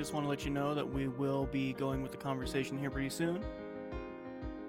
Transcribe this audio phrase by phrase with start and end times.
[0.00, 2.88] Just want to let you know that we will be going with the conversation here
[2.88, 3.44] pretty soon.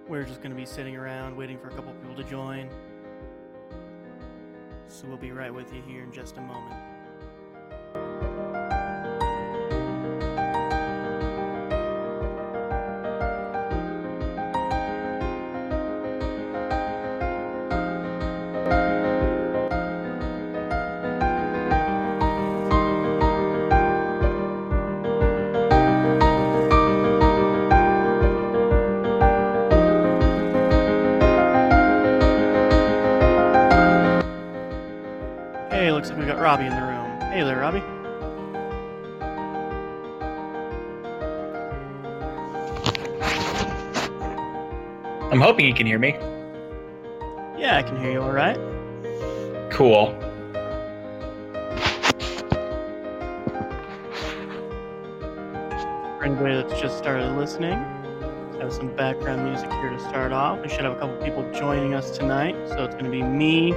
[0.05, 2.69] We're just going to be sitting around waiting for a couple people to join.
[4.89, 6.90] So we'll be right with you here in just a moment.
[36.51, 37.21] Robbie in the room.
[37.31, 37.79] Hey there, Robbie.
[45.31, 46.09] I'm hoping you can hear me.
[47.57, 48.57] Yeah, I can hear you all right.
[49.71, 50.07] Cool.
[56.17, 57.79] For anybody that's just started listening,
[58.59, 60.61] have some background music here to start off.
[60.61, 62.57] We should have a couple people joining us tonight.
[62.67, 63.71] So it's going to be me,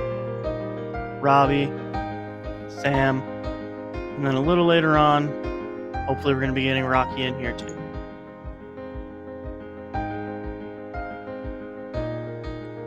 [1.20, 1.70] Robbie,
[2.84, 5.28] Sam, and then a little later on,
[6.06, 7.74] hopefully, we're going to be getting Rocky in here too.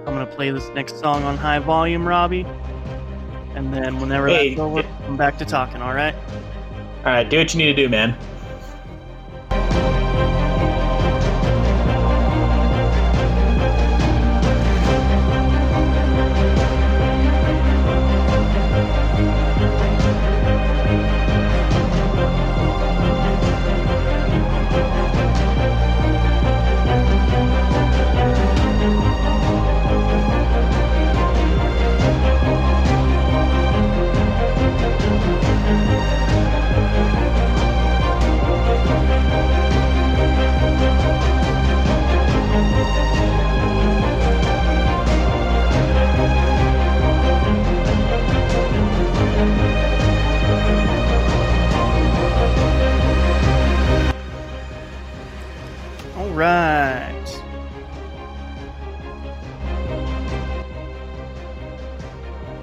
[0.06, 2.46] I'm going to play this next song on high volume, Robbie.
[3.56, 6.13] And then whenever Hey, that's over, I'm back to talking, all right?
[7.00, 8.16] All right, do what you need to do, man.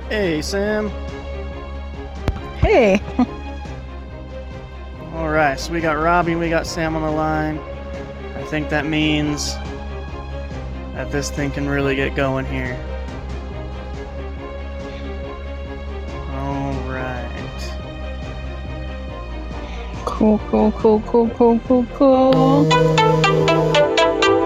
[0.09, 0.91] Hey, Sam.
[2.59, 3.01] Hey.
[5.15, 7.59] All right, so we got Robbie, we got Sam on the line.
[8.37, 9.55] I think that means
[10.95, 12.79] that this thing can really get going here.
[16.33, 17.31] All right.
[20.05, 22.69] Cool, cool, cool, cool, cool, cool, cool.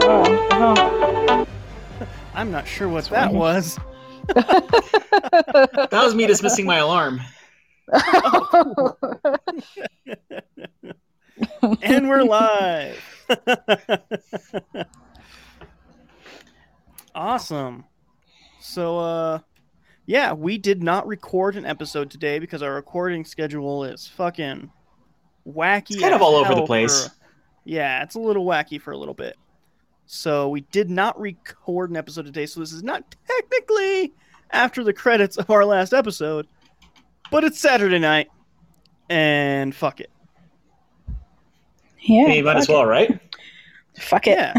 [0.04, 1.46] Oh, oh.
[2.34, 3.40] I'm not sure what That's that weird.
[3.40, 3.78] was.
[5.66, 7.20] That was me dismissing my alarm.
[11.82, 13.02] and we're live.
[17.14, 17.84] awesome.
[18.60, 19.38] So uh
[20.06, 24.70] yeah, we did not record an episode today because our recording schedule is fucking
[25.46, 25.90] wacky.
[25.90, 27.08] It's kind of all over the place.
[27.08, 27.14] for-
[27.64, 29.36] yeah, it's a little wacky for a little bit.
[30.06, 34.14] So we did not record an episode today, so this is not technically
[34.50, 36.46] after the credits of our last episode,
[37.30, 38.28] but it's Saturday night,
[39.08, 40.10] and fuck it.
[42.00, 42.28] yeah.
[42.28, 43.20] You might as fuck well, right?
[43.98, 44.38] Fuck it.
[44.38, 44.54] Yeah.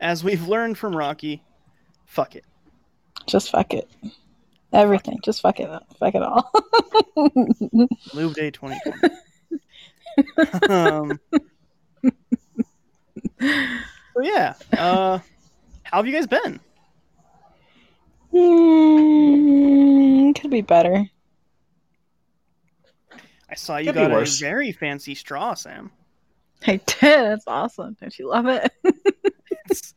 [0.00, 1.42] As we've learned from Rocky,
[2.06, 2.44] fuck it.
[3.26, 3.88] Just fuck it.
[4.72, 5.18] Everything.
[5.22, 5.68] Just fuck it.
[5.98, 6.50] Fuck it all.
[8.14, 9.14] Lube Day 2020.
[10.70, 11.20] um,
[13.40, 15.18] so yeah, uh,
[15.82, 16.60] how have you guys been?
[18.30, 21.06] Hmm, could be better.
[23.48, 24.38] I saw you Could be got a worse.
[24.38, 25.90] very fancy straw, Sam.
[26.66, 26.86] I did.
[27.00, 27.96] That's awesome.
[28.00, 28.70] Don't you love it?
[29.68, 29.94] It's,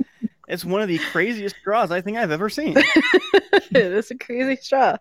[0.48, 2.76] it's one of the craziest straws I think I've ever seen.
[2.78, 4.98] it is a crazy straw.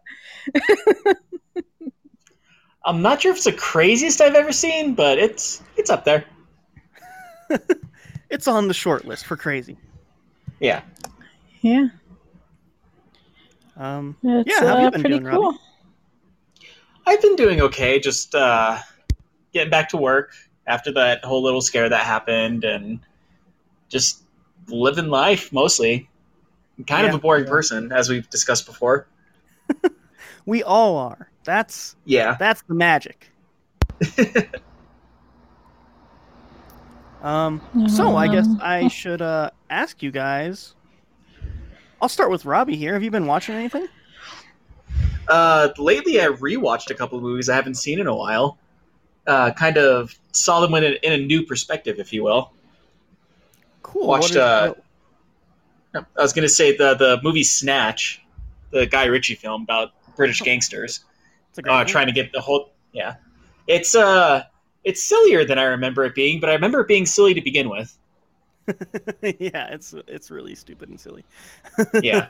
[2.85, 6.25] I'm not sure if it's the craziest I've ever seen, but it's it's up there.
[8.31, 9.77] It's on the short list for crazy.
[10.59, 10.81] Yeah.
[11.61, 11.89] Yeah.
[13.83, 15.43] Um, It's Yeah, how have you uh, been pretty doing, Robbie?
[15.43, 15.59] cool.
[17.05, 18.79] I've been doing okay, just uh,
[19.53, 20.35] getting back to work
[20.69, 23.01] after that whole little scare that happened and
[23.89, 24.23] just
[24.69, 26.09] living life mostly.
[26.79, 27.51] I'm kind of a boring Yeah.
[27.51, 29.09] person, as we've discussed before.
[30.47, 31.29] we all are.
[31.45, 32.37] That's Yeah.
[32.39, 33.31] that's the magic.
[37.23, 40.75] Um, so I guess I should uh, ask you guys.
[42.03, 42.93] I'll start with Robbie here.
[42.95, 43.87] Have you been watching anything?
[45.29, 48.59] Uh, lately, I rewatched a couple of movies I haven't seen in a while.
[49.27, 52.53] uh, kind of saw them in a, in a new perspective, if you will.
[53.83, 54.09] Cool.
[54.09, 54.75] Watched, is- uh,
[55.95, 58.21] I was going to say the the movie Snatch,
[58.71, 61.05] the Guy Ritchie film about British gangsters
[61.51, 63.17] it's a great uh, trying to get the whole yeah.
[63.67, 64.45] It's uh
[64.85, 67.69] it's sillier than I remember it being, but I remember it being silly to begin
[67.69, 67.97] with.
[69.23, 71.25] yeah, it's it's really stupid and silly.
[72.01, 72.29] Yeah,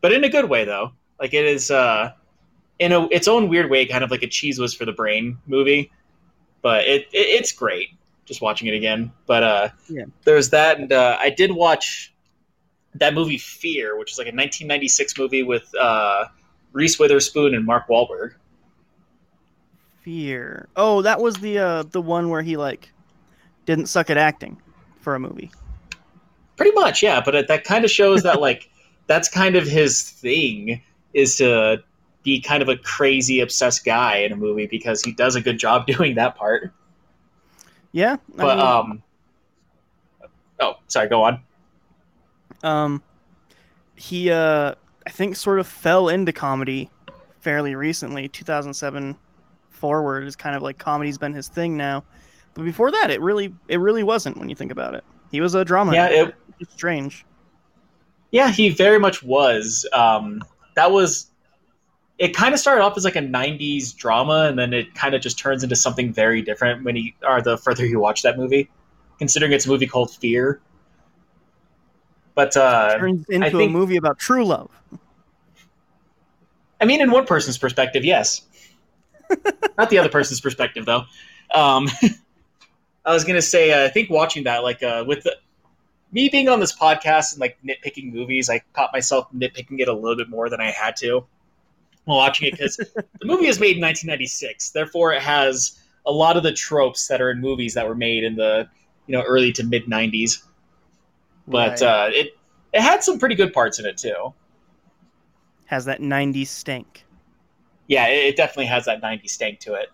[0.00, 0.92] but in a good way though.
[1.20, 2.12] Like it is uh
[2.78, 5.38] in a its own weird way, kind of like a cheese was for the brain
[5.46, 5.92] movie.
[6.62, 7.90] But it, it it's great
[8.26, 9.12] just watching it again.
[9.26, 10.04] But uh Yeah.
[10.24, 12.14] there's that, and uh, I did watch
[12.94, 16.26] that movie Fear, which is like a 1996 movie with uh,
[16.72, 18.34] Reese Witherspoon and Mark Wahlberg.
[20.02, 20.68] Fear.
[20.76, 22.92] Oh, that was the uh the one where he like
[23.66, 24.60] didn't suck at acting
[25.00, 25.50] for a movie.
[26.56, 27.20] Pretty much, yeah.
[27.24, 28.68] But it, that kind of shows that like
[29.06, 30.82] that's kind of his thing
[31.14, 31.82] is to
[32.22, 35.58] be kind of a crazy obsessed guy in a movie because he does a good
[35.58, 36.72] job doing that part.
[37.92, 39.02] Yeah, I But mean, um,
[40.60, 41.40] oh, sorry, go on.
[42.62, 43.02] um,
[43.96, 44.74] he uh,
[45.06, 46.90] I think sort of fell into comedy
[47.40, 48.28] fairly recently.
[48.28, 49.16] 2007
[49.70, 52.04] forward is kind of like comedy's been his thing now.
[52.58, 55.04] But before that, it really it really wasn't when you think about it.
[55.30, 55.92] He was a drama.
[55.94, 57.24] Yeah, it, it's strange.
[58.32, 59.86] Yeah, he very much was.
[59.92, 60.42] Um,
[60.74, 61.30] that was.
[62.18, 65.22] It kind of started off as like a '90s drama, and then it kind of
[65.22, 68.68] just turns into something very different when you or the further you watch that movie.
[69.20, 70.60] Considering it's a movie called Fear,
[72.34, 74.68] but uh, Turns into a think- movie about true love.
[76.80, 78.42] I mean, in one person's perspective, yes.
[79.78, 81.04] Not the other person's perspective, though.
[81.54, 81.88] Um,
[83.08, 85.36] I was gonna say, uh, I think watching that, like, uh, with the,
[86.12, 89.92] me being on this podcast and like nitpicking movies, I caught myself nitpicking it a
[89.94, 91.26] little bit more than I had to
[92.04, 92.76] while watching it because
[93.20, 94.70] the movie was made in 1996.
[94.70, 98.24] Therefore, it has a lot of the tropes that are in movies that were made
[98.24, 98.68] in the
[99.06, 100.42] you know early to mid 90s.
[101.50, 101.82] But Right.
[101.82, 102.38] uh, it
[102.72, 104.34] it had some pretty good parts in it too.
[105.66, 107.06] has that 90s stink?
[107.86, 109.88] yeah, it, it definitely has that 90s stink to it.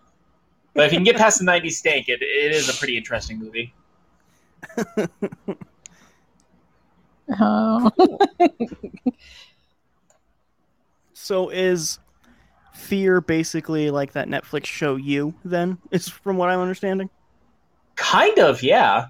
[0.75, 3.39] But if you can get past the 90s stank, it, it is a pretty interesting
[3.39, 3.73] movie.
[7.39, 7.89] Oh.
[11.13, 11.97] So is
[12.75, 15.79] Fear basically like that Netflix show You then?
[15.89, 17.09] Is from what I'm understanding.
[17.95, 19.07] Kind of, yeah.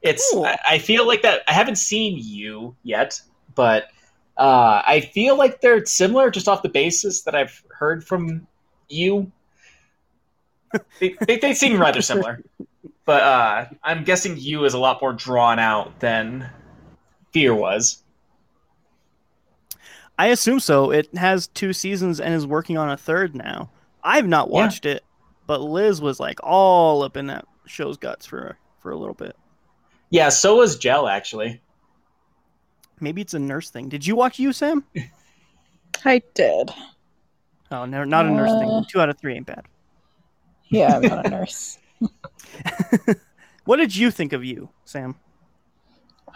[0.00, 0.26] It's.
[0.32, 0.46] Cool.
[0.46, 1.42] I, I feel like that.
[1.46, 3.20] I haven't seen you yet,
[3.54, 3.90] but
[4.38, 8.46] uh, I feel like they're similar just off the basis that I've heard from
[8.88, 9.30] you.
[10.98, 12.42] They, they, they seem rather similar,
[13.04, 16.48] but uh, I'm guessing you is a lot more drawn out than
[17.32, 18.02] Fear was.
[20.18, 20.90] I assume so.
[20.90, 23.70] It has two seasons and is working on a third now.
[24.04, 24.52] I've not Yeah.
[24.54, 25.02] watched it,
[25.46, 29.36] but Liz was like all up in that show's guts for for a little bit.
[30.10, 31.60] Yeah, so was Gel actually.
[33.00, 33.88] Maybe it's a nurse thing.
[33.88, 34.84] Did you watch You, Sam?
[36.04, 36.70] I did.
[37.70, 38.58] Oh, no, not a nurse Uh.
[38.58, 38.84] thing.
[38.90, 39.64] Two out of three ain't bad.
[40.70, 41.78] Yeah, I'm not a nurse.
[43.64, 45.16] What did you think of You, Sam?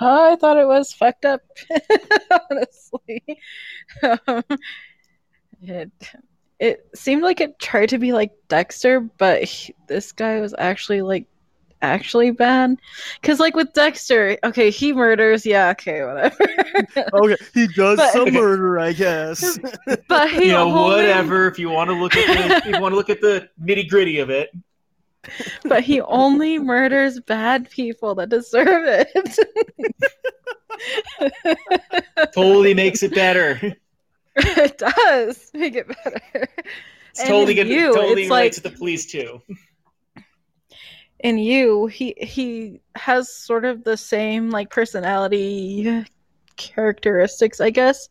[0.01, 1.41] I thought it was fucked up,
[2.51, 3.23] honestly.
[4.03, 4.43] Um,
[5.63, 5.91] it
[6.59, 11.03] it seemed like it tried to be like Dexter, but he, this guy was actually
[11.03, 11.27] like
[11.85, 12.77] actually bad.
[13.21, 16.37] Because like with Dexter, okay, he murders, yeah, okay, whatever.
[17.15, 19.59] Okay, he does But- some murder, I guess.
[20.09, 21.47] but he you know, only, whatever.
[21.49, 23.89] If you want to look at the, if you want to look at the nitty
[23.89, 24.51] gritty of it,
[25.65, 29.39] But he only murders bad people that deserve it.
[32.35, 33.77] totally makes it better.
[34.37, 36.21] it does make it better.
[37.11, 37.73] It's And totally in good.
[37.75, 39.41] you, totally it's relates like- to the police too.
[41.25, 46.05] In you he he has sort of the same like personality
[46.57, 48.09] characteristics i guess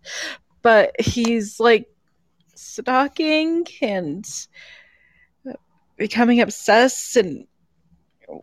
[0.63, 1.85] but he's like
[2.55, 4.25] stalking and
[5.95, 7.45] becoming obsessed and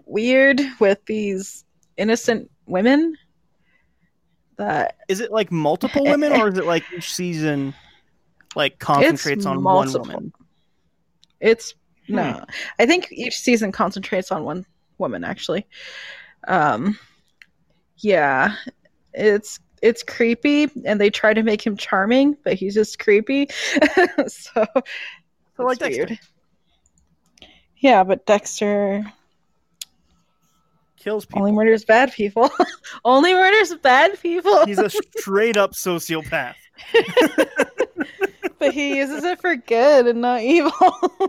[0.06, 1.64] weird with these
[1.96, 3.16] innocent women
[4.56, 7.74] that Is it like multiple women, or is it like each season
[8.54, 10.32] like concentrates on one woman?
[11.40, 11.74] It's
[12.10, 12.16] Hmm.
[12.16, 12.44] no.
[12.78, 14.66] I think each season concentrates on one
[14.98, 15.66] woman actually.
[16.46, 16.98] Um
[17.98, 18.54] yeah.
[19.12, 23.48] It's it's creepy and they try to make him charming, but he's just creepy.
[24.28, 24.66] so
[25.56, 26.18] So like it's Dexter.
[27.78, 29.04] Yeah, but Dexter
[31.00, 31.40] Kills people.
[31.40, 32.50] only murders bad people.
[33.06, 34.66] only murders bad people.
[34.66, 36.54] He's a straight up sociopath.
[38.60, 40.72] but he uses it for good and not evil.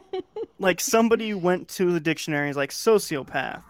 [0.59, 3.63] like somebody went to the dictionary and is like sociopath.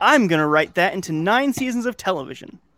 [0.00, 2.58] I'm gonna write that into nine seasons of television.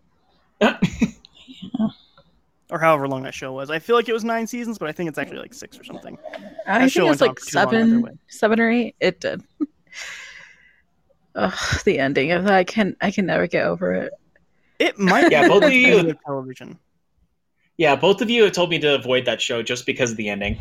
[2.71, 3.71] Or however long that show was.
[3.71, 5.85] I feel like it was nine seasons, but I think it's actually like six or
[5.85, 6.17] something.
[6.67, 8.11] I That think it's went on like for too long either way.
[8.11, 8.95] seven, seven or eight.
[8.99, 9.43] It did.
[11.35, 14.13] Ugh, the ending of that, I can I can never get over it.
[14.79, 15.73] It might Yeah, be both the of
[16.07, 16.79] you- television.
[17.83, 20.29] Yeah, both of you have told me to avoid that show just because of the
[20.29, 20.57] ending.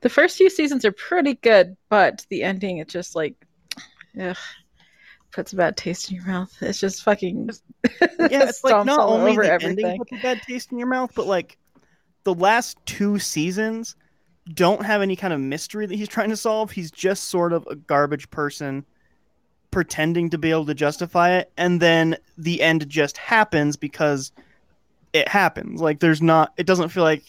[0.00, 3.36] The first few seasons are pretty good, but the ending it just like
[4.20, 4.36] ugh,
[5.30, 6.52] puts a bad taste in your mouth.
[6.62, 7.50] It's just fucking
[8.00, 9.84] Yeah, it's like not only the everything.
[9.84, 11.56] ending puts a bad taste in your mouth, but like
[12.24, 13.94] the last two seasons
[14.54, 16.72] don't have any kind of mystery that he's trying to solve.
[16.72, 18.84] He's just sort of a garbage person
[19.70, 24.32] pretending to be able to justify it, and then the end just happens because
[25.12, 25.80] it happens.
[25.80, 27.24] Like there's not it doesn't feel like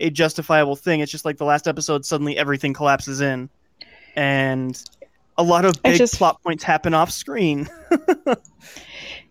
[0.00, 1.00] a justifiable thing.
[1.00, 3.48] It's just like the last episode suddenly everything collapses in.
[4.14, 4.82] And
[5.38, 7.68] a lot of big just- plot points happen off screen.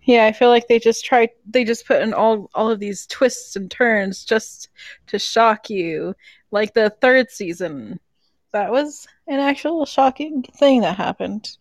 [0.05, 3.07] Yeah, I feel like they just try they just put in all all of these
[3.07, 4.69] twists and turns just
[5.07, 6.15] to shock you.
[6.51, 7.99] Like the third season.
[8.51, 11.57] That was an actual shocking thing that happened.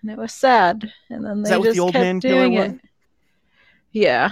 [0.00, 0.90] And it was sad.
[1.10, 2.70] And then they that with just the old kept man doing one?
[2.70, 2.80] it.
[3.92, 4.30] Yeah.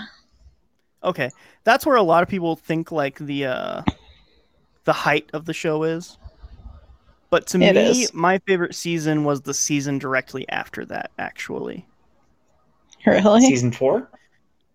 [1.05, 1.31] Okay,
[1.65, 3.83] that's where a lot of people think like the uh,
[4.85, 6.19] the height of the show is.
[7.31, 8.15] But to It me, is.
[8.15, 11.11] my favorite season was the season directly after that.
[11.19, 11.87] Actually,
[13.07, 13.41] Really?
[13.41, 14.11] Season four?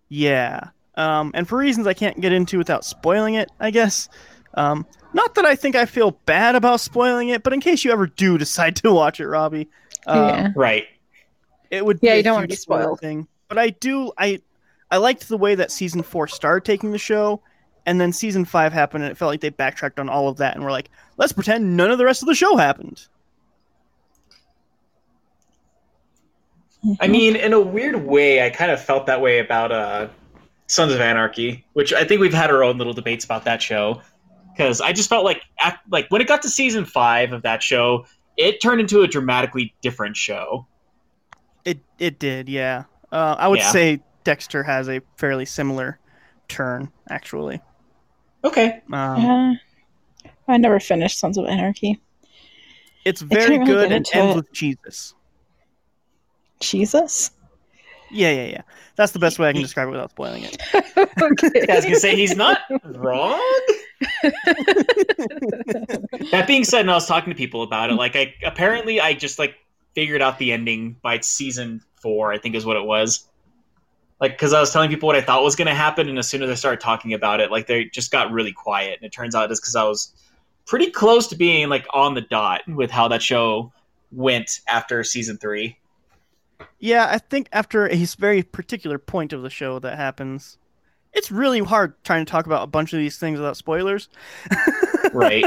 [0.08, 0.70] yeah.
[0.96, 4.08] Um, and for reasons I can't get into without spoiling it, I guess.
[4.54, 7.92] Um, not that I think I feel bad about spoiling it, but in case you
[7.92, 9.68] ever do decide to watch it, Robbie,
[10.06, 10.48] um, yeah.
[10.54, 10.86] Right.
[11.70, 13.28] it would Yeah, be you don't wanna huge be spoiler thing.
[13.48, 14.40] But I do I
[14.90, 17.40] I liked the way that season four started taking the show,
[17.86, 20.54] and then season five happened, and it felt like they backtracked on all of that,
[20.54, 23.06] and were like, let's pretend none of the rest of the show happened.
[26.98, 30.08] I mean, in a weird way, I kind of felt that way about uh,
[30.66, 34.00] Sons of Anarchy, which I think we've had our own little debates about that show.
[34.52, 35.42] Because I just felt like,
[35.90, 38.06] like when it got to season five of that show,
[38.36, 40.66] it turned into a dramatically different show.
[41.64, 42.84] It it did, yeah.
[43.12, 43.70] Uh, I would Yeah.
[43.70, 45.98] say Dexter has a fairly similar
[46.48, 47.60] turn, actually.
[48.44, 48.82] Okay.
[48.92, 49.54] Um, Yeah.
[50.48, 52.00] I never finished Sons of Anarchy.
[53.04, 54.36] It's very really good and ends it.
[54.36, 55.14] with Jesus.
[56.58, 57.30] Jesus?
[58.10, 58.62] Yeah, yeah, yeah.
[58.96, 60.56] That's the best way I can describe it without spoiling it.
[60.74, 61.66] okay.
[61.70, 63.40] I was gonna say he's not wrong.
[66.32, 67.94] that being said, and I was talking to people about it.
[67.94, 69.54] Like, I apparently I just like
[69.94, 72.32] figured out the ending by season four.
[72.32, 73.26] I think is what it was.
[74.20, 76.28] Like, because I was telling people what I thought was going to happen, and as
[76.28, 78.98] soon as I started talking about it, like they just got really quiet.
[79.00, 80.12] And it turns out it's because I was
[80.66, 83.72] pretty close to being like on the dot with how that show
[84.12, 85.78] went after season three.
[86.78, 90.58] Yeah, I think after a very particular point of the show that happens,
[91.12, 94.08] it's really hard trying to talk about a bunch of these things without spoilers.
[95.12, 95.44] Right.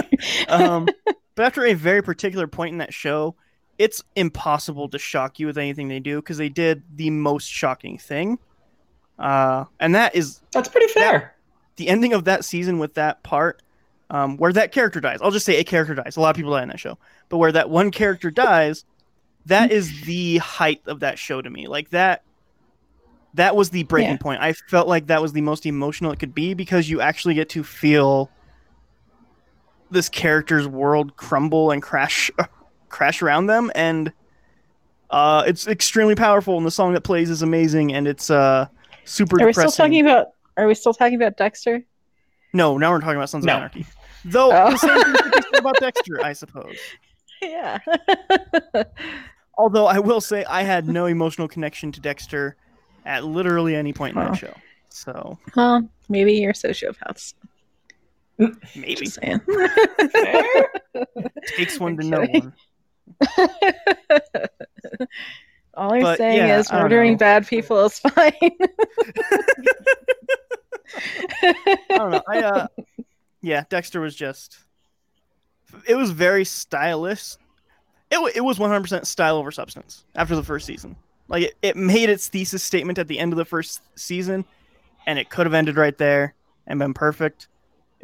[0.50, 0.90] um,
[1.36, 3.36] but after a very particular point in that show,
[3.78, 7.98] it's impossible to shock you with anything they do because they did the most shocking
[7.98, 8.40] thing.
[9.20, 11.36] Uh, and that is That's pretty fair.
[11.78, 13.62] the ending of that season with that part
[14.10, 15.20] um, where that character dies.
[15.22, 16.18] I'll just say a character dies.
[16.18, 16.98] A lot of people die in that show,
[17.30, 18.86] but where that one character dies,
[19.46, 21.68] that is the height of that show to me.
[21.68, 22.24] Like that,
[23.36, 24.18] that was the breaking Yeah.
[24.18, 24.42] point.
[24.42, 27.50] I felt like that was the most emotional it could be because you actually get
[27.50, 28.30] to feel
[29.90, 32.32] this character's world crumble and crash,
[32.90, 34.12] crash around them, and
[35.10, 36.58] uh, it's extremely powerful.
[36.58, 38.68] And the song that plays is amazing, and it's uh,
[39.06, 39.38] super.
[39.42, 39.72] Are we depressing.
[39.72, 41.84] still talking about are we still talking about Dexter?
[42.54, 43.54] No, now we're talking about Sons No.
[43.54, 43.86] of Anarchy.
[44.26, 44.72] Though Oh.
[44.72, 46.78] the same thing could be said about Dexter, I suppose.
[47.42, 47.80] Yeah.
[49.58, 52.56] Although I will say I had no emotional connection to Dexter
[53.06, 54.30] at literally any point in Huh.
[54.30, 54.54] that show.
[54.90, 57.34] So well, maybe you're sociopaths.
[58.38, 59.42] maybe Just saying.
[61.58, 62.54] Takes one to I'm know kidding.
[63.36, 63.50] one.
[65.76, 68.14] All I'm But, saying yeah, is murdering bad people is fine.
[71.44, 72.22] I don't know.
[72.28, 72.68] I uh,
[73.42, 74.58] yeah, Dexter was just.
[75.88, 77.36] It was very stylish.
[78.12, 80.96] It it was one hundred percent style over substance after the first season.
[81.28, 84.46] Like it, it made its thesis statement at the end of the first season,
[85.08, 86.36] and it could have ended right there
[86.68, 87.48] and been perfect,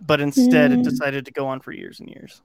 [0.01, 0.83] but instead it Mm.
[0.83, 2.41] decided to go on for years and years.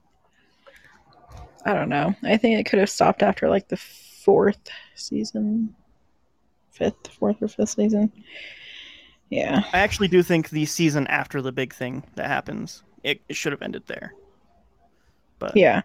[1.65, 2.13] I don't know.
[2.23, 3.77] I think it could have stopped after like the
[4.25, 4.59] fourth
[4.95, 5.73] season,
[6.71, 8.11] fifth, fourth or fifth season.
[9.29, 9.63] Yeah.
[9.71, 13.51] I actually do think the season after the big thing that happens it, it should
[13.53, 14.13] have ended there.
[15.39, 15.83] But Yeah.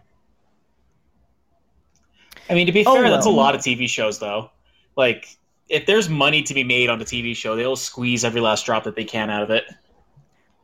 [2.49, 4.49] I mean, to be Oh, fair, that's a lot of TV shows, though.
[4.97, 5.37] Like,
[5.69, 8.83] if there's money to be made on the TV show, they'll squeeze every last drop
[8.85, 9.65] that they can out of it.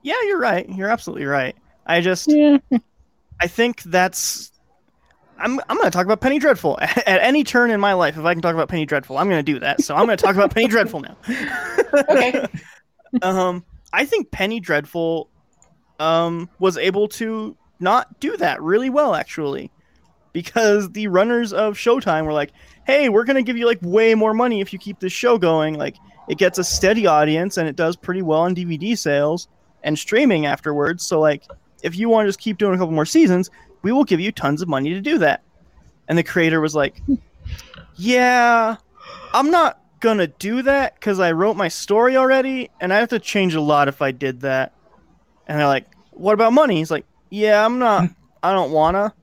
[0.02, 0.68] yeah, you're right.
[0.70, 1.56] You're absolutely right.
[1.86, 2.58] I just Yeah.
[3.40, 4.52] I think that's.
[5.40, 8.18] I'm, I'm going to talk about Penny Dreadful at any turn in my life.
[8.18, 9.82] If I can talk about Penny Dreadful, I'm going to do that.
[9.82, 11.18] So I'm going to talk about Penny Dreadful now.
[12.10, 12.46] Okay.
[13.22, 13.64] um,
[13.94, 15.30] I think Penny Dreadful
[16.00, 19.72] um, was able to not do that really well, actually,
[20.34, 22.52] because the runners of Showtime were like,
[22.86, 25.76] "Hey, we're gonna give you like way more money if you keep this show going.
[25.76, 25.96] Like,
[26.28, 29.48] it gets a steady audience and it does pretty well on DVD sales
[29.84, 31.06] and streaming afterwards.
[31.06, 31.44] So, like,
[31.84, 33.50] if you want to just keep doing a couple more seasons,
[33.88, 35.42] we will give you tons of money to do that."
[36.10, 37.02] And the creator was like,
[37.96, 38.76] "Yeah,
[39.34, 43.20] I'm not gonna do that because I wrote my story already, and I have to
[43.20, 44.74] change a lot if I did that.
[45.48, 48.10] And they're like, "What about money?" He's like, "Yeah, I'm not.
[48.44, 49.14] I don't wanna."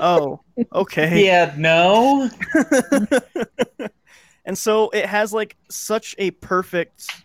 [0.00, 0.40] oh,
[0.74, 1.24] okay.
[1.24, 2.28] yeah, no.
[4.44, 7.24] and so it has like such a perfect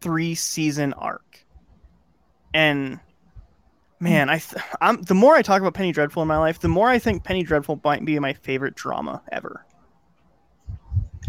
[0.00, 1.44] three season arc,
[2.54, 3.00] and
[4.02, 6.68] man, I th- I'm the more I talk about Penny Dreadful in my life, the
[6.68, 9.64] more I think Penny Dreadful might be my favorite drama ever.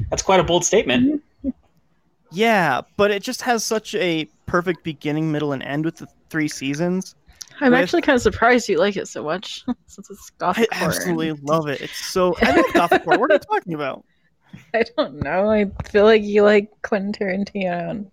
[0.09, 1.21] That's quite a bold statement.
[2.35, 6.47] Yeah, but it just has such a perfect beginning, middle, and end with the three
[6.47, 7.13] seasons.
[7.61, 10.67] I'm With- actually kind of surprised you like it so much since it's I gothic
[10.71, 11.79] I absolutely love it.
[11.81, 13.19] It's so I love gothic horror.
[13.19, 14.03] What are you talking about?
[14.73, 15.51] I don't know.
[15.51, 18.11] I feel like you like Quentin Tarantino and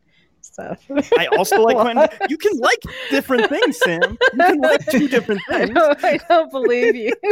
[0.53, 0.85] stuff.
[1.19, 2.09] I also like Quentin.
[2.29, 2.79] You can like
[3.11, 4.01] different things, Sam.
[4.35, 5.71] You can like two different I things.
[5.75, 7.13] don't, I don't believe you.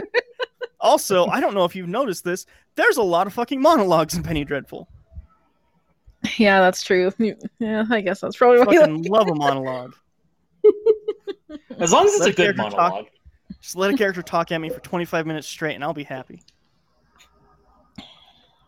[0.80, 2.46] Also, I don't know if you've noticed this.
[2.76, 4.88] There's a lot of fucking monologues in Penny Dreadful.
[6.36, 7.12] yeah, that's true.
[7.58, 9.96] Yeah, I guess that's probably why you Fucking like love a monologue.
[11.80, 12.72] As long as it's Let a good character talk.
[12.92, 13.06] monologue.
[13.60, 16.42] Just let a character talk at me for 25 minutes straight, and I'll be happy.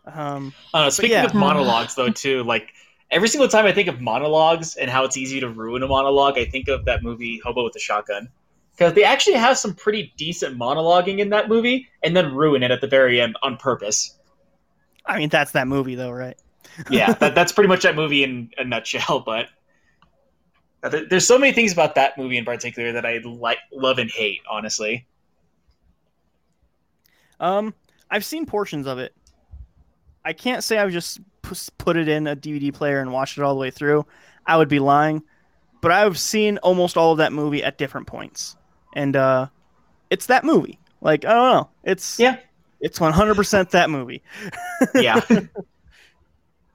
[0.07, 1.25] Um, Uh, speaking yeah.
[1.27, 2.73] of monologues, though, too, like
[3.11, 6.39] every single time I think of monologues and how it's easy to ruin a monologue,
[6.39, 8.29] I think of that movie Hobo with a Shotgun.
[8.73, 12.71] Because they actually have some pretty decent monologuing in that movie, and then ruin it
[12.71, 14.17] at the very end on purpose.
[15.05, 16.37] I mean, that's that movie, though, right?
[16.91, 19.21] Yeah, that, that's pretty much that movie in a nutshell.
[19.21, 19.49] But
[20.83, 24.11] uh, there's so many things about that movie in particular that I like, love, and
[24.11, 24.41] hate.
[24.49, 25.07] Honestly,
[27.41, 27.75] Um,
[28.11, 29.15] I've seen portions of it.
[30.25, 31.21] I can't say I've just
[31.79, 34.07] put it in a DVD player and watched it all the way through.
[34.47, 35.23] I would be lying,
[35.81, 38.57] but I've seen almost all of that movie at different points,
[38.95, 39.47] and uh,
[40.11, 40.79] it's that movie.
[41.01, 42.37] Like I don't know, it's Yeah.
[42.81, 44.23] it's one hundred percent that movie.
[44.95, 45.21] yeah.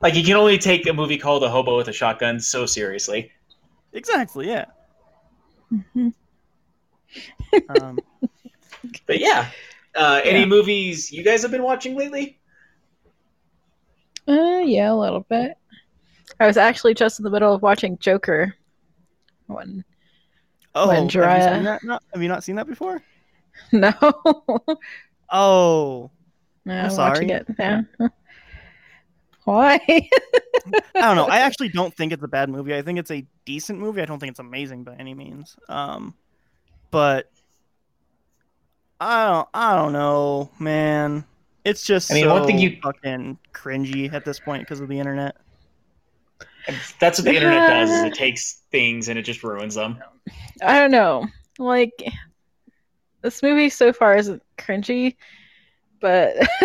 [0.01, 3.31] like you can only take a movie called A Hobo with a Shotgun so seriously.
[3.93, 4.65] Exactly, yeah.
[5.73, 6.13] Mhm.
[7.69, 7.99] Um,
[9.07, 9.47] But yeah,
[9.95, 10.45] uh, any Yeah.
[10.45, 12.37] movies you guys have been watching lately?
[14.27, 15.57] Uh, yeah, a little bit.
[16.39, 18.55] I was actually just in the middle of watching Joker.
[19.47, 19.83] When
[20.73, 21.21] oh, When have you,
[21.55, 21.83] seen that?
[21.83, 23.01] Not, have you not seen that before?
[23.71, 23.93] no,
[25.31, 26.11] Oh,
[26.65, 27.31] no, I'm I'm watching sorry.
[27.31, 27.85] it now.
[29.45, 29.79] Why?
[30.95, 31.27] I don't know.
[31.27, 32.75] I actually don't think it's a bad movie.
[32.75, 34.01] I think it's a decent movie.
[34.01, 35.55] I don't think it's amazing by any means.
[35.69, 36.15] Um,
[36.89, 37.29] but
[38.99, 39.47] I don't.
[39.53, 41.25] I don't know, man.
[41.65, 44.87] It's just I mean, so one thing you- fucking cringy at this point because of
[44.87, 45.35] the internet.
[46.99, 47.89] That's what the internet does.
[47.89, 49.99] Is it takes things and it just ruins them.
[50.63, 51.27] I don't know.
[51.59, 51.93] Like
[53.21, 55.15] this movie so far isn't cringy,
[55.99, 56.35] but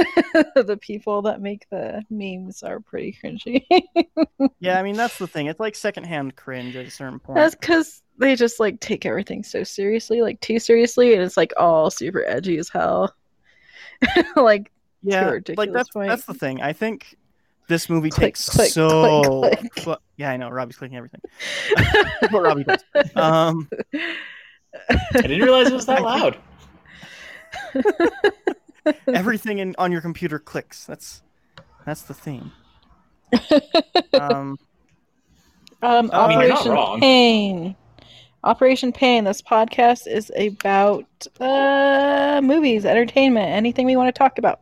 [0.54, 3.64] the people that make the memes are pretty cringy.
[4.62, 5.46] Yeah, I mean that's the thing.
[5.46, 7.36] It's like secondhand cringe at a certain point.
[7.36, 11.52] That's because they just like take everything so seriously, like too seriously, and it's like
[11.56, 13.14] all super edgy as hell.
[14.36, 14.70] like
[15.02, 16.08] yeah, like that's point.
[16.08, 16.60] that's the thing.
[16.60, 17.16] I think
[17.68, 19.22] this movie Click, takes click, so.
[19.40, 19.84] click, click.
[19.84, 20.50] fu- yeah, I know.
[20.50, 21.20] Robbie's clicking everything.
[22.20, 22.84] That's what Robbie does.
[23.16, 26.36] Um, I didn't realize it was that loud.
[29.06, 30.84] everything in on your computer clicks.
[30.84, 31.22] That's
[31.86, 32.52] that's the theme.
[34.12, 34.58] Um,
[35.82, 37.00] um, I mean, Operation.
[37.00, 37.76] Pain.
[38.42, 39.24] Operation Pain.
[39.24, 41.06] This podcast is about
[41.40, 44.60] uh movies, entertainment, anything we want to talk about.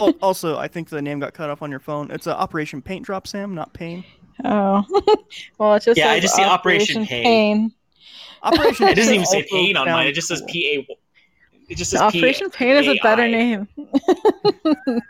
[0.00, 2.10] Al- also, I think the name got cut off on your phone.
[2.10, 4.04] It's a Operation Paint Drop, Sam, not Pain.
[4.44, 4.84] Oh,
[5.58, 7.24] well, it just Yeah, I says just see Operation Pain.
[7.24, 7.72] Pain.
[8.42, 8.88] Operation.
[8.88, 10.06] It doesn't even say pain on mine.
[10.06, 10.42] It just says.
[10.48, 10.96] P A.
[11.68, 13.30] It just says Operation Pain is a better PAI.
[13.30, 13.68] name.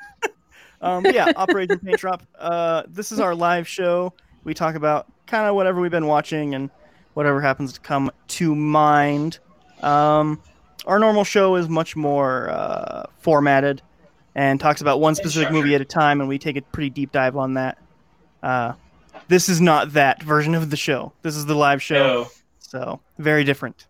[0.82, 2.22] Um, yeah, Operation Paint Drop.
[2.38, 4.12] Uh, this is our live show.
[4.44, 6.70] We talk about kind of whatever we've been watching, and
[7.14, 9.38] whatever happens to come to mind.
[9.82, 10.40] Um,
[10.86, 13.80] our normal show is much more uh, formatted
[14.36, 17.10] and talks about one specific movie at a time, and we take a pretty deep
[17.10, 17.78] dive on that.
[18.42, 18.74] Uh,
[19.28, 21.12] this is not that version of the show.
[21.22, 23.86] This is the live show, So, so very different.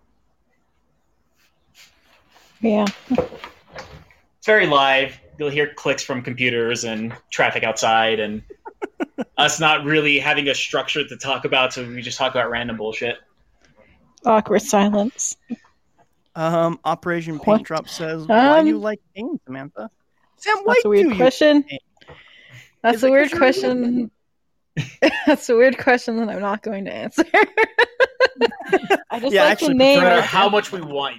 [2.60, 2.86] Yeah.
[3.10, 5.18] it's very live.
[5.36, 8.40] You'll hear clicks from computers and traffic outside, and
[9.36, 12.76] us not really having a structure to talk about, so we just talk about random
[12.76, 13.16] bullshit.
[14.24, 15.36] Awkward silence.
[16.36, 17.62] Um, Operation Paint What?
[17.64, 19.90] Drop says, "Why do you Um, like pain, Samantha?"
[20.46, 21.16] Sam, why That's a do weird you?
[21.16, 21.64] question.
[22.82, 24.10] That's Is a it weird 'cause question.
[25.26, 27.24] That's a weird question that I'm not going to answer.
[29.10, 30.00] I just Yeah, like actually, the No name.
[30.02, 31.16] matter how much we want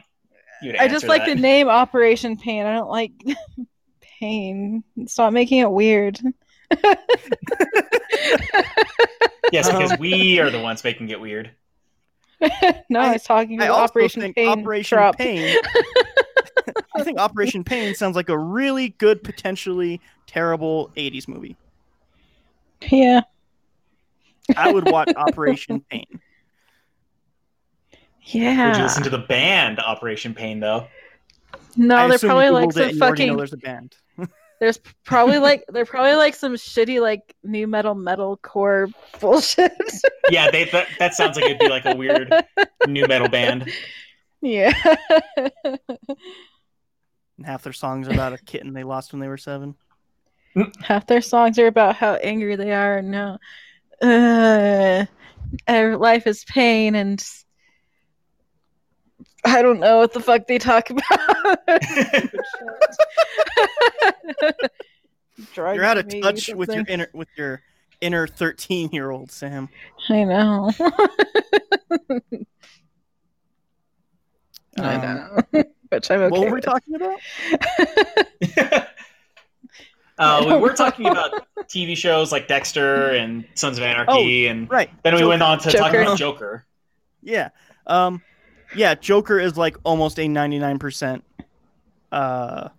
[0.62, 1.36] you to I just like that.
[1.36, 2.66] the name Operation Pain.
[2.66, 3.12] I don't like
[4.20, 4.84] pain.
[5.08, 6.20] Stop making it weird.
[9.52, 11.52] Yes, because we are the ones making it weird.
[12.90, 14.48] no, I, I- was talking about also Operation Pain.
[14.60, 15.18] Operation drop.
[15.18, 15.58] Pain.
[16.96, 21.56] I think Operation Pain sounds like a really good, potentially terrible '80s movie.
[22.92, 23.22] Yeah.
[24.56, 26.20] I would watch Operation Pain.
[28.24, 28.68] Yeah.
[28.68, 30.88] Would you listen to the band Operation Pain though?
[31.76, 33.38] no, I they're probably like some and you already know fucking.
[33.38, 33.96] there's a band.
[34.60, 39.72] There's probably like they're probably like some shitty like new metal metal core bullshit.
[40.32, 42.34] Yeah, they that, that sounds like it'd be like a weird
[42.88, 43.72] new metal band.
[44.42, 44.74] yeah.
[47.38, 49.76] And half their songs are about a kitten they lost when they were seven.
[50.82, 53.38] Half their songs are about how angry they are and how
[54.02, 55.06] uh,
[55.98, 57.24] life is pain and
[59.46, 61.60] I don't know what the fuck they talk about.
[65.76, 67.62] You're out of touch with your inner with your
[68.02, 69.70] inner 13 year old Sam.
[70.10, 70.72] I know.
[74.80, 75.02] I Um,
[75.54, 75.64] know.
[75.90, 76.30] Which I'm okay.
[76.40, 77.20] what were we talking about?
[80.18, 80.76] uh, we were know.
[80.76, 84.90] talking about TV shows like Dexter and Sons of Anarchy, and Right.
[85.04, 86.64] then we went on to talking about Joker.
[87.24, 87.50] Yeah.
[87.88, 88.22] Um
[88.76, 91.22] yeah, Joker is like almost a 99%
[92.12, 92.70] uh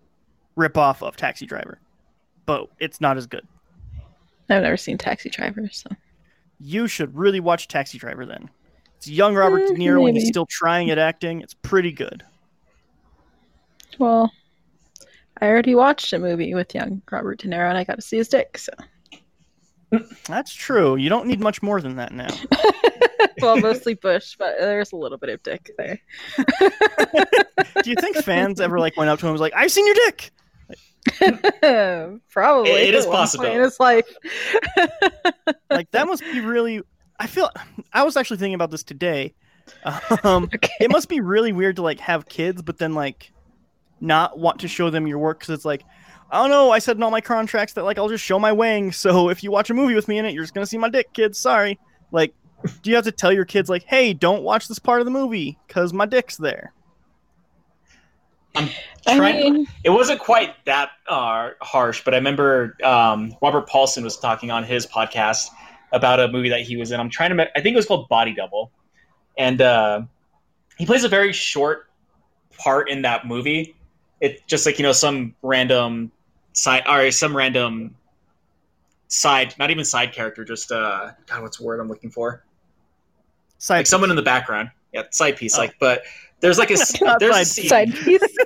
[0.55, 1.79] rip off of Taxi Driver.
[2.47, 3.45] But it's not as good.
[4.49, 5.89] I've never seen Taxi Driver, so
[6.59, 8.49] You should really watch Taxi Driver then.
[8.97, 11.41] It's young Robert De Eh, Niro when he's still trying at acting.
[11.41, 12.23] It's pretty good.
[13.99, 14.31] Well,
[15.41, 18.17] I already watched a movie with young Robert De Niro, and I got to see
[18.17, 18.57] his dick.
[18.57, 18.71] So,
[20.27, 20.95] That's true.
[20.95, 22.27] You don't need much more than that now.
[23.41, 25.99] well, mostly Bush, but there's a little bit of dick there.
[27.83, 29.85] Do you think fans ever like went up to him and was like, "I've seen
[29.85, 30.31] your dick"?
[32.29, 33.45] Probably, It- it is possible.
[33.45, 34.05] point in his life.
[35.69, 36.81] Like that must be really.
[37.19, 37.49] I feel.
[37.93, 39.33] I was actually thinking about this today.
[40.23, 40.71] Um, okay.
[40.79, 43.31] it must be really weird to like have kids, but then like
[44.01, 45.83] not want to show them your work because it's like,
[46.31, 46.71] I don't know.
[46.71, 48.91] I said in all my contracts that like I'll just show my wang.
[48.91, 50.89] So if you watch a movie with me in it, you're just gonna see my
[50.89, 51.37] dick, kids.
[51.39, 51.79] Sorry.
[52.11, 52.33] Like,
[52.81, 55.11] do you have to tell your kids like, hey, don't watch this part of the
[55.11, 56.73] movie because my dick's there?
[58.55, 58.69] I'm
[59.05, 64.17] Trying- mean, It wasn't quite that uh, harsh, but I remember um, Robert Paulsen was
[64.17, 65.47] talking on his podcast
[65.91, 66.99] about a movie that he was in.
[66.99, 68.71] I'm trying to, me- I think it was called Body Double,
[69.37, 70.01] and uh,
[70.77, 71.89] he plays a very short
[72.57, 73.75] part in that movie.
[74.21, 76.11] It's just like you know some random
[76.53, 77.95] side or some random
[79.07, 82.43] side, not even side character, just uh, God, what's the word I'm looking for?
[83.57, 85.57] Side Like someone in the background, yeah, side piece.
[85.57, 85.61] Oh.
[85.61, 86.03] Like, but
[86.39, 87.69] there's like a Not there's a side scene.
[87.69, 88.21] side piece.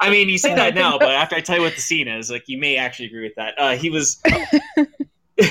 [0.00, 2.30] I mean, you say that now, but after I tell you what the scene is,
[2.30, 3.54] like you may actually agree with that.
[3.56, 4.20] Uh, he was,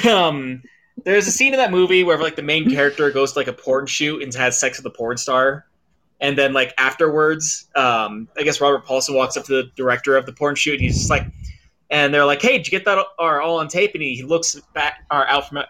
[0.07, 0.61] um,
[1.03, 3.53] there's a scene in that movie where like the main character goes to like a
[3.53, 5.65] porn shoot and has sex with a porn star,
[6.21, 10.27] and then like afterwards, um, I guess Robert Paulsen walks up to the director of
[10.27, 10.73] the porn shoot.
[10.73, 11.25] And he's just like,
[11.89, 14.55] and they're like, "Hey, did you get that are all on tape?" And he, looks
[14.73, 15.63] back or out from uh,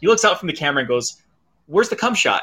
[0.00, 1.22] he looks out from the camera and goes,
[1.66, 2.42] "Where's the cum shot?"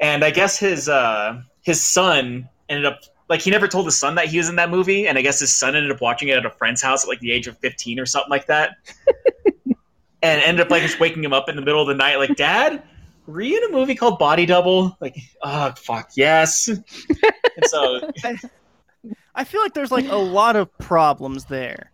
[0.00, 4.14] And I guess his uh, his son ended up like he never told his son
[4.16, 6.38] that he was in that movie, and I guess his son ended up watching it
[6.38, 8.70] at a friend's house at like the age of fifteen or something like that,
[10.22, 12.34] and ended up like just waking him up in the middle of the night, like,
[12.36, 12.82] "Dad,
[13.26, 16.68] were you in a movie called Body Double?" Like, oh fuck, yes.
[16.68, 16.84] and
[17.64, 18.10] so
[19.34, 21.90] I feel like there's like a lot of problems there.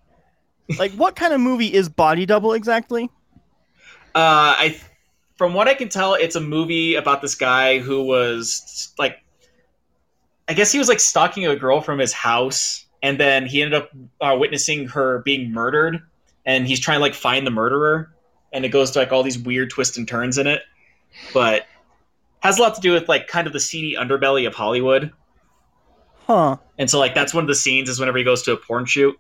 [0.79, 3.11] Like, what kind of movie is Body Double exactly?
[4.15, 4.81] Uh, I,
[5.37, 9.23] from what I can tell, it's a movie about this guy who was like,
[10.49, 13.83] I guess he was like stalking a girl from his house, and then he ended
[13.83, 16.03] up uh, witnessing her being murdered,
[16.45, 18.13] and he's trying to like find the murderer,
[18.53, 20.63] and it goes to like all these weird twists and turns in it.
[21.33, 21.67] But
[22.41, 25.13] has a lot to do with like kind of the seedy underbelly of Hollywood.
[26.27, 26.57] Huh.
[26.79, 28.85] And so like that's one of the scenes is whenever he goes to a porn
[28.85, 29.19] shoot.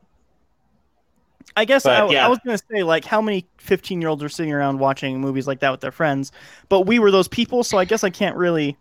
[1.57, 4.29] I guess But, I, I was gonna say like how many fifteen year olds are
[4.29, 6.31] sitting around watching movies like that with their friends,
[6.69, 8.77] but we were those people, so I guess I can't really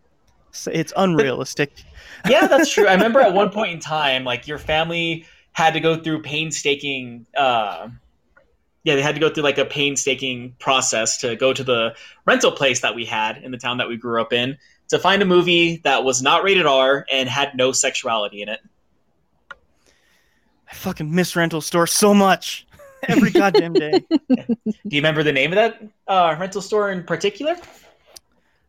[0.52, 1.72] say it's unrealistic.
[2.30, 2.86] Yeah, that's true.
[2.86, 7.26] I remember at one point in time, like your family had to go through painstaking.
[7.36, 7.90] Uh,
[8.88, 11.94] yeah, they had to go through like a painstaking process to go to the
[12.26, 15.22] rental place that we had in the town that we grew up in to find
[15.22, 18.62] a movie that was not rated R and had no sexuality in it.
[20.72, 22.66] I fucking miss rental store so much
[23.10, 24.06] every goddamn day.
[24.10, 24.46] Do
[24.86, 27.58] you remember the name of that uh, rental store in particular?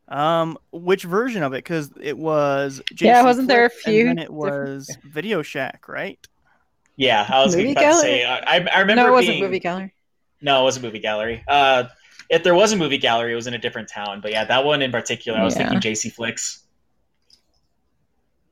[0.08, 1.58] Um, which version of it?
[1.58, 5.42] Because it was Yeah, JC wasn't there a few And then it different- was Video
[5.42, 6.18] Shack, right?
[6.96, 8.24] Yeah, I was Movie about to say.
[8.24, 9.94] I, I I remember no, it wasn't being, movie gallery.
[10.40, 11.42] No, it was a movie gallery.
[11.48, 11.84] Uh,
[12.30, 14.20] if there was a movie gallery, it was in a different town.
[14.20, 15.68] But yeah, that one in particular, I was Yeah.
[15.68, 16.64] thinking JC Flicks.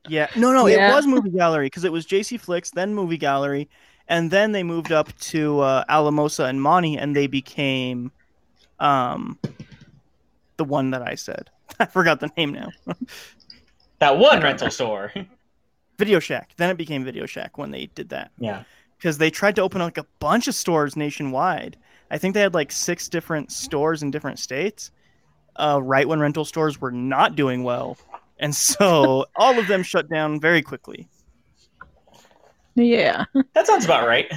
[0.09, 0.89] Yeah, no, no, Yeah.
[0.89, 3.69] it was Movie Gallery because it was JC Flicks, then Movie Gallery,
[4.07, 8.11] and then they moved up to uh, Alamosa and Monty, and they became,
[8.79, 9.37] um,
[10.55, 11.49] the one that I said.
[11.79, 12.69] I forgot the name now.
[13.99, 15.11] That one rental store.
[15.97, 16.51] Video Shack.
[16.57, 18.63] Then it became Video Shack when they did that yeah.
[18.97, 21.77] Because they tried to open like a bunch of stores nationwide.
[22.09, 24.91] I think they had like six different stores in different states.
[25.55, 27.97] Uh, right when rental stores were not doing well,
[28.39, 31.07] and so all of them shut down very quickly.
[32.75, 33.25] Yeah.
[33.53, 34.31] That sounds about right.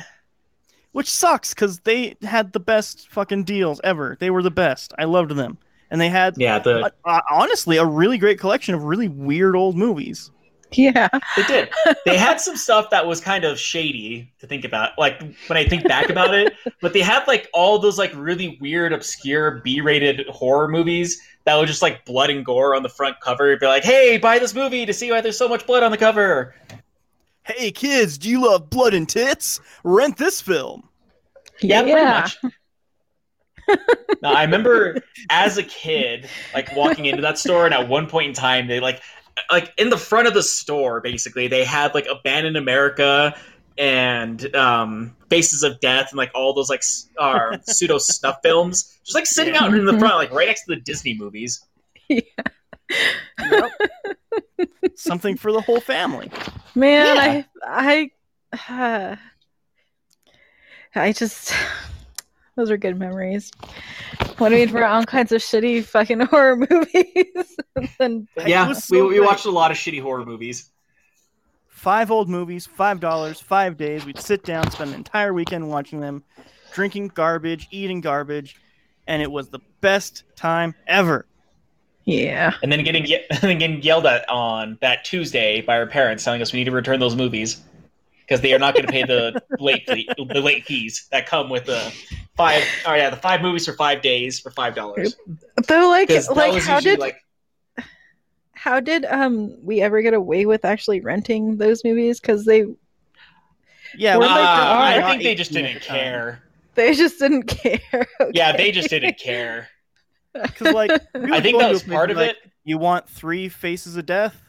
[0.93, 4.17] which sucks because they had the best fucking deals ever.
[4.19, 4.95] They were the best.
[4.99, 5.59] I loved them,
[5.91, 9.55] and they had Yeah, the uh, uh, honestly a really great collection of really weird
[9.55, 10.31] old movies.
[10.77, 11.09] Yeah.
[11.37, 11.69] they did.
[12.07, 14.97] They had some stuff that was kind of shady to think about.
[14.99, 18.57] Like when I think back about it, but they had like all those like really
[18.61, 23.17] weird, obscure B-rated horror movies that were just like blood and gore on the front
[23.21, 23.57] cover.
[23.57, 25.99] Be like, hey, buy this movie to see why there's so much blood on the
[25.99, 26.55] cover.
[27.43, 29.61] Hey kids, do you love blood and tits?
[29.83, 30.89] Rent this film.
[31.61, 32.39] Yeah, pretty much.
[34.23, 38.29] now I remember as a kid, like walking into that store, and at one point
[38.29, 39.01] in time, they like,
[39.51, 43.37] like in the front of the store, basically, they had like Abandoned America
[43.79, 48.99] and um, Faces of Death, and like all those like s- uh, pseudo snuff films,
[49.05, 51.65] just like sitting out in the front, like right next to the Disney movies.
[52.09, 53.73] Yep.
[54.97, 56.31] Something for the whole family.
[56.75, 57.43] Man, Yeah.
[57.65, 58.11] I
[58.69, 59.17] I uh,
[60.95, 61.55] I just
[62.61, 63.51] those are good memories.
[64.39, 67.57] When we were all kinds of shitty fucking horror movies.
[67.99, 70.71] and then yeah, was we, we watched a lot of shitty horror movies.
[71.69, 74.05] Five old movies, five dollars, five days.
[74.05, 76.23] We'd sit down, spend an entire weekend watching them,
[76.75, 78.57] drinking garbage, eating garbage,
[79.07, 81.25] and it was the best time ever.
[82.05, 82.53] yeah.
[82.63, 86.23] And then getting ye- and then getting yelled at on that Tuesday by our parents,
[86.23, 87.63] telling us we need to return those movies
[88.31, 91.51] because they are not going to pay the late fee, the late fees that come
[91.51, 91.93] with the
[92.37, 92.63] five.
[92.87, 95.17] Oh yeah, the five movies for five days for five dollars.
[95.67, 97.17] Though like like how usually did like
[98.53, 102.67] how did um we ever get away with actually renting those movies cuz they
[103.97, 104.83] Yeah, Or we like might the uh, have R.
[104.85, 106.43] I been think they just didn't care.
[106.77, 108.07] they just didn't care.
[108.33, 109.69] Yeah, they just didn't care.
[110.33, 112.37] Because like I think that was part of like, it.
[112.63, 114.41] You want three faces of death?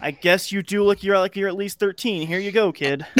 [0.00, 2.26] I guess you do look you're like you're at least thirteen.
[2.26, 3.06] Here you go, kid.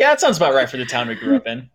[0.00, 1.68] Yeah, that sounds about right for the town we grew up in.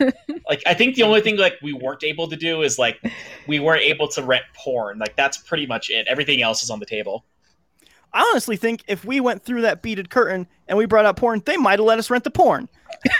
[0.48, 3.00] like I think the only thing like we weren't able to do is like
[3.46, 4.98] we weren't able to rent porn.
[4.98, 6.08] Like that's pretty much it.
[6.08, 7.24] Everything else is on the table.
[8.12, 11.40] I honestly think if we went through that beaded curtain and we brought out porn,
[11.46, 12.68] they might have let us rent the porn.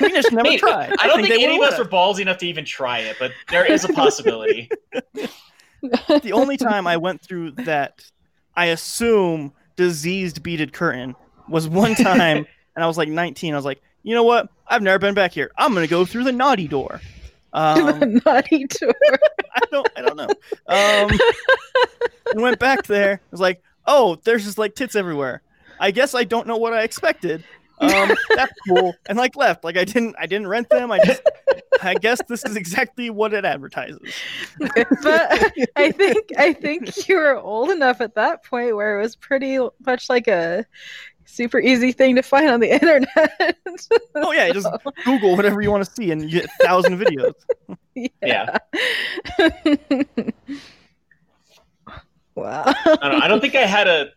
[0.01, 0.93] We just never tried.
[0.99, 3.31] I don't think, they any of us were ballsy enough to even try it, but
[3.49, 4.69] there is a possibility.
[5.83, 8.05] the only time I went through that,
[8.57, 11.17] I assume diseased beaded curtain
[11.49, 13.53] was one time, and I was like 19.
[13.53, 14.49] I was like, you know what?
[14.67, 15.51] I've never been back here.
[15.57, 17.01] I'm gonna go through the naughty door.
[17.55, 18.95] Um, the naughty tour.
[19.55, 20.29] I don't, I don't know.
[20.69, 21.21] Um,
[22.31, 23.21] and went back there.
[23.23, 25.43] I was like, oh, there's just like tits everywhere.
[25.79, 27.45] I guess I don't know what I expected.
[27.83, 28.95] Um, that's cool.
[29.09, 29.65] And like left.
[29.65, 30.91] Like I didn't, I didn't rent them.
[30.93, 31.23] I just,
[31.83, 34.15] I guess this is exactly what it advertises.
[34.59, 39.17] but I think I think you were old enough at that point where it was
[39.17, 40.65] pretty much like a
[41.25, 43.59] super easy thing to find on the internet.
[44.15, 44.69] Oh yeah, just
[45.05, 47.35] Google whatever you want to see, and you get a thousand videos.
[48.23, 48.59] Yeah.
[52.35, 52.65] wow.
[52.67, 54.11] I don't, I don't think I had a.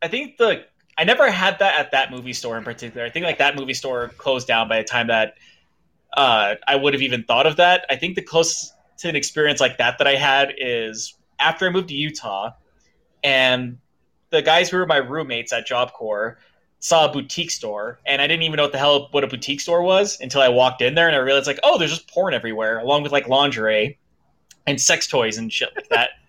[0.00, 0.64] I think the
[0.98, 3.06] I never had that at that movie store in particular.
[3.06, 5.34] I think like that movie store closed down by the time that
[6.16, 7.86] uh, I would have even thought of that.
[7.88, 11.70] I think the closest to an experience like that that I had is after I
[11.70, 12.50] moved to Utah,
[13.22, 13.78] and
[14.30, 16.38] the guys who were my roommates at Job Corps
[16.80, 19.60] saw a boutique store, and I didn't even know what the hell what a boutique
[19.60, 22.34] store was until I walked in there, and I realized like, oh, there's just porn
[22.34, 23.98] everywhere, along with like lingerie
[24.66, 26.10] and sex toys and shit like that.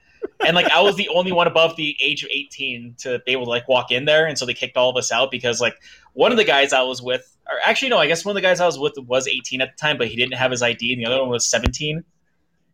[0.45, 3.45] and like I was the only one above the age of 18 to be able
[3.45, 5.75] to like walk in there, and so they kicked all of us out because like
[6.13, 8.47] one of the guys I was with, or actually no, I guess one of the
[8.47, 10.93] guys I was with was 18 at the time, but he didn't have his ID,
[10.93, 12.03] and the other one was 17,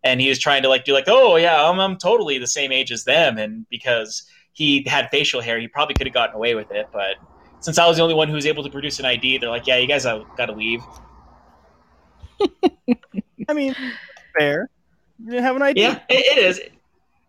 [0.03, 2.71] and he was trying to like do like, oh yeah, I'm, I'm totally the same
[2.71, 6.55] age as them, and because he had facial hair, he probably could have gotten away
[6.55, 7.15] with it, but
[7.59, 9.65] since I was the only one who was able to produce an ID, they're like,
[9.65, 10.81] yeah, you guys got to leave.
[13.49, 13.75] I mean,
[14.37, 14.69] fair.
[15.19, 16.03] You didn't have an idea.
[16.09, 16.61] Yeah, it, it is.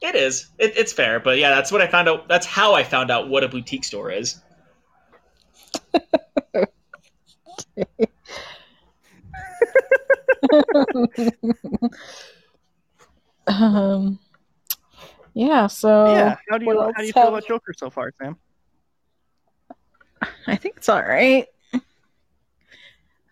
[0.07, 0.51] It is.
[0.57, 2.29] It, it's fair, but yeah, that's what I found out.
[2.29, 4.41] That's how I found out what a boutique store is.
[13.49, 14.21] um,
[15.35, 15.67] yeah.
[15.67, 16.37] So yeah.
[16.49, 18.37] How do you how do you feel have- about Joker so far, Sam?
[20.47, 21.47] I think it's all right.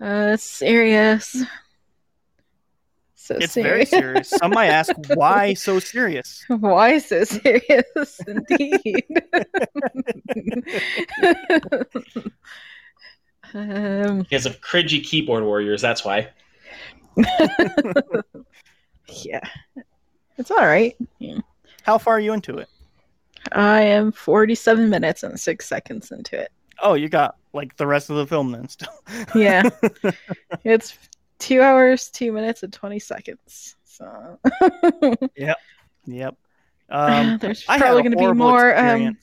[0.01, 1.45] Uh, serious.
[3.25, 4.29] So It's very serious.
[4.29, 6.45] Some might ask why so serious.
[6.49, 8.21] Why so serious?
[8.29, 9.03] Indeed.
[13.55, 16.29] um, Because of cringy keyboard warriors, that's why.
[19.09, 19.41] yeah,
[20.37, 20.95] it's all right.
[21.19, 21.39] Yeah.
[21.83, 22.69] How far are you into it?
[23.53, 26.53] I am 47 minutes and six seconds into it.
[26.83, 28.93] Oh, you got like the rest of the film then still.
[29.35, 29.71] Yeah,
[30.63, 30.99] it's
[31.39, 33.77] two hours, two minutes, and 20 seconds.
[33.85, 34.39] So
[36.07, 36.37] Yep.
[36.91, 38.77] Um, there's probably going to be more.
[38.77, 39.17] Um,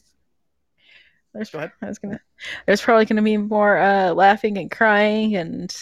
[1.32, 1.72] there's, Go ahead.
[1.82, 2.20] I was gonna.
[2.66, 5.74] There's probably going to be more uh, laughing and crying and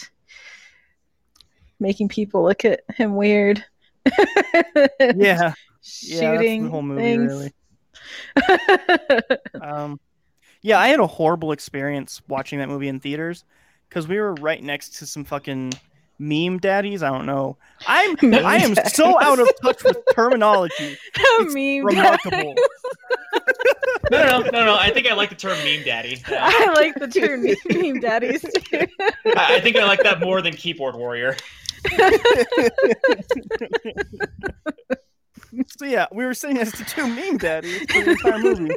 [1.79, 3.63] making people look at him weird.
[4.99, 7.31] yeah, shooting yeah, that's the whole movie things.
[7.31, 7.53] really.
[9.61, 9.99] Um,
[10.61, 13.45] yeah, I had a horrible experience watching that movie in theaters
[13.87, 15.73] because we were right next to some fucking
[16.19, 17.01] meme daddies.
[17.01, 17.57] I don't know.
[17.87, 20.97] I'm Meme I am so out of touch with terminology.
[21.15, 22.55] It's Meme remarkable.
[24.11, 24.75] No, no, no, no, no.
[24.75, 26.21] I think I like the term meme daddy.
[26.27, 28.87] Uh, I like the term meme, meme daddies too.
[29.37, 31.35] I, I think I like that more than keyboard warrior.
[35.77, 38.75] So yeah, we were sitting next to two meme daddies for the entire movie,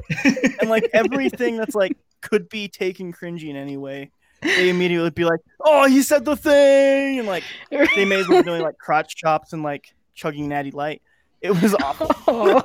[0.61, 4.11] and like everything that's like could be taken cringy in any way,
[4.43, 8.43] they immediately be like, "Oh, he said the thing," and like they may as well
[8.43, 11.03] be doing like crotch chops and like chugging natty light.
[11.41, 12.09] It was awful.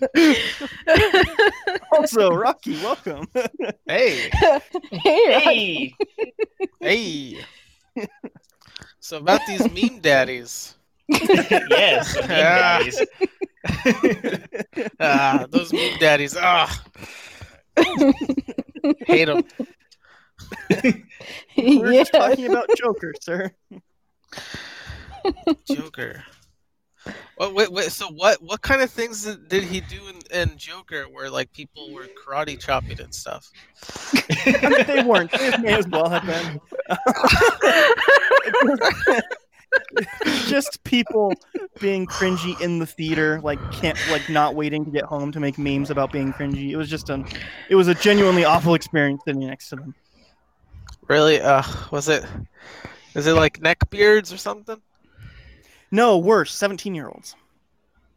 [1.90, 3.26] Also, Rocky, welcome.
[3.86, 4.30] Hey,
[4.92, 5.96] hey, Rocky.
[6.80, 7.36] hey,
[7.96, 8.06] hey.
[9.00, 10.76] so about these meme daddies.
[11.08, 13.02] yes, meme daddies.
[15.00, 16.36] Ah, those meme daddies.
[16.38, 16.84] Ah,
[19.06, 19.44] hate him.
[21.56, 23.50] We're just talking about Joker, sir.
[25.66, 26.22] Joker.
[27.38, 27.92] Wait, wait, wait.
[27.92, 28.42] So what?
[28.42, 32.06] What kind of things did, did he do in, in Joker where like people were
[32.06, 33.50] karate chopping and stuff?
[34.28, 35.30] I mean, they weren't.
[35.32, 36.60] They may as well have been.
[40.46, 41.32] Just people
[41.80, 45.58] being cringy in the theater, like can't, like not waiting to get home to make
[45.58, 46.70] memes about being cringy.
[46.70, 47.24] It was just a,
[47.68, 49.94] it was a genuinely awful experience sitting next to them.
[51.08, 51.40] Really?
[51.40, 52.24] Uh, was it?
[53.14, 54.80] Is it like neck beards or something?
[55.90, 57.34] No, worse, seventeen-year-olds.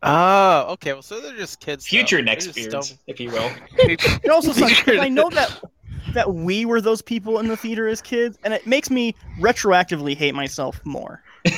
[0.04, 0.93] Oh, okay.
[0.93, 1.88] Well, so they're just kids.
[1.88, 3.52] Future They're next beards, if you will.
[3.78, 5.62] It also sucks I know that
[6.14, 10.16] that we were those people in the theater as kids, and it makes me retroactively
[10.16, 11.24] hate myself more.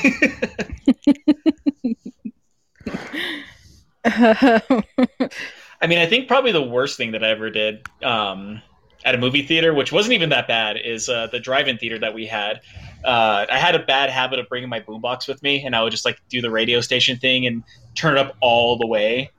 [5.84, 8.62] I mean, I think probably the worst thing that I ever did um,
[9.04, 12.14] at a movie theater, which wasn't even that bad, is uh, the drive-in theater that
[12.14, 12.62] we had.
[13.04, 15.92] Uh, I had a bad habit of bringing my boombox with me, and I would
[15.92, 17.64] just like do the radio station thing and
[17.96, 19.30] turn it up all the way,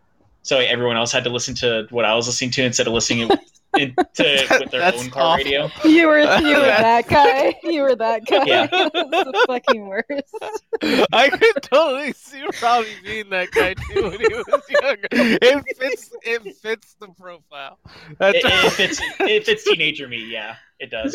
[0.42, 3.30] so everyone else had to listen to what I was listening to instead of listening
[3.78, 5.44] into with their That's own car awful.
[5.44, 5.70] radio.
[5.84, 7.58] you were you were that guy.
[7.62, 8.44] You were that guy.
[8.44, 8.66] Yeah.
[8.70, 11.06] That's the fucking worst.
[11.12, 15.08] I could totally see Robbie being that guy too when he was younger.
[15.10, 16.10] It fits.
[16.22, 17.78] It fits the profile.
[18.18, 19.00] That's It, it fits.
[19.20, 20.24] It fits teenager me.
[20.30, 21.14] Yeah, it does.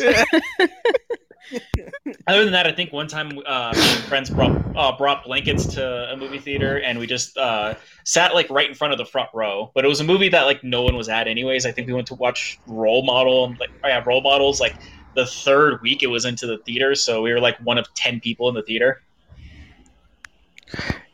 [2.26, 3.74] Other than that, I think one time uh,
[4.08, 7.74] friends brought uh, brought blankets to a movie theater, and we just uh,
[8.04, 9.70] sat like right in front of the front row.
[9.74, 11.66] But it was a movie that like no one was at anyways.
[11.66, 14.76] I think we went to watch Role Model, like oh, yeah, Role Models, like
[15.14, 18.20] the third week it was into the theater, so we were like one of ten
[18.20, 19.02] people in the theater.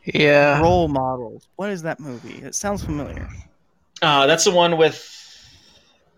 [0.03, 0.61] Yeah.
[0.61, 1.47] Role models.
[1.57, 2.41] What is that movie?
[2.43, 3.27] It sounds familiar.
[4.01, 5.13] Uh, that's the one with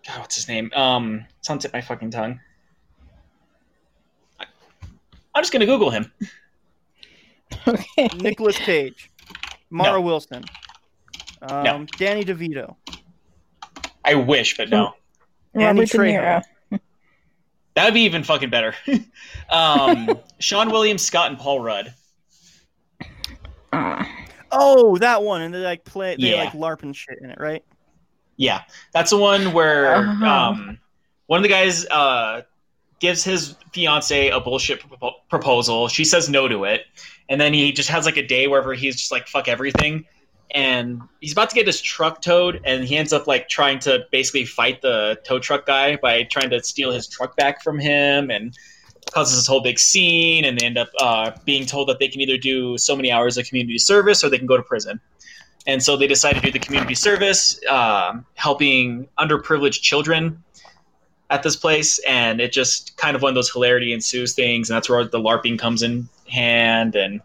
[0.05, 0.72] God, what's his name?
[0.76, 2.39] Um, it's on tip my fucking tongue.
[5.40, 6.12] I- I'm just gonna Google him.
[7.68, 8.08] Okay.
[8.18, 9.10] Nicolas Cage,
[9.72, 10.02] Mara No.
[10.02, 10.44] Wilson,
[11.42, 11.86] um, No.
[11.98, 12.76] Danny DeVito.
[14.06, 14.94] I wish, but no.
[15.56, 16.44] Andy Robert De Niro.
[16.72, 16.80] Trejo.
[17.74, 18.76] That would be even fucking better.
[19.50, 20.08] um,
[20.40, 21.92] Seann William Scott and Paul Rudd.
[23.74, 24.08] Ah.
[24.52, 26.44] Oh, that one, and they like play, they Yeah.
[26.44, 27.64] like LARP and shit in it, right?
[28.38, 28.62] Yeah,
[28.94, 30.26] that's the one where Uh-huh.
[30.26, 30.80] um,
[31.26, 32.44] one of the guys uh,
[33.00, 35.88] gives his fiance a bullshit propo- proposal.
[35.88, 36.86] She says no to it,
[37.28, 40.06] and then he just has like a day wherever he's just like fuck everything,
[40.52, 44.06] and he's about to get his truck towed, and he ends up like trying to
[44.12, 48.30] basically fight the tow truck guy by trying to steal his truck back from him,
[48.30, 48.58] and
[49.12, 52.22] causes this whole big scene, and they end up uh, being told that they can
[52.22, 55.00] either do so many hours of community service or they can go to prison.
[55.68, 60.43] And so they decide to do the community service, um, helping underprivileged children
[61.30, 62.00] at this place.
[62.08, 64.70] And it just kind of one of those hilarity ensues things.
[64.70, 66.96] And that's where the LARPing comes in hand.
[66.96, 67.22] And,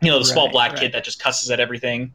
[0.00, 0.80] you know, the small Right, black right.
[0.82, 2.14] kid that just cusses at everything.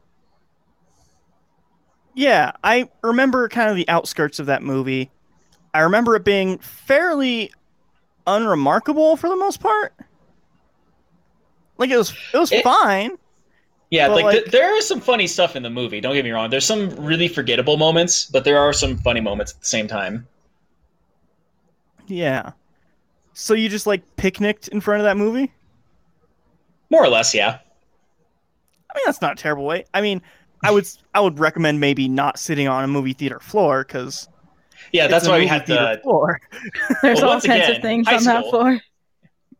[2.14, 5.10] Yeah, I remember kind of the outskirts of that movie.
[5.72, 7.52] I remember it being fairly
[8.26, 9.94] unremarkable for the most part.
[11.76, 13.12] Like it was, it was It- fine.
[13.90, 16.00] Yeah, like, like- th- there is some funny stuff in the movie.
[16.00, 16.50] Don't get me wrong.
[16.50, 20.26] There's some really forgettable moments, but there are some funny moments at the same time.
[22.08, 22.52] Yeah.
[23.34, 25.52] So you just like picnicked in front of that movie?
[26.90, 27.60] More or less, yeah.
[28.90, 29.84] I mean, that's not a terrible way.
[29.94, 30.22] I mean,
[30.64, 34.28] I would I would recommend maybe not sitting on a movie theater floor because
[34.92, 36.00] Yeah, that's why we had the.
[36.02, 36.40] floor.
[37.02, 38.80] There's Well, all kinds again, of things high on that floor.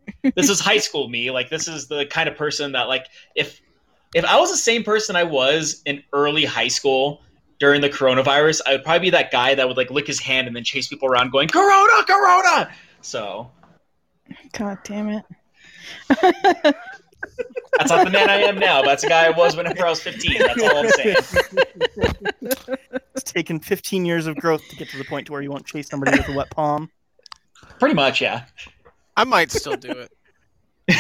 [0.37, 1.31] this is high school me.
[1.31, 3.61] Like this is the kind of person that like if
[4.15, 7.23] if I was the same person I was in early high school
[7.59, 10.47] during the coronavirus, I would probably be that guy that would like lick his hand
[10.47, 12.71] and then chase people around going Corona, Corona.
[13.01, 13.51] So
[14.53, 15.25] God damn it.
[16.09, 18.83] that's not the man I am now.
[18.83, 20.39] But that's the guy I was whenever I was fifteen.
[20.39, 21.17] That's all I'm saying.
[23.15, 25.67] It's taken 15 years of growth to get to the point to where you won't
[25.67, 26.89] chase somebody with a wet palm.
[27.81, 28.45] Pretty much, yeah.
[29.17, 30.13] I might still do it.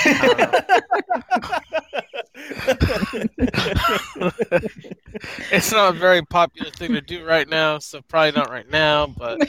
[5.50, 9.06] It's not a very popular thing to do right now, so probably not right now.
[9.06, 9.40] But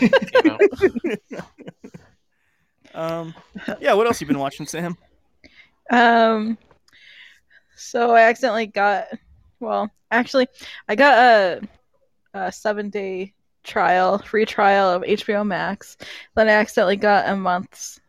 [0.00, 0.58] you know,
[2.94, 3.34] um,
[3.80, 3.94] yeah.
[3.94, 4.96] What else you been watching, Sam?
[5.90, 6.58] Um,
[7.76, 9.06] so I accidentally got,
[9.60, 10.48] well, actually,
[10.88, 11.68] I got a,
[12.34, 15.96] a seven day trial, free trial of HBO Max.
[16.34, 18.00] Then I accidentally got a month's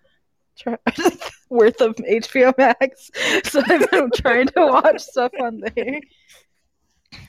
[0.57, 0.77] tri-
[1.49, 3.11] worth of HBO Max.
[3.45, 5.99] So I've been trying to watch stuff on there.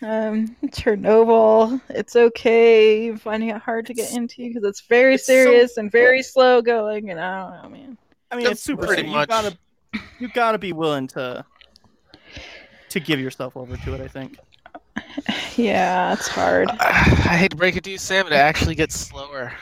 [0.02, 3.14] Um, Chernobyl, it's okay.
[3.16, 6.60] Finding it hard to get into because it's very It's so- serious and very slow
[6.62, 7.98] going, and I don't know, man.
[8.30, 8.86] I mean, That's it's super.
[8.86, 9.56] pretty You much- gotta,
[10.18, 11.44] you gotta be willing to,
[12.88, 14.00] to give yourself over to it.
[14.00, 14.38] I think.
[15.56, 16.68] Yeah, it's hard.
[16.80, 19.54] I hate to break it to you, Sam, but it actually gets slower.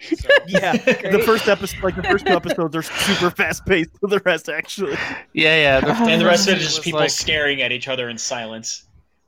[0.00, 0.72] So, Yeah.
[0.76, 3.90] the first episode, like the first two episodes, are super fast paced.
[4.00, 4.96] To the rest, actually.
[5.32, 5.80] yeah, yeah.
[5.80, 8.18] The, And the rest of it is just people like- staring at each other in
[8.18, 8.84] silence.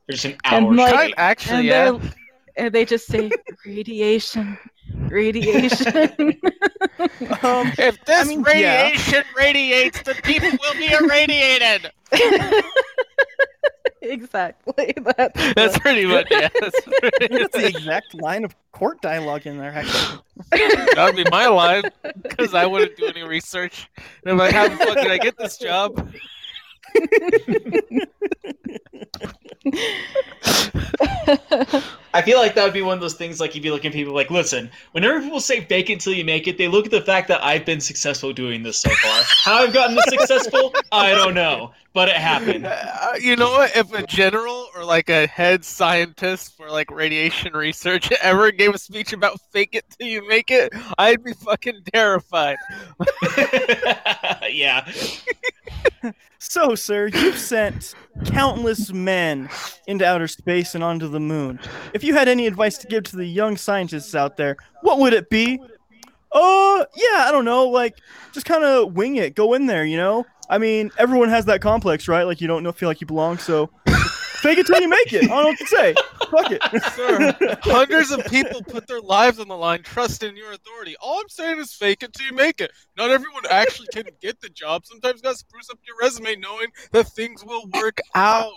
[0.06, 1.14] There's an And, hour like- Kind- straight.
[1.18, 1.90] actually, and, yeah.
[1.92, 2.12] they're-
[2.56, 3.30] and they just say
[3.64, 4.58] radiation,
[5.08, 6.40] radiation.
[7.42, 8.82] Um, If this mean, yeah.
[8.88, 11.90] radiation radiates, the people will be irradiated.
[14.02, 14.94] Exactly.
[15.16, 16.48] That's, That's the- pretty much yeah.
[16.60, 19.72] That's pretty that's the exact line of court dialogue in there.
[19.72, 20.20] Actually.
[20.50, 21.82] That would be my line
[22.22, 23.88] because I wouldn't do any research.
[23.96, 26.10] And I'm like, how the fuck did I get this job?
[32.14, 33.94] I feel like that would be one of those things like you'd be looking at
[33.94, 36.90] people like, listen, whenever people say fake it till you make it, they look at
[36.90, 39.22] the fact that I've been successful doing this so far.
[39.44, 41.72] How I've gotten this successful, I don't know.
[41.92, 42.66] But it happened.
[42.66, 43.76] Uh, you know what?
[43.76, 48.78] If a general or like a head scientist for like radiation research ever gave a
[48.78, 52.56] speech about fake it till you make it, I'd be fucking terrified.
[54.50, 54.88] yeah.
[56.38, 57.94] So, sir, you've sent
[58.24, 59.48] countless men
[59.86, 61.58] into outer space and onto the moon.
[61.94, 65.12] If you had any advice to give to the young scientists out there, what would
[65.12, 65.60] it be?
[66.30, 67.68] Uh, yeah, I don't know.
[67.68, 67.96] Like,
[68.32, 69.34] just kind of wing it.
[69.34, 70.26] Go in there, you know?
[70.50, 72.24] I mean, everyone has that complex, right?
[72.24, 73.70] Like, you don't know, feel like you belong, so
[74.38, 75.24] Fake it till you make it.
[75.24, 75.94] I don't know what to say.
[76.30, 76.62] Fuck it.
[76.92, 79.82] Sir, hundreds of people put their lives on the line.
[79.82, 80.94] Trust in your authority.
[81.00, 82.70] All I'm saying is fake it till you make it.
[82.96, 84.86] Not everyone actually can get the job.
[84.86, 88.52] Sometimes you gotta spruce up your resume knowing that things will work out.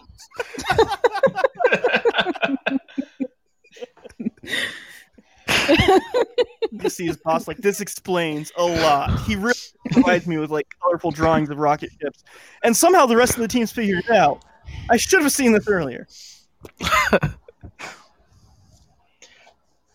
[6.71, 9.19] you see his boss like this explains a lot.
[9.21, 9.53] He really
[9.91, 12.23] provides me with like colorful drawings of rocket ships,
[12.63, 14.43] and somehow the rest of the team's figured it out.
[14.89, 16.07] I should have seen this earlier.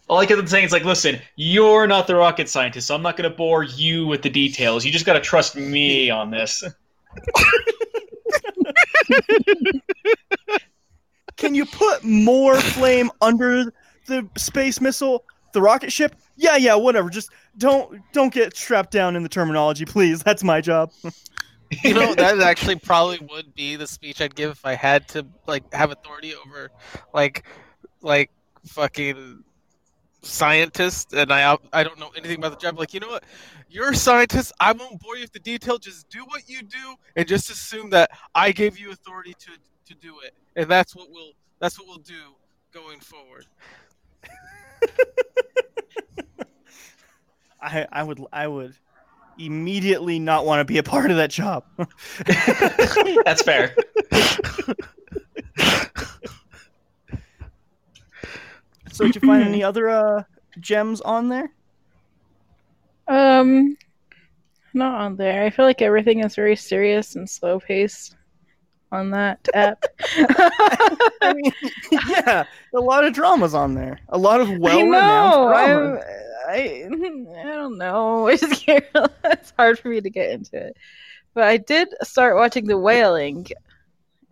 [0.08, 3.16] All I kept saying is like, listen, you're not the rocket scientist, so I'm not
[3.16, 4.84] going to bore you with the details.
[4.84, 6.62] You just got to trust me on this.
[11.36, 13.72] Can you put more flame under
[14.06, 16.14] the space missile, the rocket ship?
[16.36, 17.10] Yeah, yeah, whatever.
[17.10, 20.22] Just don't don't get strapped down in the terminology, please.
[20.22, 20.92] That's my job.
[21.70, 25.26] You know, that actually probably would be the speech I'd give if I had to
[25.46, 26.70] like have authority over
[27.12, 27.44] like
[28.02, 28.30] like
[28.66, 29.42] fucking
[30.22, 32.78] scientists and I I don't know anything about the job.
[32.78, 33.24] Like, you know what?
[33.68, 34.52] You're a scientist.
[34.60, 35.78] I won't bore you with the detail.
[35.78, 39.50] Just do what you do and just assume that I gave you authority to
[39.86, 40.34] to do it.
[40.56, 42.34] And that's what we'll that's what we'll do
[42.72, 43.46] going forward.
[47.60, 48.74] I I would I would
[49.38, 51.64] immediately not want to be a part of that job.
[53.24, 53.74] That's fair.
[58.92, 60.22] so did you find any other uh,
[60.60, 61.50] gems on there?
[63.08, 63.76] Um,
[64.74, 65.44] not on there.
[65.44, 68.16] I feel like everything is very serious and slow paced
[68.92, 69.84] on that app.
[71.22, 71.52] I mean,
[71.90, 74.00] yeah, a lot of dramas on there.
[74.08, 75.40] A lot of well-renowned know.
[75.40, 75.98] drama.
[75.98, 76.00] I'm,
[76.48, 78.28] I I don't know.
[78.28, 78.84] I just can't.
[79.24, 80.76] It's hard for me to get into it.
[81.34, 83.46] But I did start watching The Wailing,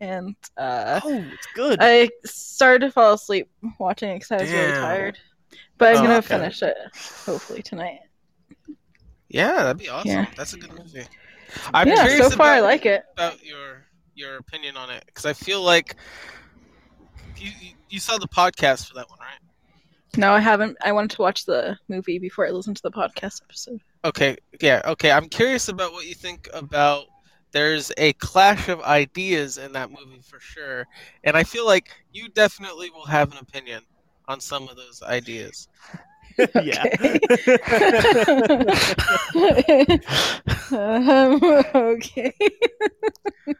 [0.01, 1.79] and uh, Oh, it's good.
[1.81, 5.19] I started to fall asleep watching it because I was really tired.
[5.79, 6.29] But I'm Oh, gonna okay.
[6.39, 6.77] finish it
[7.27, 8.01] hopefully tonight.
[9.29, 10.11] Yeah, that'd be awesome.
[10.11, 10.27] Yeah.
[10.37, 11.07] That's a good movie.
[11.73, 13.03] I'm yeah, so curious far I like it.
[13.15, 13.84] about your
[14.15, 15.97] your opinion on it because I feel like
[17.37, 17.51] you
[17.89, 19.39] you- saw the podcast for that one, right?
[20.17, 20.77] No, I haven't.
[20.85, 23.81] I wanted to watch the movie before I listened to the podcast episode.
[24.05, 25.11] Okay, yeah, okay.
[25.11, 27.05] I'm curious about what you think about.
[27.53, 30.87] There's a clash of ideas in that movie for sure,
[31.25, 33.83] and I feel like you definitely will have an opinion
[34.27, 35.69] on some of those ideas.
[36.63, 36.85] yeah.
[40.73, 41.41] um,
[41.75, 42.33] okay.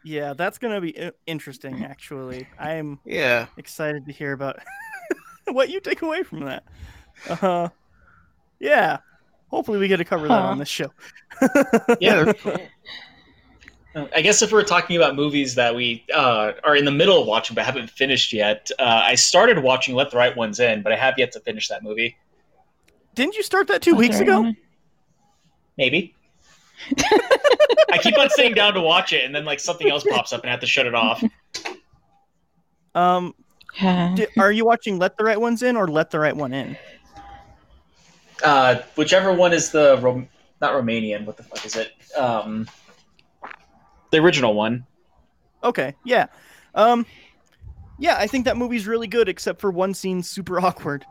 [0.03, 1.85] yeah, that's gonna be interesting.
[1.85, 4.59] Actually, I'm Yeah, excited to hear about
[5.47, 6.63] what you take away from that.
[7.29, 7.69] Uh,
[8.59, 8.97] yeah.
[9.49, 10.91] Hopefully, we get to cover that on this show.
[11.99, 12.33] Yeah.
[14.13, 17.27] I guess if we're talking about movies that we uh, are in the middle of
[17.27, 20.91] watching but haven't finished yet, uh, I started watching Let the Right Ones In, but
[20.91, 22.17] I have yet to finish that movie.
[23.15, 24.53] Didn't you start that two weeks ago?
[25.77, 26.13] Maybe.
[27.91, 30.41] I keep on sitting down to watch it, and then like something else pops up,
[30.41, 31.23] and I have to shut it off.
[32.93, 33.33] Um,
[33.81, 34.15] Yeah.
[34.37, 36.77] are you watching Let the Right Ones In or Let the Right One In?
[38.43, 40.27] Uh, whichever one is the Rom-
[40.61, 41.25] not Romanian.
[41.25, 41.91] What the fuck is it?
[42.17, 42.67] Um,
[44.11, 44.85] the original one.
[45.63, 46.27] Okay, yeah.
[46.75, 47.05] Um,
[47.97, 51.05] yeah, I think that movie's really good, except for one scene super awkward.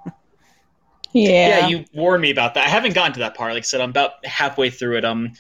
[1.15, 1.31] Yeah.
[1.31, 1.67] Yeah.
[1.69, 2.67] you warned me about that.
[2.67, 3.53] I haven't gotten to that part.
[3.55, 5.05] Like I said, I'm about halfway through it.
[5.05, 5.33] Um,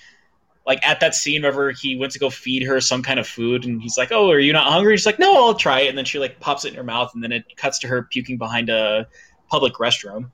[0.66, 3.66] like at that scene, whenever he went to go feed her some kind of food,
[3.66, 5.98] and he's like, "Oh, are you not hungry?" She's like, "No, I'll try it." And
[5.98, 8.38] then she like pops it in her mouth, and then it cuts to her puking
[8.38, 9.06] behind a
[9.50, 10.30] public restroom.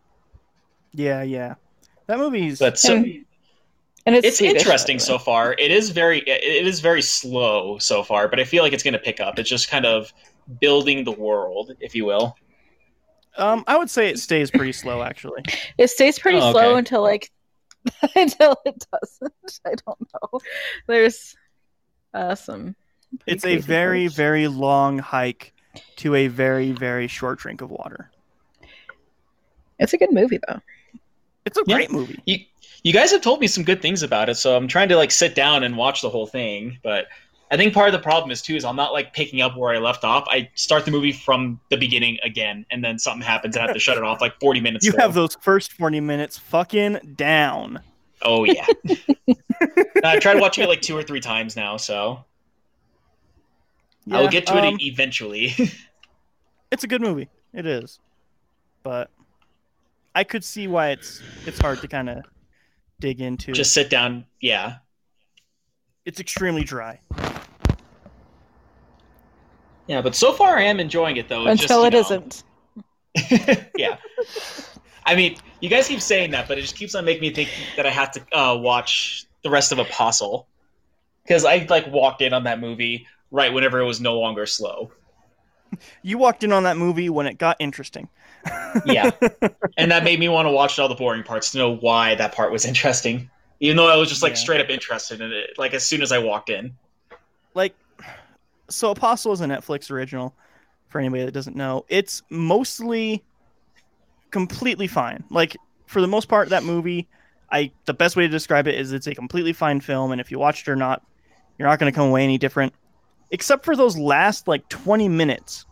[0.95, 1.55] Yeah, yeah.
[2.07, 3.25] That movie's But so And-
[4.07, 5.53] and it's, it's Swedish, interesting by so far.
[5.59, 8.95] It is very it is very slow so far, but I feel like it's going
[8.95, 9.39] to pick up.
[9.39, 10.13] It's just kind of
[10.61, 12.37] building the world, if you will.
[13.39, 15.43] Um, I would say it stays pretty slow actually.
[15.79, 17.31] It stays pretty Oh, slow until like
[18.17, 19.61] until it doesn't.
[19.65, 20.41] I don't know.
[20.87, 21.35] There's
[22.13, 22.75] uh, some.
[23.27, 24.15] It's a very, parts.
[24.17, 25.53] very long hike
[25.97, 28.11] to a very, very short drink of water.
[29.79, 30.61] It's a good movie though.
[31.47, 31.77] It's a Yeah.
[31.77, 32.21] great movie.
[32.27, 32.39] You
[32.83, 35.11] you guys have told me some good things about it, so I'm trying to like
[35.11, 36.79] sit down and watch the whole thing.
[36.83, 37.07] But
[37.51, 39.75] I think part of the problem is too is I'm not like picking up where
[39.75, 40.25] I left off.
[40.29, 43.75] I start the movie from the beginning again, and then something happens and I have
[43.75, 44.85] to shut it off like 40 minutes.
[44.87, 45.01] You through.
[45.01, 47.81] have those first 40 minutes fucking down.
[48.23, 48.67] Oh yeah.
[50.05, 52.25] I've tried watching it like two or three times now, so
[54.11, 55.55] I will get to um, it eventually.
[56.73, 57.29] It's a good movie.
[57.53, 57.99] It is.
[58.85, 59.11] But
[60.15, 62.25] I could see why it's it's hard to kind of
[63.01, 63.51] dig into.
[63.51, 64.25] Just sit down.
[64.41, 64.77] Yeah.
[66.05, 67.01] it's extremely dry.
[69.91, 71.49] Yeah, but so far I am enjoying it though.
[71.49, 72.27] It's Until it just, you know-
[73.43, 73.69] isn't.
[73.77, 73.97] yeah.
[75.05, 77.49] I mean, you guys keep saying that, but it just keeps on making me think
[77.77, 80.47] that I have to uh, watch the rest of Apostle
[81.25, 84.93] because I like walked in on that movie right whenever it was no longer slow.
[86.03, 88.09] You walked in on that movie when it got interesting.
[88.85, 89.11] Yeah,
[89.77, 92.33] and that made me want to watch all the boring parts to know why that
[92.33, 93.29] part was interesting,
[93.59, 94.39] even though I was just like Yeah.
[94.39, 95.51] straight up interested in it.
[95.59, 96.75] Like as soon as I walked in.
[97.55, 97.75] like
[98.71, 100.35] so apostle is a netflix original
[100.89, 101.85] for anybody that doesn't know.
[101.89, 103.23] It's mostly
[104.31, 105.25] completely fine.
[105.31, 105.57] Like
[105.91, 107.09] for the most part that movie
[107.51, 110.31] i the best way to describe it is it's a completely fine film and if
[110.31, 111.05] you watched it or not
[111.59, 112.73] you're not going to come away any different
[113.33, 115.67] except for those last like 20 minutes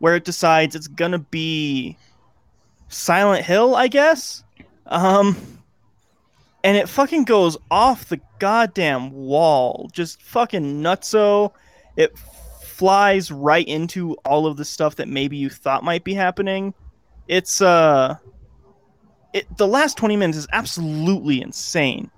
[0.00, 1.96] where it decides it's going to be
[2.88, 4.42] silent hill i guess?
[4.86, 5.36] Um
[6.64, 9.90] and it fucking goes off the goddamn wall.
[9.92, 11.52] Just fucking nutso
[11.96, 16.74] it flies right into all of the stuff that maybe you thought might be happening.
[17.28, 18.16] It's uh
[19.32, 22.10] it the last 20 minutes is absolutely insane.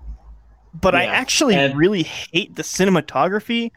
[0.73, 3.71] But i actually and- really hate the cinematography.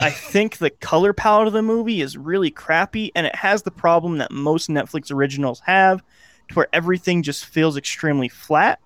[0.00, 3.70] I think the color palette of the movie is really crappy and it has the
[3.70, 6.02] problem that most netflix originals have
[6.48, 8.80] to where everything just feels extremely flat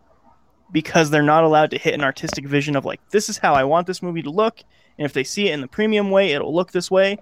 [0.73, 3.65] because they're not allowed to hit an artistic vision of like this is how I
[3.65, 4.61] want this movie to look,
[4.99, 7.19] and if they see it in the premium way, it'll look this way.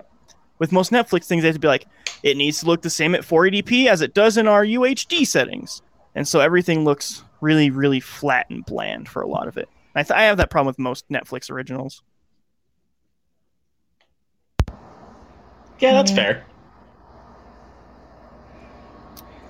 [0.59, 1.87] With most Netflix things, they have to be like,
[2.23, 5.83] it needs to look the same at 480p as it does in our UHD settings,
[6.15, 9.69] and so everything looks really, really flat and bland for a lot of it.
[9.95, 12.03] I, th- I have that problem with most Netflix originals.
[15.79, 16.17] Yeah, that's Yeah.
[16.17, 16.47] fair.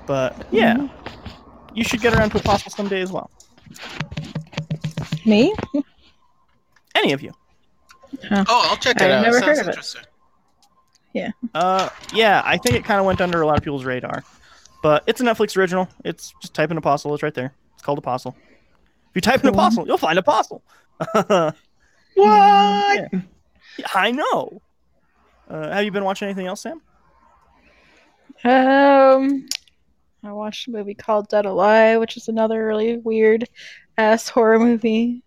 [0.06, 0.88] But yeah,
[1.74, 3.30] you should get around to a Apostle someday as well.
[5.24, 5.54] Me?
[6.94, 7.32] Any of you.
[8.30, 9.22] Oh, I'll check it I've out.
[9.22, 9.70] never Sounds heard of it.
[9.70, 10.02] interesting.
[11.54, 14.22] Uh, yeah, I think it kind of went under a lot of people's radar,
[14.82, 15.88] but it's a Netflix original.
[16.04, 17.14] It's just type in Apostle.
[17.14, 17.54] It's right there.
[17.74, 18.36] It's called Apostle.
[19.10, 20.62] If you type in Apostle, you'll find Apostle.
[22.14, 23.08] What?
[23.12, 23.20] Yeah.
[23.94, 24.62] I know.
[25.50, 26.80] Uh, have you been watching anything else, Sam?
[28.42, 29.46] Um,
[30.26, 33.48] I watched a movie called Dead Alive, which is another really weird
[33.98, 35.22] ass horror movie,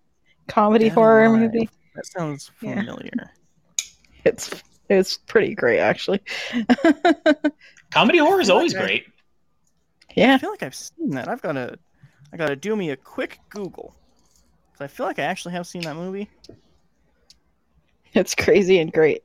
[0.47, 1.41] comedy Dead horror Alive.
[1.53, 1.69] movie.
[1.95, 2.75] That sounds Yeah.
[2.81, 3.11] familiar.
[4.25, 4.53] It's
[4.89, 6.19] it's pretty great actually.
[7.91, 8.83] Comedy horror is always Okay.
[8.83, 9.03] great.
[9.07, 11.29] I yeah, I feel like I've seen that.
[11.29, 11.79] I've got to,
[12.33, 13.95] I got to do me a quick Google.
[14.73, 16.29] 'Cause I feel like I actually have seen that movie.
[18.13, 19.23] it's crazy and great.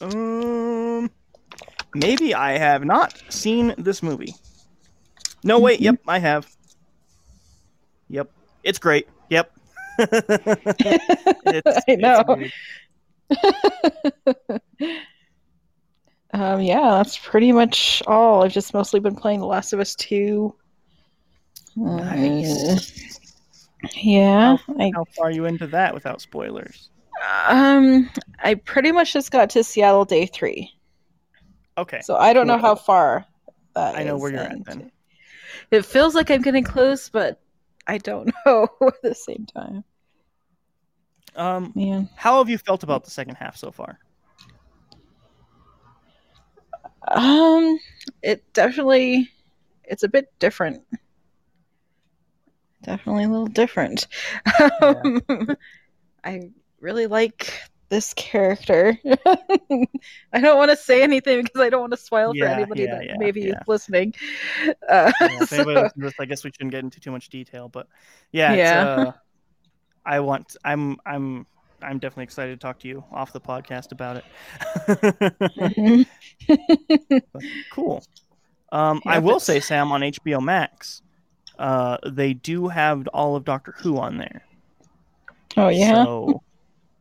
[0.00, 1.08] Um,
[1.94, 4.34] maybe I have not seen this movie.
[5.44, 5.80] No, wait.
[5.80, 6.50] Yep, I have.
[8.08, 8.30] Yep,
[8.62, 9.08] it's great.
[9.30, 9.52] Yep.
[9.98, 12.24] It's- I know.
[16.32, 18.44] um, yeah, that's pretty much all.
[18.44, 20.54] I've just mostly been playing The Last of Us Two.
[21.76, 23.18] Nice.
[23.84, 26.90] Uh, yeah, I How far are you into that without spoilers?
[27.48, 28.08] um
[28.42, 30.70] I pretty much just got to Seattle Day Three,
[31.78, 32.00] Okay.
[32.02, 33.24] so I don't know how far.
[33.74, 34.90] That I know is, where you're at then.
[35.70, 37.40] It feels like I'm getting close, but
[37.86, 39.84] I don't know at the same time.
[41.36, 42.08] Um, Man.
[42.16, 43.98] how have you felt about the second half so far?
[47.06, 47.78] Um,
[48.22, 49.30] it definitely,
[49.84, 50.82] it's a bit different.
[52.82, 54.06] Definitely a little different.
[54.80, 55.20] Um,
[56.24, 56.50] I
[56.80, 57.52] really like
[57.90, 58.98] this character.
[59.26, 62.82] I don't want to say anything because I don't want to spoil Yeah, for anybody
[62.84, 64.14] yeah, that yeah, maybe is listening.
[64.88, 67.86] Uh, Yeah, if anybody so- I guess we shouldn't get into too much detail, but
[68.32, 68.84] yeah, Yeah.
[68.86, 69.12] Uh,
[70.06, 70.56] I want.
[70.64, 70.96] I'm.
[71.04, 71.46] I'm.
[71.82, 74.24] I'm definitely excited to talk to you off the podcast about it.
[76.48, 77.24] Mhm.
[77.70, 78.02] cool.
[78.72, 81.02] Um, I will say, Sam, on HBO Max,
[81.58, 84.42] uh, they do have all of Doctor Who on there.
[85.56, 86.04] oh yeah.
[86.04, 86.42] So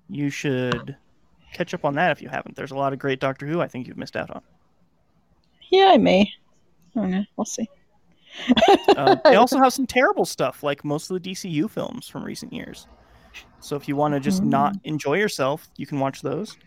[0.09, 0.95] you should
[1.53, 2.55] catch up on that if you haven't.
[2.55, 4.41] There's a lot of great Doctor Who I think you've missed out on.
[5.69, 6.31] Yeah, I may.
[6.95, 7.25] I don't know.
[7.35, 7.69] We'll see.
[8.89, 12.53] Uh, they also have some terrible stuff, like most of the DCU films from recent
[12.53, 12.87] years.
[13.59, 16.57] So if you want to just not enjoy yourself, you can watch those.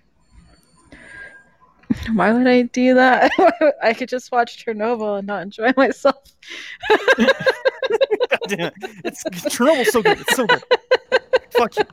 [2.14, 3.30] Why would I do that?
[3.82, 6.16] I could just watch Chernobyl and not enjoy myself.
[6.88, 8.74] God damn it.
[9.04, 10.20] It's Chernobyl's so good.
[10.20, 10.62] It's so good.
[11.52, 11.84] Fuck you.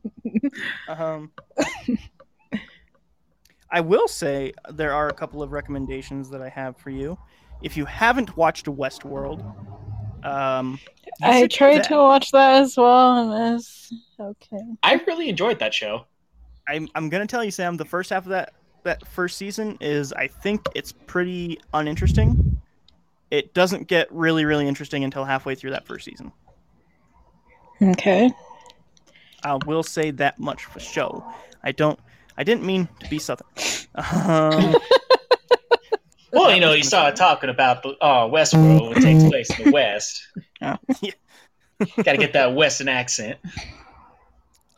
[0.88, 1.30] Um,
[3.70, 7.18] I will say there are a couple of recommendations that I have for you.
[7.62, 9.40] If you haven't watched Westworld,
[10.24, 10.78] um,
[11.22, 11.88] I tried that.
[11.88, 14.62] to watch that as well, and it's okay.
[14.82, 16.06] I really enjoyed that show.
[16.68, 17.76] I'm I'm gonna tell you, Sam.
[17.76, 22.60] The first half of that that first season is, I think, it's pretty uninteresting.
[23.30, 26.32] It doesn't get really really interesting until halfway through that first season.
[27.90, 28.30] Okay.
[29.42, 31.24] I will say that much for show.
[31.62, 31.98] I don't.
[32.36, 33.46] I didn't mean to be southern.
[33.94, 34.76] Um,
[36.34, 38.96] Well, you know, you started it talking about the uh, Westworld.
[38.96, 40.26] It takes place in the West.
[40.62, 40.76] Oh.
[41.00, 41.12] Yeah.
[41.96, 43.38] Got to get that Western accent.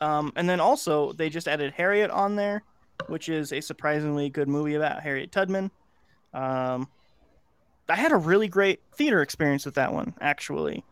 [0.01, 2.63] Um, and then also they just added Harriet on there,
[3.07, 5.69] which is a surprisingly good movie about Harriet Tubman.
[6.33, 6.89] Um,
[7.87, 10.83] I had a really great theater experience with that one, actually.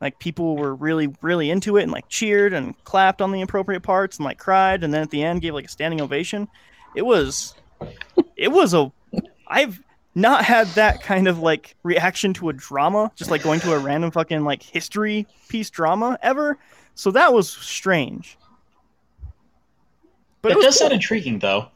[0.00, 3.82] Like people were really, really into it and like cheered and clapped on the appropriate
[3.82, 6.48] parts and like cried, and then at the end gave like a standing ovation.
[6.96, 7.54] It was,
[8.36, 8.90] it was a,
[9.46, 9.80] I've
[10.14, 13.78] not had that kind of like reaction to a drama, just like going to a
[13.78, 16.58] random fucking like history piece drama ever.
[16.94, 18.36] So that was strange.
[20.42, 21.68] But it was, does sound intriguing, though.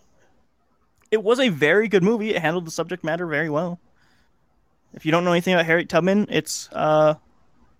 [1.14, 2.34] it was a very good movie.
[2.34, 3.78] It handled the subject matter very well.
[4.94, 7.14] If you don't know anything about Harriet Tubman, it's uh,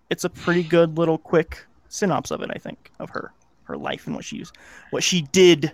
[0.09, 2.49] it's a pretty good little quick synopsis of it.
[2.53, 3.33] I think of her,
[3.63, 4.55] her life and what she used,
[4.91, 5.71] what she did,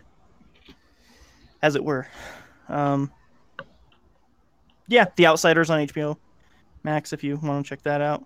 [1.62, 2.08] as it were.
[2.70, 3.12] Um,
[4.88, 6.18] yeah, The Outsiders on HBO
[6.84, 7.14] Max.
[7.14, 8.26] If you want to check that out,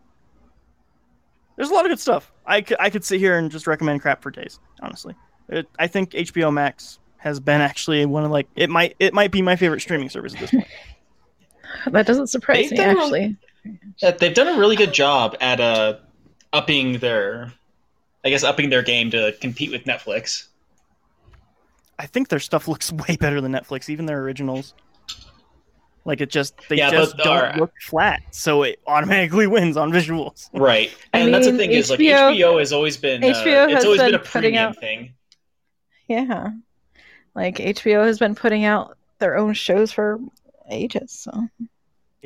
[1.55, 2.31] there's a lot of good stuff.
[2.45, 4.59] I could, I could sit here and just recommend crap for days.
[4.81, 5.15] Honestly,
[5.49, 9.31] it, I think HBO Max has been actually one of like it might it might
[9.31, 10.67] be my favorite streaming service at this point.
[11.91, 13.37] That doesn't surprise They've me, done a- actually.
[14.03, 15.95] Uh, They've done a really good job at uh,
[16.53, 17.51] upping their,
[18.23, 20.47] I guess, upping their game to compete with Netflix.
[21.97, 24.73] I think their stuff looks way better than Netflix, even their originals.
[26.07, 29.91] Like it just they Yeah, just don't our- look flat, so it automatically wins on
[29.91, 30.49] visuals.
[30.53, 33.27] Right, I and that's the mean, thing is like HBO HBO has always been uh,
[33.27, 35.13] HBO it's has always been, been a premium out- thing.
[36.07, 36.49] Yeah.
[37.33, 40.19] Like HBO has been putting out their own shows for
[40.69, 41.47] ages, so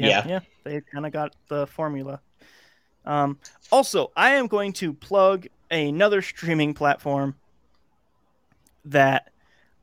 [0.08, 0.28] Yeah.
[0.28, 2.22] yeah, they kind of got the formula.
[3.06, 3.40] Um,
[3.72, 7.36] also, I am going to plug another streaming platform
[8.86, 9.32] that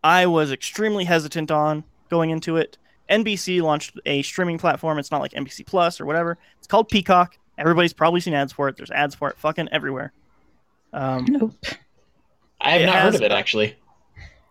[0.03, 2.79] I was extremely hesitant on going into it.
[3.11, 4.99] NBC launched a streaming platform.
[4.99, 6.39] It's not like NBC Plus or whatever.
[6.59, 7.39] It's called Peacock.
[7.59, 8.77] Everybody's probably seen ads for it.
[8.77, 10.13] There's ads for it fucking everywhere.
[10.93, 11.55] Um, nope.
[12.61, 13.77] I have not has heard of it actually.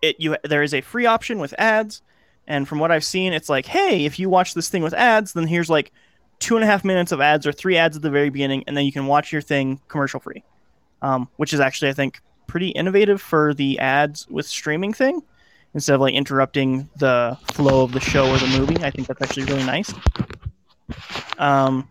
[0.02, 2.02] it you there is a free option with ads
[2.48, 5.34] and from what i've seen it's like hey if you watch this thing with ads
[5.34, 5.92] then here's like
[6.40, 8.76] two and a half minutes of ads or three ads at the very beginning and
[8.76, 10.44] then you can watch your thing commercial free.
[11.02, 15.22] Um, which is actually i think pretty innovative for the ads with streaming thing.
[15.74, 19.22] Instead of like interrupting the flow of the show or the movie i think that's
[19.22, 19.94] actually really nice.
[21.38, 21.90] Um,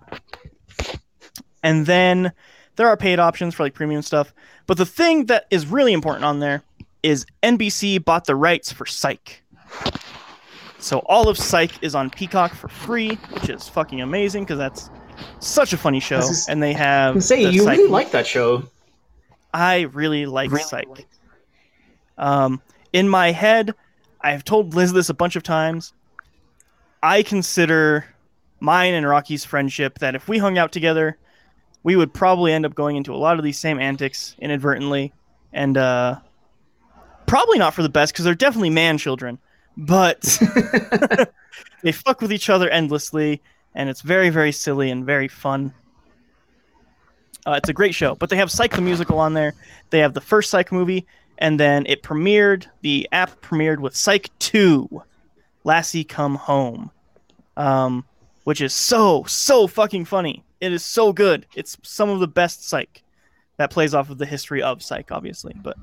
[1.63, 2.33] and then
[2.77, 4.33] there are paid options for like premium stuff.
[4.67, 6.63] But the thing that is really important on there
[7.03, 9.43] is NBC bought the rights for Psych.
[10.85, 14.91] So all of Psych is on Peacock for free, which is fucking amazing because that's
[15.41, 16.19] such a funny show.
[16.19, 18.65] Is- and they have Say the you Psych- really like that show.
[19.55, 21.07] I really like Psych.
[22.19, 22.61] Um,
[22.93, 23.75] in my head,
[24.21, 25.95] I've told Liz this a bunch of times.
[27.03, 28.05] I consider
[28.61, 31.17] mine and Rocky's friendship that if we hung out together,
[31.83, 35.15] we would probably end up going into a lot of these same antics inadvertently,
[35.51, 36.17] and uh,
[37.27, 39.39] probably not for the best because they're definitely man children,
[39.77, 40.23] but
[41.83, 43.43] they fuck with each other endlessly,
[43.75, 45.73] and it's very very silly and very fun.
[47.47, 49.55] Uh, it's a great show, but they have Psych the musical on there.
[49.91, 51.07] They have the first Psych movie,
[51.39, 52.67] and then it premiered.
[52.81, 55.03] The app premiered with Psych Two,
[55.65, 56.91] Lassie Come Home,
[57.57, 58.05] um,
[58.45, 60.45] which is so so fucking funny.
[60.61, 61.47] It is so good.
[61.55, 63.03] It's some of the best Psych
[63.57, 65.77] that plays off of the history of Psych, obviously, but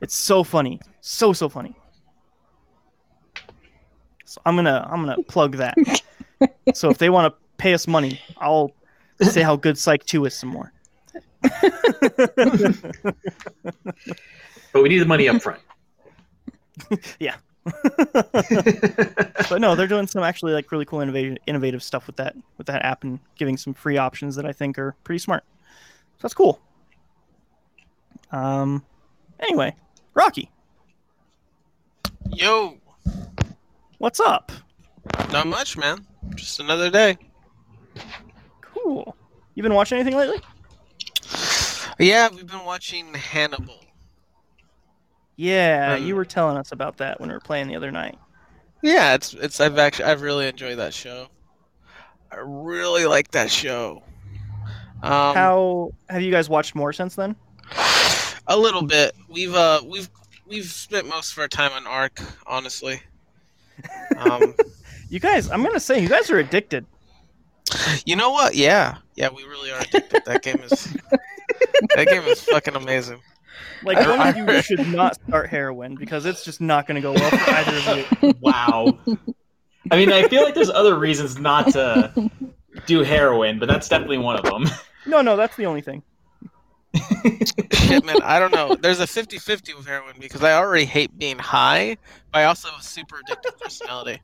[0.00, 1.76] it's so funny, so so funny.
[4.26, 5.74] So I'm gonna I'm gonna plug that.
[6.74, 8.72] so if they want to pay us money, I'll
[9.22, 10.72] say how good Psych Two is some more.
[14.72, 15.60] But we need the money up front.
[17.18, 17.36] Yeah.
[19.48, 22.66] but no, they're doing some actually like really cool innovative innovative stuff with that with
[22.66, 25.42] that app and giving some free options that I think are pretty smart.
[26.18, 26.60] So that's cool.
[28.30, 28.84] Um
[29.40, 29.74] anyway,
[30.14, 30.50] Rocky,
[32.30, 32.76] Yo,
[33.98, 34.52] what's up?
[35.30, 36.04] not much, man.
[36.34, 37.16] Just another day.
[38.60, 39.16] Cool.
[39.54, 40.40] You been watching anything lately?
[41.98, 43.80] Yeah, we've been watching Hannibal.
[45.36, 48.18] Yeah, Um, you were telling us about that when we were playing the other night.
[48.82, 51.28] Yeah, it's it's I've actually I've really enjoyed that show.
[52.30, 54.02] I really like that show.
[55.02, 57.36] Um, How have you guys watched more since then?
[58.46, 59.14] a little bit.
[59.28, 60.08] We've uh we've
[60.46, 63.00] we've spent most of our time on Ark, honestly.
[64.18, 64.54] Um,
[65.08, 66.84] You guys, I'm gonna say you guys are addicted.
[68.04, 68.56] you know what?
[68.56, 70.24] Yeah, yeah, we really are addicted.
[70.24, 70.92] That game is
[71.94, 73.20] that game is fucking amazing.
[73.84, 77.30] Like one of you should not start heroin because it's just not gonna go well
[77.30, 78.34] for either of you.
[78.40, 78.98] Wow.
[79.92, 82.30] I mean, I feel like there's other reasons not to
[82.86, 84.64] do heroin, but that's definitely one of them.
[85.06, 86.02] No, no, that's the only thing.
[87.72, 88.74] Shit, man, I don't know.
[88.74, 91.96] There's a 50-50 with heroin because I already hate being high,
[92.32, 94.20] but I also have a super addictive personality.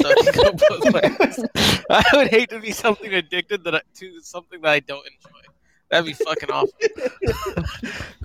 [0.00, 1.84] So it can go both ways.
[1.90, 5.38] I would hate to be something addicted that I, to something that I don't enjoy.
[5.90, 6.72] That'd be fucking awful.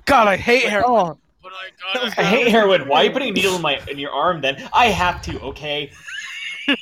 [0.04, 0.86] God, I hate heroin.
[0.86, 2.88] Oh, But I I hate heroin.
[2.88, 4.68] Why are you putting a needle in my in your arm then?
[4.72, 5.90] I have to, okay?
[6.68, 6.76] I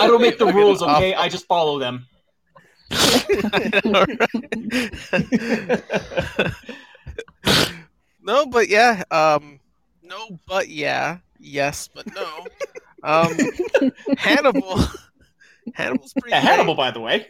[0.00, 1.14] don't make the rules, okay?
[1.14, 2.06] I just follow them.
[8.22, 9.02] no, but yeah.
[9.10, 9.60] Um,
[10.02, 11.18] no, but yeah.
[11.38, 12.46] Yes, but no.
[13.02, 13.34] Um,
[14.18, 14.80] Hannibal.
[15.74, 16.30] Hannibal's pretty.
[16.30, 16.40] Yeah.
[16.40, 17.26] Hannibal, by the way.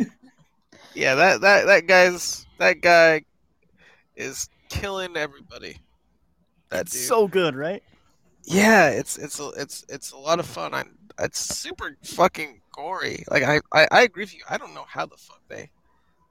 [0.95, 3.25] Yeah, that that that guy's that guy
[4.17, 5.77] is killing everybody.
[6.71, 7.83] That's so good, right?
[8.45, 10.75] yeah, it's it's a, it's it's a lot of fun.
[10.75, 10.85] I,
[11.21, 13.25] it's super fucking gory.
[13.31, 14.43] Like I, I I agree with you.
[14.49, 15.71] I don't know how the fuck they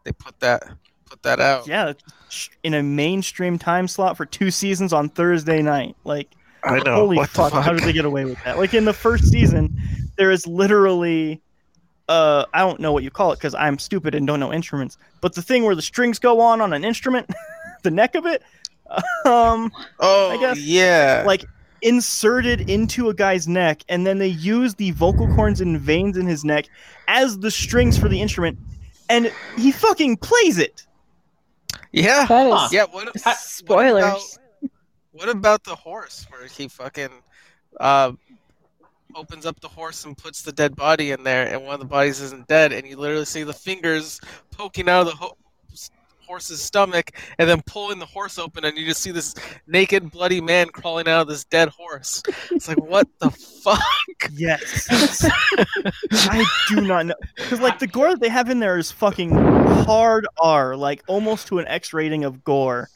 [0.03, 0.63] they put that
[1.09, 1.67] put that out.
[1.67, 1.93] Yeah,
[2.63, 5.95] in a mainstream time slot for two seasons on Thursday night.
[6.03, 6.29] Like,
[6.63, 6.95] I know.
[6.95, 7.63] holy fuck, fuck?
[7.63, 8.57] how did they get away with that?
[8.57, 9.75] Like in the first season,
[10.17, 11.41] there is literally,
[12.07, 14.97] uh, I don't know what you call it because I'm stupid and don't know instruments.
[15.21, 17.29] But the thing where the strings go on on an instrument,
[17.83, 18.43] the neck of it,
[19.25, 21.23] um, Oh, I guess, yeah.
[21.25, 21.45] like
[21.81, 26.25] inserted into a guy's neck, and then they use the vocal cords and veins in
[26.25, 26.65] his neck
[27.07, 28.57] as the strings for the instrument,
[29.09, 30.85] and he fucking plays it.
[31.91, 32.25] yeah.
[32.25, 32.69] That is Huh.
[32.71, 32.83] Yeah.
[32.83, 34.39] What, what about, spoilers.
[35.11, 37.09] what about the horse where he fucking
[37.79, 38.11] uh,
[39.15, 41.85] opens up the horse and puts the dead body in there, and one of the
[41.85, 44.19] bodies isn't dead, and you literally see the fingers
[44.51, 45.37] poking out of the ho-
[46.29, 49.33] horse's stomach, and then pulling the horse open, and you just see this
[49.65, 52.21] naked, bloody man crawling out of this dead horse.
[52.51, 53.81] It's like, what the fuck?
[54.33, 54.87] Yes.
[56.11, 59.31] I do not know because like the gore that they have in there is fucking
[59.31, 62.89] hard R, like almost to an X rating of gore,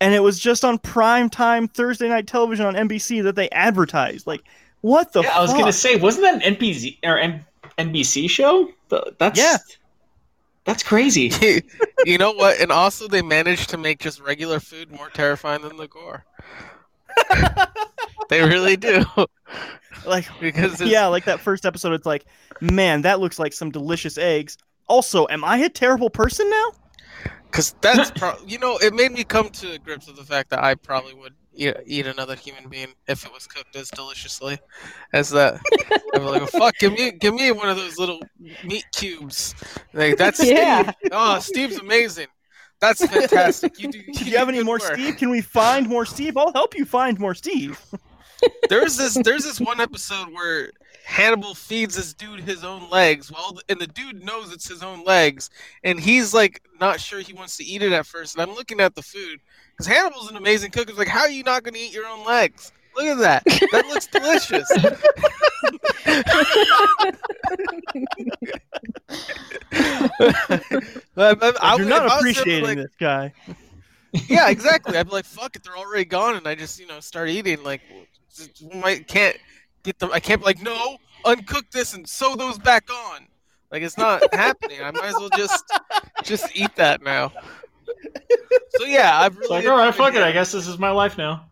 [0.00, 4.28] and it was just on prime time Thursday night television on NBC that they advertised.
[4.28, 4.42] Like,
[4.82, 5.22] what the?
[5.22, 7.44] yeah, I was gonna say, wasn't that an NPZ or N-
[7.78, 8.70] NBC show?
[9.18, 9.56] That's Yeah.
[10.64, 11.32] That's crazy.
[12.04, 12.60] you know what?
[12.60, 16.24] And also, they managed to make just regular food more terrifying than the gore.
[18.28, 19.04] they really do.
[20.06, 21.92] like, because it's, yeah, like that first episode.
[21.94, 22.26] It's like,
[22.60, 24.58] man, that looks like some delicious eggs.
[24.86, 26.72] Also, am I a terrible person now?
[27.44, 30.62] Because that's pro- you know, it made me come to grips with the fact that
[30.62, 34.58] I probably would eat, eat another human being if it was cooked as deliciously
[35.12, 35.60] as that.
[36.14, 38.20] I'd be like, fuck, give me give me one of those little
[38.64, 39.54] meat cubes.
[39.92, 40.82] Like that's Yeah.
[40.82, 41.10] Steve.
[41.12, 42.26] Oh, Steve's amazing.
[42.80, 43.78] That's fantastic.
[43.78, 43.98] You do.
[44.06, 44.94] You Do you have any more work.
[44.94, 45.16] Steve?
[45.16, 46.36] Can we find more Steve?
[46.36, 47.78] I'll help you find more Steve.
[48.68, 50.70] There's this there's this one episode where
[51.04, 55.04] Hannibal feeds this dude his own legs, well, and the dude knows it's his own
[55.04, 55.50] legs,
[55.84, 58.34] and he's like not sure he wants to eat it at first.
[58.34, 59.40] And I'm looking at the food
[59.80, 60.90] because Hannibal's an amazing cook.
[60.90, 62.70] It's like, how are you not going to eat your own legs?
[62.94, 63.44] Look at that.
[63.72, 64.68] That looks delicious.
[71.16, 73.32] I, I, I You're not appreciating like, this guy.
[74.28, 74.98] yeah, exactly.
[74.98, 77.62] I'd be like, "Fuck it, they're already gone," and I just, you know, start eating.
[77.62, 77.80] Like,
[78.82, 79.36] I can't
[79.84, 80.10] get them.
[80.12, 83.28] I can't be like, "No, uncook this and sew those back on."
[83.70, 84.82] Like, it's not happening.
[84.82, 85.64] I might as well just,
[86.24, 87.32] just eat that now.
[88.78, 90.22] So yeah, I've really It's like, all right, fuck it.
[90.22, 91.44] I guess this is my life now.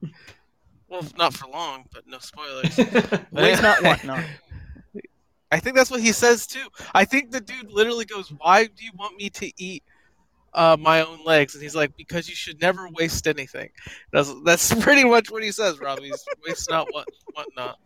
[0.88, 2.76] Well, not for long, but no spoilers.
[3.32, 4.24] Waste not, want not.
[5.52, 6.66] I think that's what he says too.
[6.94, 9.82] I think the dude literally goes, "Why do you want me to eat
[10.54, 13.70] uh, my own legs?" And he's like, "Because you should never waste anything."
[14.12, 16.04] That's that's pretty much what he says, Robbie.
[16.04, 17.78] He's waste not what what not.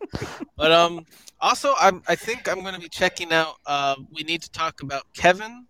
[0.57, 1.05] But um,
[1.39, 3.55] also I'm I think I'm going to be checking out.
[3.65, 5.65] Uh, we need to talk about Kevin,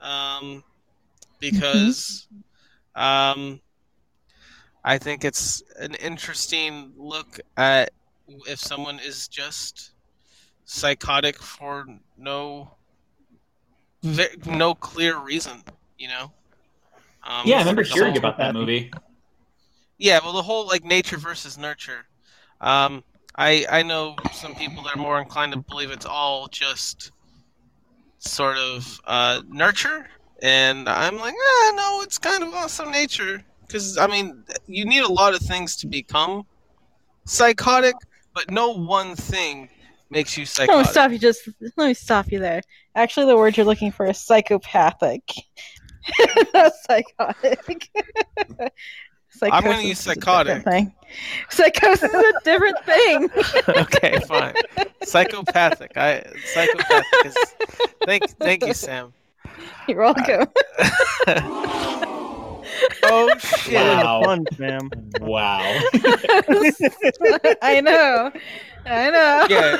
[0.00, 0.64] um,
[1.42, 2.28] because
[2.94, 3.60] um,
[4.84, 7.90] I think it's an interesting look at
[8.48, 9.92] if someone is just
[10.64, 11.84] psychotic for
[12.16, 12.70] no
[14.46, 15.62] no clear reason,
[15.98, 16.32] you know.
[17.24, 18.90] Um, yeah, I remember hearing whole- about that movie.
[19.98, 22.06] Yeah, well, the whole like nature versus nurture.
[22.60, 23.04] Um,
[23.36, 27.12] I I know some people that are more inclined to believe it's all just
[28.18, 30.06] sort of uh, nurture,
[30.42, 35.04] and I'm like, ah, no, it's kind of awesome nature because I mean, you need
[35.04, 36.44] a lot of things to become
[37.24, 37.94] psychotic,
[38.34, 39.70] but no one thing
[40.10, 40.90] makes you Let me psychotic.
[40.90, 41.18] stop you.
[41.18, 42.62] Just let me stop you there.
[42.94, 45.22] Actually, the word you're looking for is psychopathic,
[46.52, 47.88] not psychotic.
[49.42, 50.64] I'm gonna use is a different psychotic.
[50.64, 50.94] Thing.
[51.50, 53.30] Psychosis is a different thing.
[53.68, 54.54] okay, fine.
[55.02, 55.96] Psychopathic.
[55.96, 57.36] I psychopathic is.
[58.04, 59.12] Thank, thank you, Sam.
[59.88, 60.46] You're welcome.
[63.04, 63.74] Oh shit!
[63.74, 64.22] Wow.
[64.24, 64.90] Fun, Sam.
[65.20, 65.58] Wow.
[67.60, 68.32] I know.
[68.86, 69.46] I know.
[69.50, 69.76] Yeah.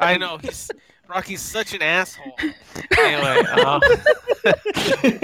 [0.00, 0.70] I know he's
[1.08, 2.36] Rocky's such an asshole.
[2.98, 3.80] Anyway, um,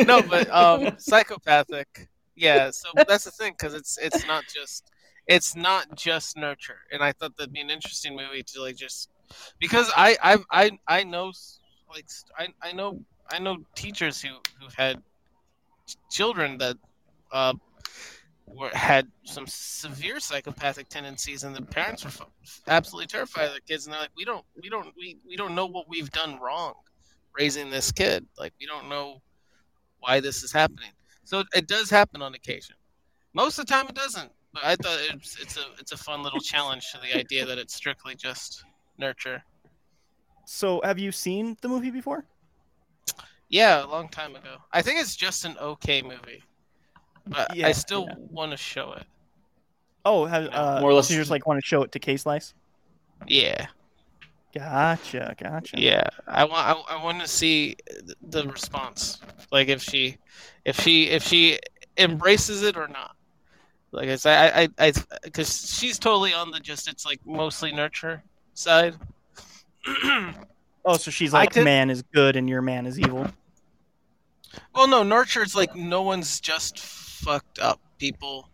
[0.07, 2.09] no, but um, psychopathic.
[2.37, 4.91] Yeah, so that's the thing because it's it's not just
[5.27, 9.11] it's not just nurture, and I thought that'd be an interesting movie to like just
[9.59, 11.59] because I I I I know s-
[11.93, 12.07] like
[12.39, 14.31] I I know I know teachers who
[14.61, 15.03] who've had
[15.87, 16.77] ch- children that
[17.31, 17.55] uh
[18.47, 22.27] were had some severe psychopathic tendencies, and the parents were
[22.69, 25.55] absolutely terrified of their kids, and they're like, we don't we don't we, we don't
[25.55, 26.75] know what we've done wrong
[27.39, 28.27] raising this kid.
[28.39, 29.23] Like we don't know
[30.01, 30.91] why this is happening.
[31.25, 32.77] So it does happen on occasion.
[33.35, 34.31] Most of the time, it doesn't.
[34.53, 37.59] But I thought it's it's a it's a fun little challenge to the idea that
[37.59, 38.65] it's strictly just
[38.99, 39.43] nurture.
[40.55, 42.27] So, have you seen the movie before?
[43.49, 44.57] Yeah, a long time ago.
[44.71, 46.43] I think it's just an okay movie,
[47.27, 48.15] but Yeah, I still yeah.
[48.31, 49.05] want to show it.
[50.05, 51.99] Oh, have, uh, More or less- so you just like want to show it to
[51.99, 52.53] K Slice?
[53.27, 53.67] Yeah,
[54.55, 55.81] Gotcha, gotcha.
[55.81, 56.07] yeah.
[56.29, 57.77] I want I, I want to see
[58.21, 60.19] the response, like if she,
[60.67, 61.59] if she if she
[61.97, 63.17] embraces it or not.
[63.91, 64.93] Like I said, I I
[65.25, 68.23] because she's totally on the just it's like mostly nurture
[68.53, 68.97] side.
[70.85, 73.29] Oh, so she's like, could- man is good and your man is evil.
[74.75, 77.81] Well, no, nurture is like no one's just fucked up.
[77.99, 78.49] People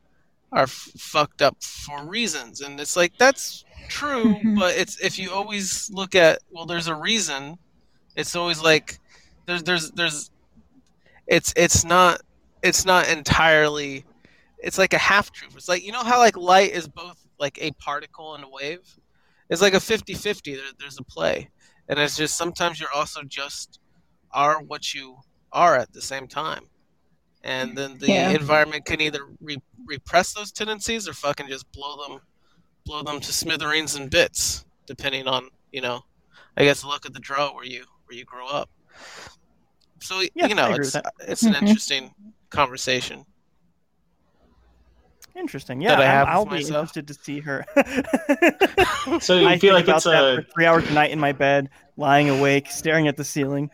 [0.52, 4.34] are f- fucked up for reasons, and it's like that's true.
[4.34, 4.58] Mhm.
[4.58, 7.56] but it's if you always look at well, there's a reason.
[8.14, 8.98] It's always like
[9.46, 10.30] there's there's there's
[11.26, 12.20] it's it's not
[12.62, 14.04] it's not entirely.
[14.58, 15.54] It's like a half truth.
[15.56, 18.80] It's like you know how like light is both like a particle and a wave.
[19.50, 20.54] It's like a 50-50.
[20.54, 21.50] There, there's a play,
[21.88, 23.80] and it's just sometimes you're also just
[24.32, 25.16] are what you
[25.52, 26.64] are at the same time.
[27.42, 28.30] And then the Yeah.
[28.30, 32.20] environment can either re- repress those tendencies or fucking just blow them,
[32.84, 36.00] blow them to smithereens and bits, depending on you know,
[36.56, 38.70] I guess luck of the draw where you where you grow up.
[40.00, 41.60] So Yeah, you know, it's it's an Mhm.
[41.60, 42.14] interesting
[42.50, 43.24] conversation.
[45.38, 45.80] Interesting.
[45.80, 46.96] Yeah, I I'm- have I'll be myself.
[46.96, 47.64] interested to see her.
[49.20, 51.32] So you I feel like about it's that a three hours a night in my
[51.32, 53.70] bed, lying awake, staring at the ceiling.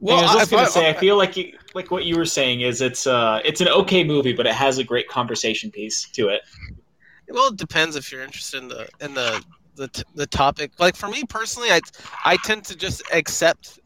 [0.00, 2.16] Well, I was just if gonna I- say, I feel like you, like what you
[2.16, 5.70] were saying is it's uh it's an okay movie, but it has a great conversation
[5.70, 6.42] piece to it.
[7.28, 9.44] Well, it depends if you're interested in the in the
[9.74, 10.72] the, t- the topic.
[10.78, 11.80] Like for me personally, I
[12.24, 13.80] I tend to just accept.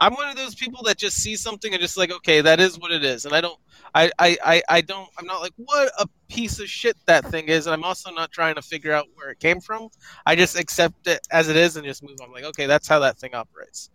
[0.00, 2.78] I'm one of those people that just see something and just like, okay, that is
[2.78, 3.58] what it is, and I don't.
[3.94, 7.66] I, I, I, don't I'm not like what a piece of shit that thing is
[7.66, 9.88] and I'm also not trying to figure out where it came from.
[10.26, 12.32] I just accept it as it is and just move on.
[12.32, 13.90] Like, okay, that's how that thing operates.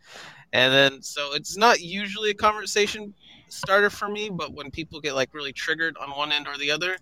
[0.53, 3.13] And then so it's not usually a conversation
[3.49, 6.71] starter for me, but when people get like really triggered on one end or the
[6.71, 6.97] other,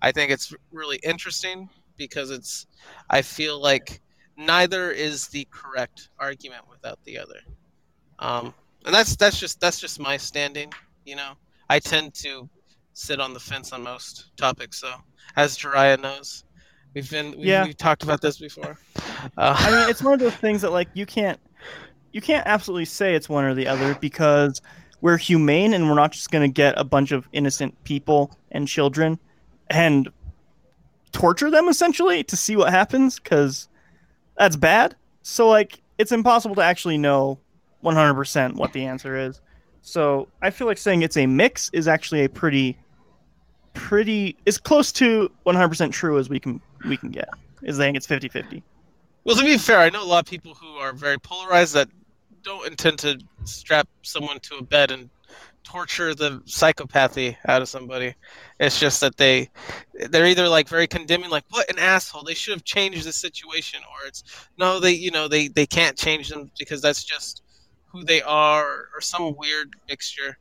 [0.00, 2.66] I think it's really interesting because it's
[3.10, 4.00] I feel like
[4.36, 7.40] neither is the correct argument without the other.
[8.18, 8.54] Um,
[8.84, 10.72] and that's that's just that's just my standing,
[11.04, 11.34] you know.
[11.72, 12.50] I tend to
[12.92, 14.92] sit on the fence on most topics, so
[15.36, 16.44] as Jiraiya knows,
[16.94, 17.64] we've been we've, Yeah.
[17.64, 18.76] we've talked about this before.
[19.38, 21.40] Uh, I mean, it's one of those things that like you can't
[22.12, 24.60] you can't absolutely say it's one or the other because
[25.00, 28.68] we're humane and we're not just going to get a bunch of innocent people and
[28.68, 29.18] children
[29.70, 30.10] and
[31.12, 33.70] torture them essentially to see what happens cuz
[34.36, 34.94] that's bad.
[35.22, 37.38] So like it's impossible to actually know
[37.82, 39.40] 100% what the answer is.
[39.82, 42.78] So I feel like saying it's a mix is actually a pretty
[43.74, 47.28] pretty is close to 100% true as we can we can get.
[47.62, 48.62] Is saying it's 50-50.
[49.24, 51.88] Well, to be fair, I know a lot of people who are very polarized that
[52.42, 55.08] don't intend to strap someone to a bed and
[55.62, 58.14] torture the psychopathy out of somebody.
[58.58, 59.48] It's just that they
[60.10, 63.80] they're either like very condemning, like what an asshole, they should have changed the situation,
[63.80, 64.24] or it's
[64.58, 67.41] no, they you know they they can't change them because that's just
[67.92, 70.38] who they are, or some weird mixture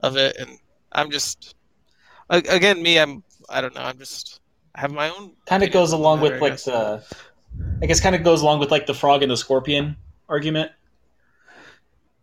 [0.00, 0.36] of it.
[0.38, 0.58] And
[0.92, 1.54] I'm just
[2.30, 4.40] again me, I'm I don't know, I'm just
[4.74, 7.02] I have my own Kind of goes along with like the,
[7.82, 9.96] I guess, kind of goes along with like the frog and the scorpion
[10.28, 10.70] argument.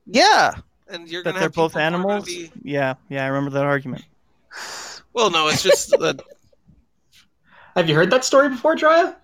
[0.06, 0.56] Yeah,
[0.90, 2.26] and you're that gonna they're have both people who are gonna animals.
[2.26, 4.04] be- Yeah, yeah, I remember that argument.
[5.14, 6.22] Well, no, it's just that
[7.76, 9.16] Have you heard that story before, Drya?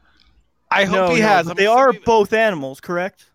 [0.72, 1.48] I hope no, he no, has.
[1.48, 3.26] they are both animals, correct?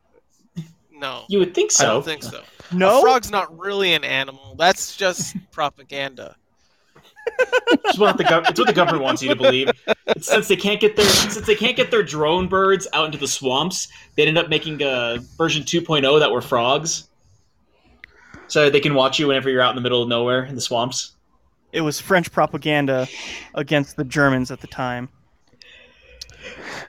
[1.03, 1.85] No, You would think so.
[1.85, 2.43] I don't think so.
[2.73, 3.01] No.
[3.01, 4.55] A frog's not really an animal.
[4.57, 6.37] That's just propaganda.
[7.39, 9.71] It's what the gov- it's what the government wants you to believe.
[10.07, 13.19] It's since they can't get their since they can't get their drone birds out into
[13.19, 17.09] the swamps, they ended up making a version 2.0 that were frogs,
[18.47, 20.61] so they can watch you whenever you're out in the middle of nowhere in the
[20.61, 21.13] swamps.
[21.73, 23.09] It was French propaganda
[23.55, 25.09] against the Germans at the time.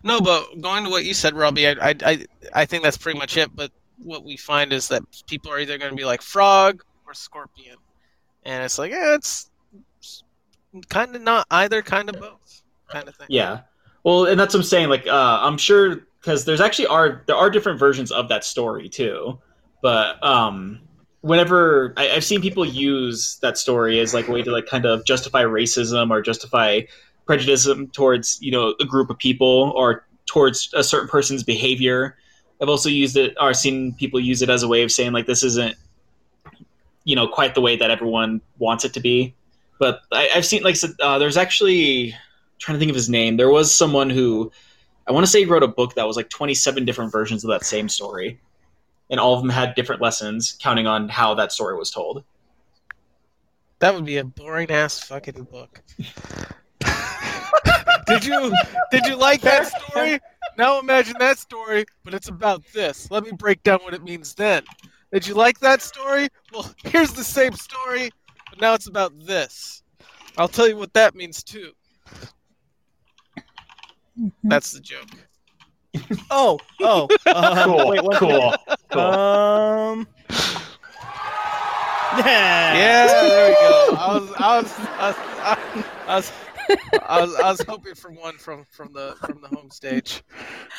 [0.04, 3.18] No, but going to what you said, Robbie, I, I, I, I think that's pretty
[3.18, 3.56] much it.
[3.56, 7.14] But what we find is that people are either going to be like frog or
[7.14, 7.78] scorpion,
[8.44, 9.50] and it's like, yeah, it's
[10.90, 13.28] kind of not either, kind of both, kind of thing.
[13.30, 13.62] Yeah.
[14.04, 14.90] Well, and that's what I'm saying.
[14.90, 18.90] Like, uh, I'm sure because there's actually are there are different versions of that story
[18.90, 19.40] too.
[19.82, 20.80] But um,
[21.22, 24.86] whenever I, I've seen people use that story as like a way to like kind
[24.86, 26.82] of justify racism or justify
[27.26, 32.18] prejudice towards you know a group of people or towards a certain person's behavior.
[32.64, 35.26] I've also used it or seen people use it as a way of saying like
[35.26, 35.76] this isn't
[37.04, 39.36] you know quite the way that everyone wants it to be.
[39.80, 42.16] But I, I've seen like I said, uh, there's actually
[42.60, 43.36] trying to think of his name.
[43.36, 44.50] There was someone who
[45.08, 47.50] I want to say he wrote a book that was like 27 different versions of
[47.50, 48.40] that same story,
[49.10, 52.24] and all of them had different lessons, counting on how that story was told.
[53.80, 55.82] That would be a boring ass fucking book.
[58.08, 58.56] did you
[58.90, 60.22] did you like that story?
[60.58, 63.10] Now imagine that story, but it's about this.
[63.10, 64.64] Let me break down what it means then.
[65.12, 66.30] Did you like that story?
[66.52, 68.12] Well, here's the same story,
[68.50, 69.84] but now it's about this.
[70.38, 71.72] I'll tell you what that means too.
[74.44, 75.10] That's the joke.
[76.32, 77.08] Oh, oh.
[77.28, 78.56] Uh, Cool, Wait, one cool,
[78.92, 79.00] cool.
[79.00, 80.08] Um.
[82.18, 82.74] Yeah.
[82.76, 83.96] Yeah, there we go.
[84.00, 86.32] I was, I was, I was, I was,
[87.08, 90.24] I was, I was hoping for one from from the from the home stage.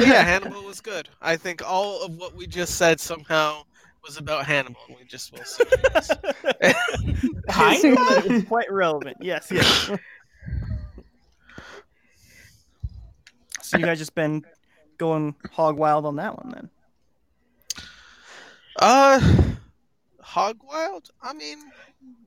[0.00, 1.08] Yeah, Hannibal was good.
[1.20, 3.64] I think all of what we just said somehow
[4.04, 4.80] was about Hannibal.
[4.88, 5.64] We just will see.
[7.50, 8.22] Kinda?
[8.24, 9.16] It's quite relevant.
[9.20, 9.90] Yes, yes.
[13.62, 14.44] so you guys just been
[14.98, 16.70] going hog wild on that one then?
[18.78, 19.20] Uh,
[20.20, 21.10] Hog Wild.
[21.22, 21.58] I mean,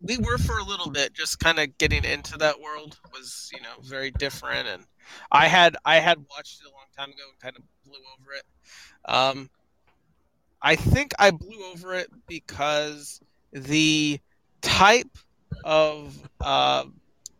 [0.01, 3.61] we were for a little bit, just kind of getting into that world was, you
[3.61, 4.67] know, very different.
[4.67, 4.83] And
[5.31, 8.33] I had I had watched it a long time ago and kind of blew over
[8.33, 8.43] it.
[9.05, 9.49] Um,
[10.61, 13.21] I think I blew over it because
[13.53, 14.19] the
[14.61, 15.17] type
[15.63, 16.85] of uh,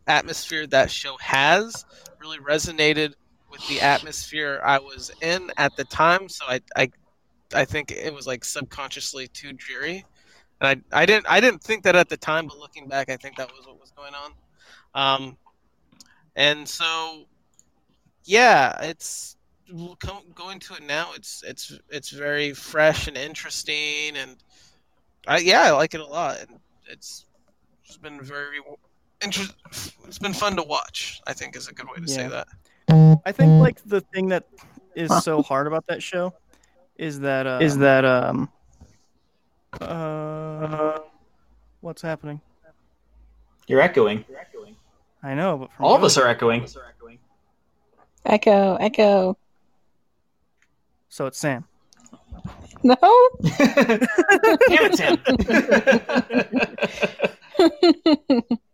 [0.08, 1.86] atmosphere that show has
[2.20, 3.14] really resonated
[3.52, 6.30] with the atmosphere I was in at the time.
[6.30, 6.91] So I, I
[7.53, 10.06] I think it was like subconsciously too dreary,
[10.60, 13.18] and I I didn't I didn't think that at the time, but looking back, I
[13.18, 14.32] think that was what was going on.
[14.94, 15.38] Um,
[16.36, 17.26] and so,
[18.23, 19.36] yeah, it's
[19.99, 21.11] come, going to it now.
[21.15, 24.38] It's it's it's very fresh and interesting, and
[25.28, 27.26] I yeah I like it a lot, and it's
[27.86, 28.60] it's been very
[29.22, 29.53] interest.
[30.07, 31.22] It's been fun to watch.
[31.28, 32.48] I think is a good way to say that.
[33.26, 34.45] I think like the thing that
[34.95, 36.34] is so hard about that show
[36.98, 38.49] is that uh, is that um
[39.80, 40.99] uh
[41.81, 42.41] what's happening?
[43.68, 44.26] You're echoing.
[45.23, 46.68] I know, but from All of us are echoing.
[48.26, 49.38] Echo, echo.
[51.10, 51.65] So it's Sam.
[52.84, 52.95] No?
[53.57, 53.99] Damn
[54.69, 55.18] it, Sam.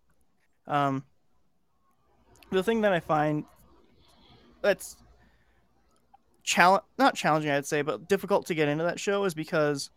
[0.67, 1.05] Um,
[2.51, 3.45] the thing that I find
[4.67, 4.97] that's
[6.43, 9.89] challenge not challenging, I'd say, but difficult to get into that show is because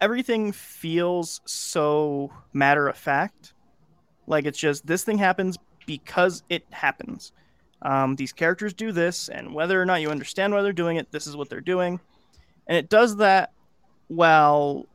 [0.00, 3.54] everything feels so matter of fact.
[4.26, 7.32] Like it's just this thing happens because it happens.
[7.82, 11.12] Um, these characters do this, and whether or not you understand why they're doing it,
[11.12, 12.00] this is what they're doing,
[12.66, 13.52] and it does that
[14.08, 14.86] while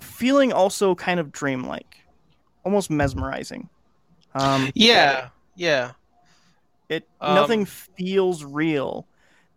[0.00, 1.98] feeling also kind of dreamlike,
[2.64, 3.68] almost mesmerizing.
[4.34, 5.92] Um, Yeah, yeah.
[6.88, 9.08] It Um, nothing feels real,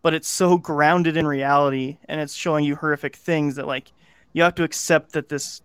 [0.02, 3.92] but it's so grounded in reality, and it's showing you horrific things that like
[4.34, 5.62] you have to accept that this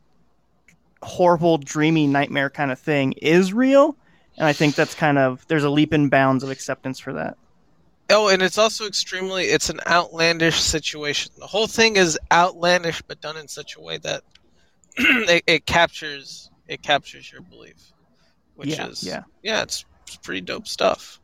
[1.04, 3.98] horrible, dreamy nightmare kind of thing is real.
[4.38, 7.38] And I think that's kind of there's a leap in bounds of acceptance for that.
[8.10, 11.32] Oh, and it's also extremely it's an outlandish situation.
[11.38, 14.24] The whole thing is outlandish but done in such a way that
[14.98, 17.94] it, it captures it captures your belief.
[18.56, 19.24] Which Yeah, is yeah.
[19.44, 21.20] yeah, it's, it's pretty dope stuff.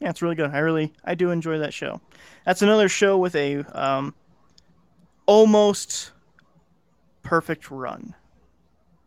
[0.00, 0.50] Yeah, it's really good.
[0.50, 2.00] I really I do enjoy that show.
[2.44, 4.14] That's another show with a um,
[5.26, 6.12] almost
[7.22, 8.14] perfect run.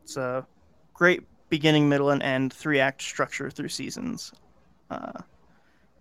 [0.03, 0.45] It's a
[0.93, 4.33] great beginning, middle, and end three act structure through seasons,
[4.89, 5.21] uh,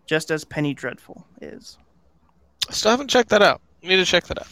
[0.07, 1.79] just as Penny Dreadful is.
[2.71, 3.61] Still haven't checked that out.
[3.83, 4.49] Need to check that out.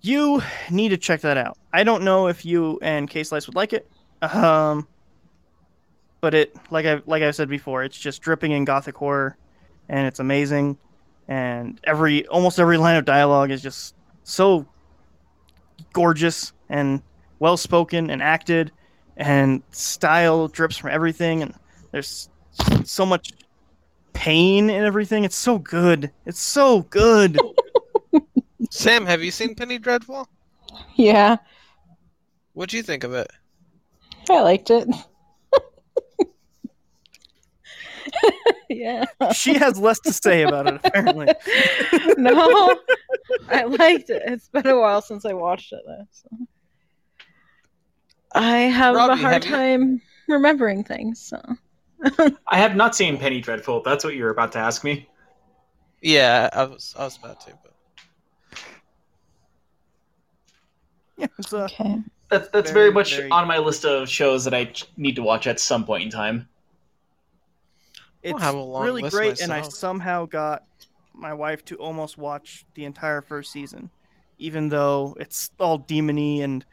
[0.00, 1.58] You need to check that out.
[1.72, 3.90] I don't know if you and K Slice would like it,
[4.22, 4.86] um,
[6.20, 9.36] but it like I like I said before, it's just dripping in gothic horror,
[9.88, 10.78] and it's amazing.
[11.28, 14.66] And every almost every line of dialogue is just so
[15.92, 17.02] gorgeous and
[17.38, 18.72] well spoken and acted,
[19.16, 21.42] and style drips from everything.
[21.42, 21.54] And
[21.92, 22.28] there's
[22.84, 23.32] so much
[24.12, 25.24] pain in everything.
[25.24, 26.10] It's so good.
[26.26, 27.38] It's so good.
[28.70, 30.28] Sam, have you seen Penny Dreadful?
[30.96, 31.36] Yeah,
[32.58, 33.30] What'd you think of it?
[34.28, 34.88] I liked it.
[38.68, 39.04] yeah.
[39.32, 41.26] she has less to say about it apparently.
[42.18, 42.76] no,
[43.48, 44.22] I liked it.
[44.26, 46.06] It's been a while since I watched it though.
[46.10, 46.28] So.
[48.32, 51.20] I have a hard have you- time remembering things.
[51.20, 51.40] So
[52.46, 53.82] I have not seen Penny Dreadful.
[53.82, 55.08] That's what you were about to ask me.
[56.00, 57.74] Yeah, I was I was about to, but
[61.16, 61.96] Yeah, it's a uh, okay.
[62.30, 65.16] That's that's Very, very, much very- on my list of shows that I ch- need
[65.16, 66.48] to watch at some point in time.
[68.22, 70.64] It's have a long really list great, and I somehow got
[71.14, 73.90] my wife to almost watch the entire first season,
[74.38, 76.64] even though it's all demony and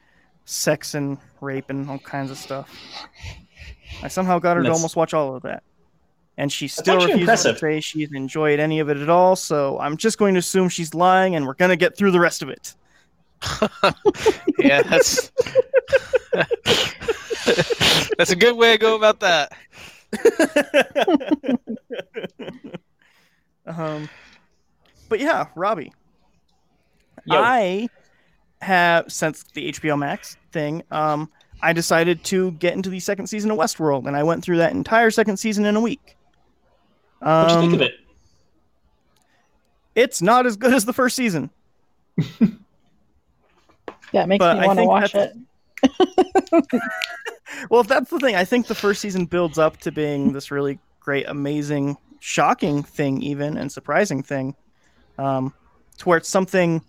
[0.45, 2.69] sex and rape and all kinds of stuff.
[4.03, 5.63] I somehow got her to almost watch all of that,
[6.38, 9.35] and she still actually refuses to say she's enjoyed any of it at all.
[9.35, 12.41] So I'm just going to assume she's lying, and we're gonna get through the rest
[12.41, 12.76] of it.
[14.59, 15.31] yeah, that's
[18.17, 19.51] that's a good way to go about that.
[23.65, 24.09] um,
[25.09, 25.91] but yeah, Robbie,
[27.25, 27.41] Yo.
[27.41, 27.89] I
[28.61, 30.83] have since the HBO Max thing.
[30.91, 31.29] Um,
[31.61, 34.73] I decided to get into the second season of Westworld, and I went through that
[34.73, 36.15] entire second season in a week.
[37.21, 37.93] Um, What'd you think of it?
[39.95, 41.49] It's not as good as the first season.
[44.15, 45.33] Yeah, it makes But me want to watch it.
[47.69, 48.36] Well, that's the thing.
[48.36, 53.22] I think the first season builds up to being this really great, amazing, shocking thing,
[53.22, 54.56] even and surprising thing,
[55.18, 55.53] um,
[55.98, 56.82] to where it's something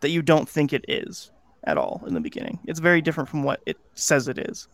[0.00, 1.30] that you don't think it is
[1.64, 2.58] at all in the beginning.
[2.66, 4.68] It's very different from what it says it is.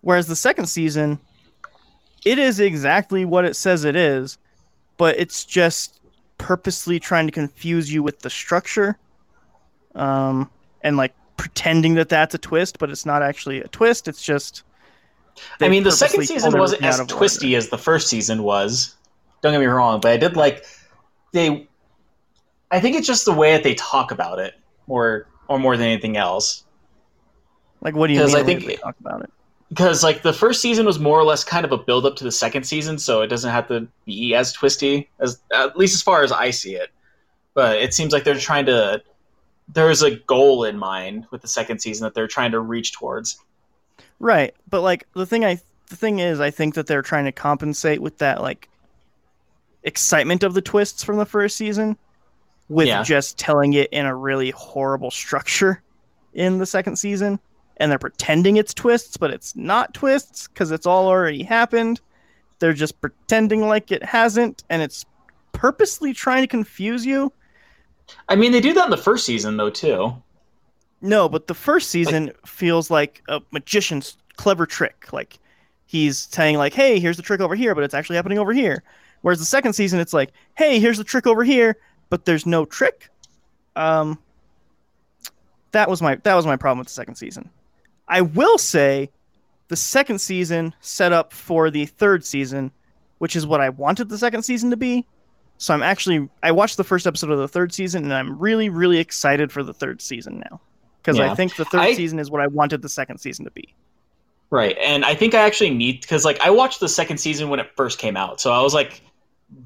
[0.00, 1.18] Whereas the second season,
[2.24, 4.38] it is exactly what it says it is,
[4.96, 6.00] but it's just
[6.38, 8.98] purposely trying to confuse you with the structure,
[9.94, 10.50] um,
[10.82, 14.06] and like pretending that that's a twist, but it's not actually a twist.
[14.06, 14.62] It's just.
[15.60, 17.58] I mean, the second season wasn't as twisty order.
[17.58, 18.94] as the first season was.
[19.40, 20.64] Don't get me wrong, but I did like
[21.32, 21.66] they.
[22.70, 24.54] I think it's just the way that they talk about it,
[24.86, 26.62] or or more than anything else.
[27.80, 28.36] Like, what do you mean?
[28.36, 29.30] I think- they talk about it.
[29.68, 32.24] Because like the first season was more or less kind of a build up to
[32.24, 36.02] the second season, so it doesn't have to be as twisty as at least as
[36.02, 36.90] far as I see it.
[37.54, 39.02] But it seems like they're trying to.
[39.68, 43.38] There's a goal in mind with the second season that they're trying to reach towards.
[44.18, 47.32] Right, but like the thing I the thing is, I think that they're trying to
[47.32, 48.68] compensate with that like
[49.82, 51.96] excitement of the twists from the first season,
[52.68, 53.02] with Yeah.
[53.02, 55.82] just telling it in a really horrible structure
[56.34, 57.38] in the second season,
[57.78, 62.00] and they're pretending it's twists, but it's not twists because it's all already happened.
[62.58, 65.04] They're just pretending like it hasn't, and it's
[65.52, 67.32] purposely trying to confuse you.
[68.28, 70.14] I mean, they do that in the first season though too.
[71.00, 75.12] No, but the first season feels like a magician's clever trick.
[75.12, 75.38] Like
[75.86, 78.82] he's saying like, "Hey, here's the trick over here," but it's actually happening over here.
[79.22, 81.76] Whereas the second season, it's like, "Hey, here's the trick over here,"
[82.08, 83.10] but there's no trick.
[83.76, 84.18] Um,
[85.72, 87.50] that was my that was my problem with the second season.
[88.08, 89.10] I will say,
[89.68, 92.70] the second season set up for the third season,
[93.18, 95.06] which is what I wanted the second season to be.
[95.62, 98.68] So I'm actually I watched the first episode of the third season, and I'm really
[98.68, 100.60] really excited for the third season now
[101.00, 103.52] because I think the third I- season is what I wanted the second season to
[103.52, 103.72] be.
[104.50, 107.60] Right, and I think I actually need because like I watched the second season when
[107.60, 109.02] it first came out, so I was like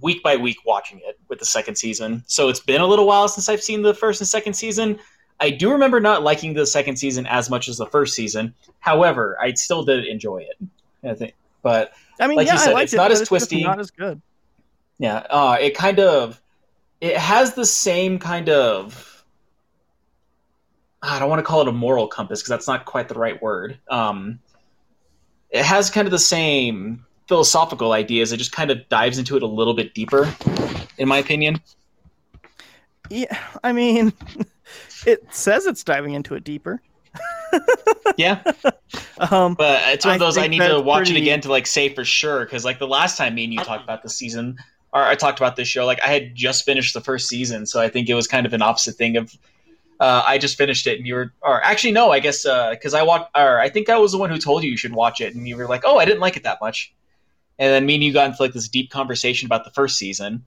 [0.03, 2.23] week by week watching it with the second season.
[2.27, 4.99] So it's been a little while since I've seen the first and second season.
[5.41, 8.55] I do remember not liking the second season as much as the first season.
[8.81, 10.59] However, I still did enjoy it.
[11.09, 11.33] I think,
[11.63, 13.65] but I mean, Like yeah, you said, I liked it's it, not as twisty.
[13.65, 14.21] not as good.
[14.99, 16.41] Yeah, uh, it kind of
[17.01, 19.25] it has the same kind of
[21.03, 23.41] I don't want to call it a moral compass because that's not quite the right
[23.41, 23.79] word.
[23.89, 24.41] Um,
[25.51, 28.33] it has kind of the same philosophical ideas.
[28.33, 30.33] It just kind of dives into it a little bit deeper,
[30.99, 31.61] in my opinion.
[33.09, 34.13] Yeah, I mean,
[35.07, 36.83] It says it's diving into it deeper.
[38.17, 38.43] Yeah,
[39.19, 41.67] Um, but it's one of those I think need to watch it again to like
[41.67, 44.57] say for sure because like the last time me and you talked about the season
[45.05, 47.89] I talked about this show, like I had just finished the first season, so I
[47.89, 49.37] think it was kind of an opposite thing of.
[49.99, 53.03] Uh, I just finished it, and you were, or actually, no, I guess because I
[53.03, 55.35] watched, or I think I was the one who told you you should watch it,
[55.35, 56.93] and you were like, "Oh, I didn't like it that much,"
[57.59, 60.45] and then me and you got into like this deep conversation about the first season,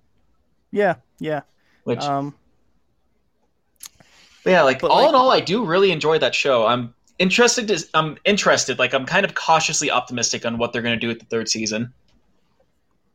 [0.72, 1.42] yeah, yeah.
[1.84, 2.36] which Um,
[4.44, 6.66] But yeah, like all like- in all, I do really enjoy that show.
[6.66, 7.68] I'm interested.
[7.70, 8.80] To, I'm interested.
[8.80, 11.50] Like I'm kind of cautiously optimistic on what they're going to do with the third
[11.50, 11.94] season.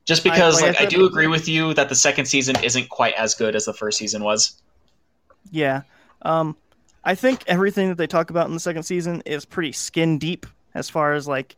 [0.04, 2.90] Just because, like I like, I, do agree with you that the second season isn't
[2.90, 4.60] quite as good as the first season was.
[5.50, 5.82] Yeah.
[6.22, 6.56] Um,
[7.04, 10.46] I think everything that they talk about in the second season is pretty skin deep
[10.74, 11.56] as far as like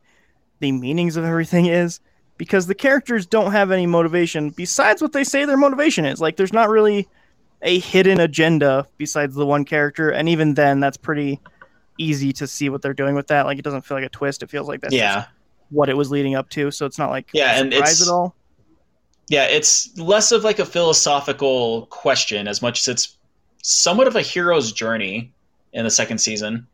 [0.60, 2.00] the meanings of everything is
[2.38, 6.20] because the characters don't have any motivation besides what they say their motivation is.
[6.20, 7.08] Like there's not really
[7.62, 11.40] a hidden agenda besides the one character and even then that's pretty
[11.98, 13.46] easy to see what they're doing with that.
[13.46, 14.42] Like it doesn't feel like a twist.
[14.42, 15.26] It feels like that's yeah,
[15.70, 16.70] what it was leading up to.
[16.70, 18.35] So it's not like Yeah, a and surprise it's- at all.
[19.28, 19.44] Yeah.
[19.44, 23.16] It's less of like a philosophical question as much as it's
[23.62, 25.32] somewhat of a hero's journey
[25.72, 26.66] in the second season.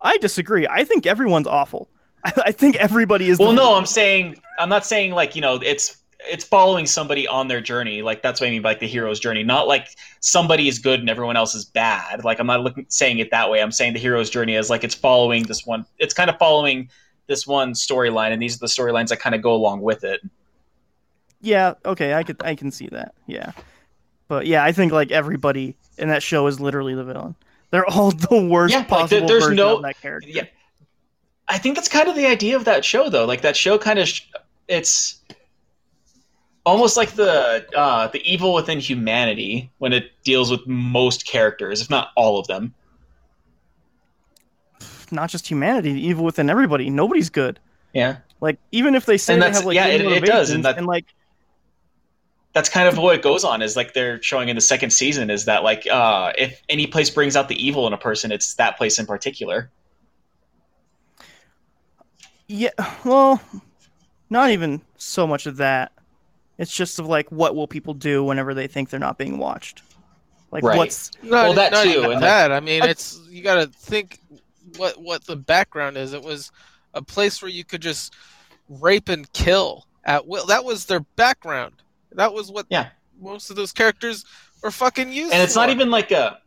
[0.00, 0.66] I disagree.
[0.68, 1.88] I think everyone's awful.
[2.24, 3.38] I, I think everybody is.
[3.38, 7.48] Well, no, I'm saying I'm not saying like you know it's it's following somebody on
[7.48, 8.02] their journey.
[8.02, 9.42] Like that's what I mean by like the hero's journey.
[9.42, 9.88] Not like
[10.20, 12.24] somebody is good and everyone else is bad.
[12.24, 13.60] Like I'm not looking saying it that way.
[13.60, 15.84] I'm saying the hero's journey is like it's following this one.
[15.98, 16.90] It's kind of following
[17.26, 20.20] this one storyline, and these are the storylines that kind of go along with it.
[21.44, 23.14] Yeah, okay, I could I can see that.
[23.26, 23.52] Yeah.
[24.28, 27.34] But yeah, I think like everybody in that show is literally the villain.
[27.70, 30.28] They're all the worst Yeah, possible there- there's version no- of that character.
[30.30, 30.44] Yeah,
[31.46, 33.26] I think that's kind of the idea of that show, though.
[33.26, 34.22] Like that show kind of sh-
[34.68, 35.20] it's
[36.64, 41.90] almost like the uh, the evil within humanity when it deals with most characters, if
[41.90, 42.72] not all of them.
[45.10, 46.88] Not just humanity, the evil within everybody.
[46.90, 47.60] Nobody's good.
[47.92, 48.16] Yeah.
[48.40, 50.86] Like even if they say they have like yeah, it- it does, and that- and
[50.86, 51.04] like
[52.54, 55.28] that's kind of what it goes on is like they're showing in the second season
[55.30, 58.54] is that like uh if any place brings out the evil in a person it's
[58.54, 59.70] that place in particular
[62.46, 62.70] yeah,
[63.04, 63.40] well,
[64.28, 65.92] not even so much of that.
[66.58, 69.82] It's just of like what will people do whenever they think they're not being watched.
[70.50, 70.76] Like Right.
[70.76, 72.52] what's Not, Well, that not too, even and, like- that.
[72.52, 74.20] I mean, it's you got to think
[74.76, 76.12] what what the background is.
[76.12, 76.52] It was
[76.92, 78.14] a place where you could just
[78.68, 80.46] rape and kill at will.
[80.46, 81.74] That was their background.
[82.14, 82.88] That was what Yeah.
[83.20, 84.24] most of those characters
[84.62, 85.32] were fucking used.
[85.32, 86.38] and it's not even like a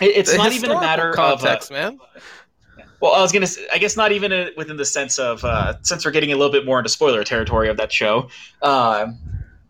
[0.00, 1.98] it's The not even a matter context, of uh, man.
[3.00, 5.74] well i was gonna say, i guess not even uh within the sense of uh
[5.82, 8.28] since we're getting a little bit more into spoiler territory of that show
[8.62, 9.16] um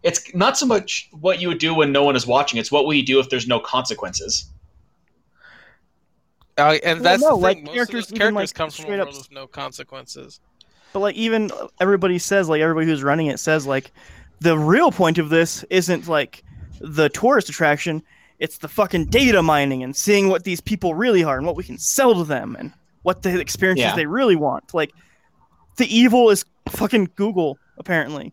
[0.03, 2.87] it's not so much what you would do when no one is watching it's what
[2.87, 4.47] will you do if there's no consequences
[6.57, 7.63] Uh, and Well, that's no, the like.
[7.65, 10.41] Most characters of those even, characters like, come from straight a up with no consequences.
[10.93, 13.91] But like even everybody says, like everybody who's running it says, like
[14.45, 16.45] the real point of this isn't like
[16.81, 18.03] the tourist attraction.
[18.39, 21.65] It's the fucking data mining and seeing what these people really are and what we
[21.65, 22.73] can sell to them and
[23.03, 23.97] what the experiences Yeah.
[23.97, 24.75] they really want.
[24.75, 24.93] Like
[25.77, 28.33] the evil is fucking Google, apparently.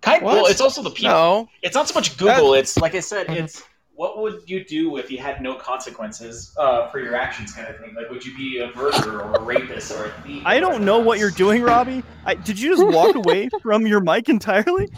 [0.00, 0.34] kind What?
[0.34, 2.54] well it's also the people No, it's not so much Google.
[2.54, 3.26] It's like I said.
[3.28, 3.62] It's
[3.96, 7.78] what would you do if you had no consequences uh, for your actions, kind of
[7.78, 7.94] thing.
[7.94, 10.42] Like, would you be a murderer or a rapist or a thief?
[10.44, 12.02] I don't know what you're doing, Robbie.
[12.24, 14.88] I, did you just walk away from your mic entirely?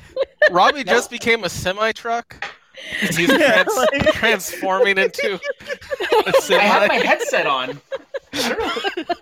[0.51, 2.44] Robbie just became a semi truck.
[3.01, 5.40] He's Yeah, trans- like- transforming into
[6.51, 7.81] I have my headset on.
[8.35, 9.14] I don't know.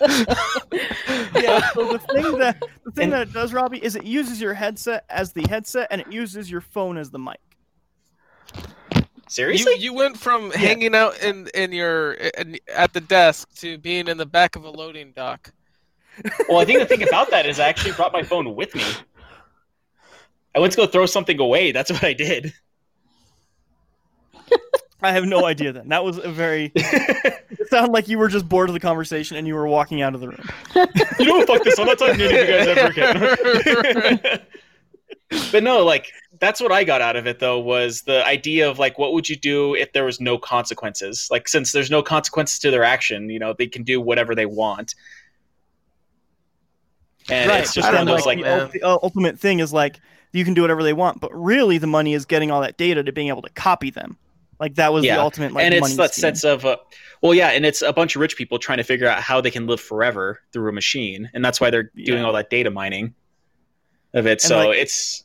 [1.40, 1.70] yeah.
[1.72, 4.54] So the thing that the thing And- that it does, Robbie, is it uses your
[4.54, 7.38] headset as the headset and it uses your phone as the mic.
[9.28, 9.74] Seriously?
[9.74, 14.08] You, you went from hanging out in in your in, at the desk to being
[14.08, 15.52] in the back of a loading dock.
[16.48, 18.84] well, I think the thing about that is I actually brought my phone with me.
[20.54, 21.72] I went to go throw something away.
[21.72, 22.52] That's what I did.
[25.00, 25.72] I have no idea.
[25.72, 26.72] Then that was a very.
[26.74, 30.14] It sounded like you were just bored of the conversation and you were walking out
[30.14, 30.48] of the room.
[31.18, 31.46] you know what?
[31.46, 31.78] Fuck this.
[31.78, 34.40] I'm not talking to any of you guys ever again.
[35.52, 38.78] but no, like that's what I got out of it though was the idea of
[38.78, 41.28] like what would you do if there was no consequences?
[41.30, 44.46] Like since there's no consequences to their action, you know, they can do whatever they
[44.46, 44.94] want.
[47.30, 48.60] And it's just one of those know, like the, man.
[48.60, 50.00] ul- the ul- ultimate thing is like
[50.32, 53.02] you can do whatever they want, but really the money is getting all that data
[53.02, 54.16] to being able to copy them.
[54.60, 55.16] Like that was Yeah.
[55.16, 56.22] the ultimate like and it's money that scheme.
[56.22, 56.76] sense of uh,
[57.22, 59.50] well yeah and it's a bunch of rich people trying to figure out how they
[59.52, 62.24] can live forever through a machine and that's why they're doing Yeah.
[62.26, 63.14] all that data mining
[64.14, 65.22] of it And, so like- it's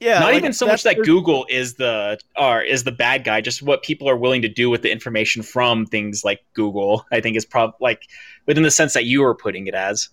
[0.00, 3.40] Yeah, Not like, even so much that Google is the or is the bad guy,
[3.40, 7.04] just what people are willing to do with the information from things like Google.
[7.10, 8.02] I think is probably like
[8.46, 10.08] within the sense that you are putting it as.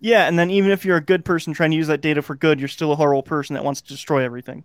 [0.00, 2.34] Yeah, and then even if you're a good person trying to use that data for
[2.34, 4.64] good, you're still a horrible person that wants to destroy everything.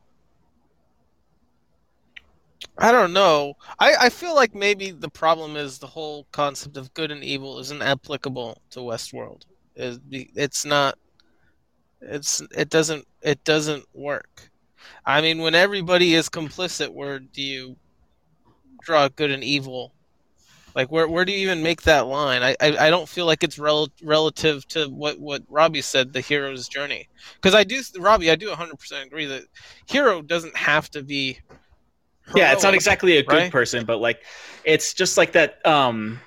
[2.77, 3.55] I don't know.
[3.79, 7.59] I, I feel like maybe the problem is the whole concept of good and evil
[7.59, 9.43] isn't applicable to Westworld.
[9.75, 10.97] Is it's not.
[12.01, 14.49] It's it doesn't it doesn't work.
[15.05, 17.75] I mean, when everybody is complicit, where do you
[18.81, 19.93] draw good and evil?
[20.73, 22.41] Like where where do you even make that line?
[22.41, 26.21] I I, I don't feel like it's rel- relative to what what Robbie said, the
[26.21, 27.09] hero's journey.
[27.35, 29.43] Because I do, Robbie, I do 100% agree that
[29.87, 31.39] hero doesn't have to be.
[32.35, 33.51] Yeah, it's not exactly a good right?
[33.51, 34.21] person, but like
[34.63, 35.65] it's just like that.
[35.65, 36.19] Um,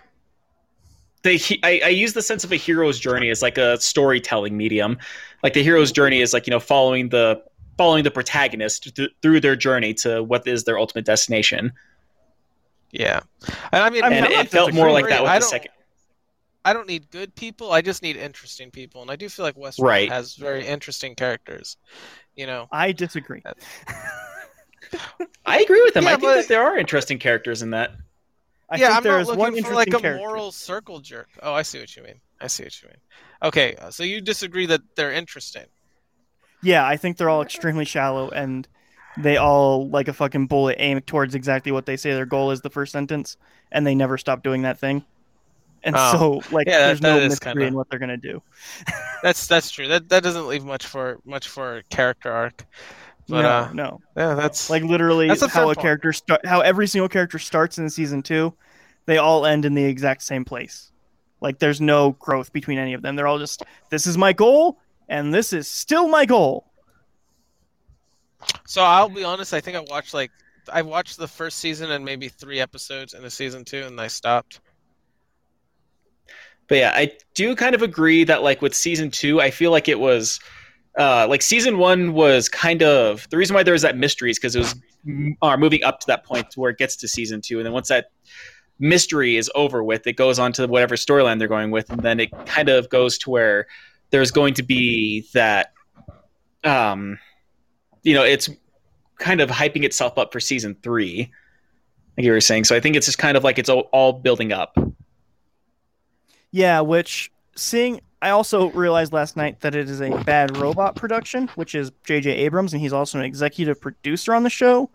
[1.23, 4.57] the he- I, I use the sense of a hero's journey as like a storytelling
[4.57, 4.99] medium.
[5.43, 7.43] Like the hero's journey is like you know following the
[7.77, 11.73] following the protagonist th- through their journey to what is their ultimate destination.
[12.93, 13.21] Yeah,
[13.73, 15.71] and I mean, and I'm it not felt more like that with I the second.
[16.65, 17.73] I don't need good people.
[17.73, 20.09] I just need interesting people, and I do feel like Westworld Right.
[20.11, 21.79] has very interesting characters.
[22.37, 23.43] You know, I disagree.
[25.47, 26.05] I agree with them.
[26.05, 27.93] Yeah, I think but- that there are interesting characters in that.
[28.71, 30.17] I yeah, think I'm there not is looking one for like a character.
[30.19, 31.29] moral circle jerk.
[31.43, 32.21] Oh, I see what you mean.
[32.41, 32.97] I see what you mean.
[33.43, 35.65] Okay, uh, so you disagree that they're interesting.
[36.63, 38.69] Yeah, I think they're all extremely shallow and
[39.17, 42.61] they all like a fucking bullet aim towards exactly what they say their goal is
[42.61, 43.37] the first sentence
[43.73, 45.05] and they never stop doing that thing.
[45.83, 46.41] And Oh.
[46.43, 48.43] so like Yeah, there's that no is mystery kinda- in what they're going to do.
[49.23, 49.89] That's that's true.
[49.89, 52.65] That that doesn't leave much for much for character arc.
[53.29, 54.01] But no, uh, no.
[54.17, 57.89] yeah, that's Like literally That's how a character start how every single character starts in
[57.91, 58.53] season 2,
[59.07, 60.91] they all end in the exact same place.
[61.41, 63.17] Like there's no growth between any of them.
[63.17, 64.79] They're all just this is my goal
[65.09, 66.67] and this is still my goal.
[68.67, 69.53] So I'll be honest.
[69.53, 70.31] I think I watched like
[70.73, 74.07] I watched the first season and maybe three episodes in the season two, and I
[74.07, 74.61] stopped.
[76.69, 79.89] But yeah, I do kind of agree that like with season two, I feel like
[79.89, 80.39] it was
[81.01, 84.39] uh, like season one was kind of the reason why there was that mystery is
[84.39, 84.75] because it was
[85.41, 87.73] uh, moving up to that point to where it gets to season two, and then
[87.73, 88.11] once that
[88.79, 92.21] mystery is over with, it goes on to whatever storyline they're going with, and then
[92.21, 93.67] it kind of goes to where
[94.11, 95.73] there's going to be that,
[96.65, 97.19] um,
[98.03, 98.51] you know, it's
[99.19, 101.33] kind of hyping itself up for season three,
[102.19, 102.65] like you were saying.
[102.65, 104.77] So I think it's just kind of like it's all, all building up.
[106.51, 111.49] Yeah, which seeing I also realized last night that it is a bad robot production,
[111.55, 112.31] which is J.J.
[112.31, 114.91] Abrams, and he's also an executive producer on the show,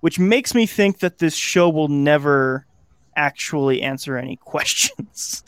[0.00, 2.64] which makes me think that this show will never
[3.14, 5.42] actually answer any questions.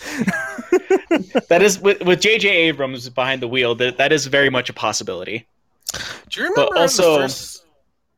[1.49, 2.49] That is with with J.J.
[2.49, 3.75] Abrams behind the wheel.
[3.75, 5.47] That that is very much a possibility.
[6.29, 7.65] Do you remember in also- the first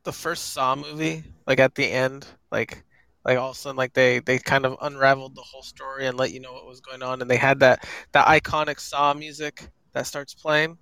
[0.03, 1.23] the first Saw movie?
[1.47, 2.83] Like at the end, like
[3.25, 6.17] like all of a sudden like they they kind of unraveled the whole story and
[6.17, 9.69] let you know what was going on, and they had that that iconic Saw music
[9.93, 10.79] that starts playing.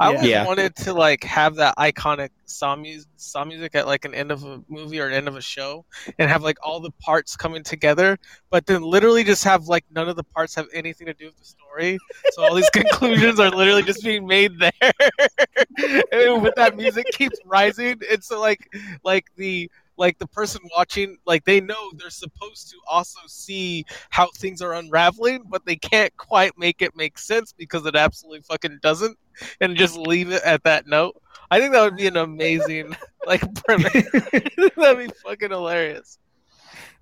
[0.00, 0.16] I Yeah.
[0.16, 0.46] always Yeah.
[0.46, 4.44] wanted to like have that iconic Saw music, Saw music at like an end of
[4.44, 5.84] a movie or an end of a show,
[6.18, 8.18] and have like all the parts coming together,
[8.50, 11.36] but then literally just have like none of the parts have anything to do with
[11.38, 12.00] the story.
[12.28, 14.72] So all these conclusions are literally just being made there,
[16.12, 18.00] and with that music keeps rising.
[18.10, 18.68] And so like
[19.04, 24.28] like the like the person watching like they know they're supposed to also see how
[24.36, 28.78] things are unraveling but they can't quite make it make sense because it absolutely fucking
[28.82, 29.16] doesn't
[29.60, 31.14] and just leave it at that note
[31.50, 32.96] i think that would be an amazing
[33.26, 33.92] like premise
[34.76, 36.18] that'd be fucking hilarious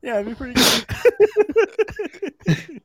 [0.02, 0.84] yeah, it'd be pretty good.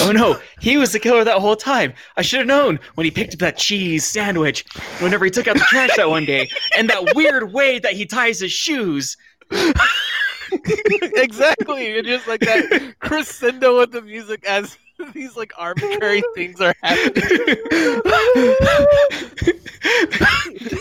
[0.00, 1.92] Oh no, he was the killer that whole time.
[2.16, 4.64] I should have known when he picked up that cheese sandwich.
[4.98, 8.06] Whenever he took out the trash that one day, and that weird way that he
[8.06, 9.16] ties his shoes.
[11.16, 14.76] exactly and just like that crescendo with the music as
[15.14, 17.24] these like arbitrary things are happening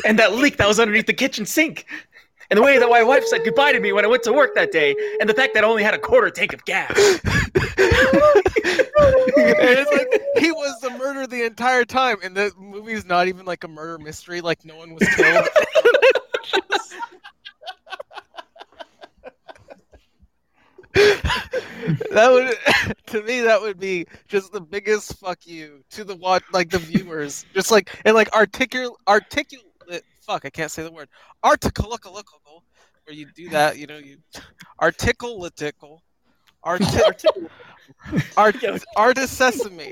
[0.05, 1.85] and that leak that was underneath the kitchen sink.
[2.49, 4.55] And the way that my wife said goodbye to me when I went to work
[4.55, 6.89] that day, and the fact that I only had a quarter tank of gas.
[6.97, 7.23] and
[9.77, 13.63] it's like he was the murderer the entire time, and the movie's not even like
[13.63, 14.41] a murder mystery.
[14.41, 15.47] Like no one was killed.
[22.11, 26.43] that would, to me, that would be just the biggest fuck you to the what,
[26.51, 29.65] like the viewers, just like and like articulate, articulate.
[30.21, 31.09] Fuck, I can't say the word.
[31.43, 34.17] Articulate, where you do that, you know, you
[34.81, 35.99] articulatical,
[36.63, 36.85] arti-
[38.37, 38.55] art,
[38.95, 39.91] artist sesame,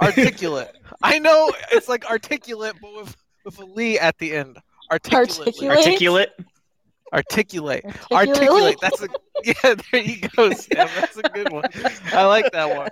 [0.00, 0.76] articulate.
[1.02, 4.58] I know it's like articulate, but with with a lee at the end.
[4.90, 5.68] articulately.
[5.68, 5.86] Articulate?
[5.86, 6.30] Articulate.
[7.12, 7.84] Articulate.
[8.10, 8.74] Articulately?
[8.74, 8.76] Articulate.
[8.80, 9.08] That's a
[9.44, 9.74] yeah.
[9.92, 10.88] There you go, Sam.
[10.96, 11.64] That's a good one.
[12.12, 12.88] I like that one.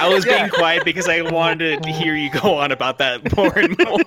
[0.00, 0.38] I was Yeah.
[0.40, 4.00] being quiet because I wanted to hear you go on about that more and more.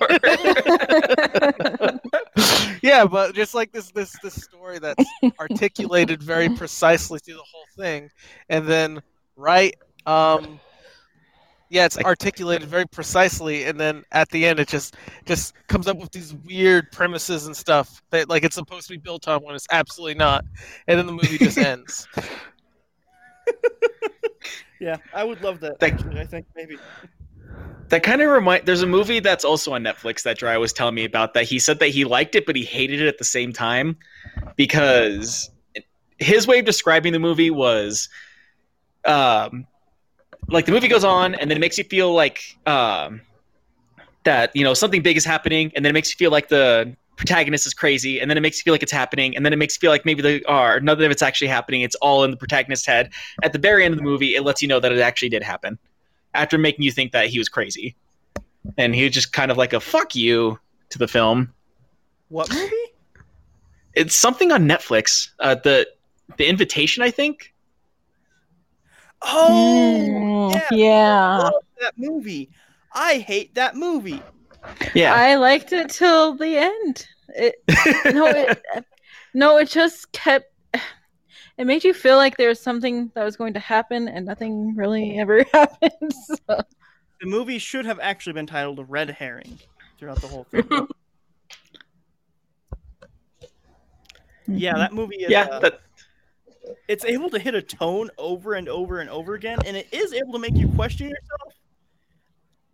[2.82, 5.04] yeah, but just like this this this story that's
[5.40, 8.10] articulated very precisely through the whole thing,
[8.48, 9.02] and then
[9.36, 9.74] right,
[10.06, 10.60] um,
[11.68, 15.88] yeah, it's Like- articulated very precisely, and then at the end it just just comes
[15.88, 19.42] up with these weird premises and stuff that like it's supposed to be built on
[19.42, 20.44] when it's absolutely not,
[20.86, 22.06] and then the movie just ends.
[24.78, 25.80] Yeah, I would love that.
[25.80, 26.76] Like- actually, I think maybe.
[27.88, 28.66] that kind of remind.
[28.66, 31.32] There's a movie that's also on Netflix that Dry was telling me about.
[31.34, 33.96] That he said that he liked it, but he hated it at the same time
[34.56, 35.50] because
[36.18, 38.08] his way of describing the movie was,
[39.06, 39.66] um,
[40.48, 43.20] like the movie goes on and then it makes you feel like um,
[44.24, 46.94] that you know something big is happening, and then it makes you feel like the
[47.16, 49.56] protagonist is crazy, and then it makes you feel like it's happening, and then it
[49.56, 51.80] makes you feel like maybe they are none of it's actually happening.
[51.80, 53.10] It's all in the protagonist's head.
[53.42, 55.42] At the very end of the movie, it lets you know that it actually did
[55.42, 55.78] happen,
[56.34, 57.96] after making you think that he was crazy,
[58.76, 60.58] and he was just kind of like a fuck you
[60.90, 61.52] to the film.
[62.28, 62.74] What movie?
[63.94, 65.30] It's something on Netflix.
[65.40, 65.88] Uh, the
[66.36, 67.52] the invitation, I think.
[69.22, 70.68] Oh, Mm, yeah.
[70.70, 71.50] yeah.
[71.80, 72.50] that movie.
[72.94, 74.22] I hate that movie.
[74.94, 77.06] Yeah, I liked it till the end.
[77.28, 77.56] It
[78.14, 78.58] no, it
[79.34, 80.46] no, it just kept.
[81.58, 84.74] It made you feel like there was something that was going to happen, and nothing
[84.76, 86.12] really ever happened.
[86.12, 86.36] So.
[87.20, 89.58] The movie should have actually been titled Red Herring
[89.98, 90.68] throughout the whole thing.
[94.48, 95.30] yeah, that movie is.
[95.30, 95.44] yeah.
[95.50, 95.80] uh, That,
[96.88, 100.12] it's able to hit a tone over and over and over again, and it is
[100.12, 101.54] able to make you question yourself.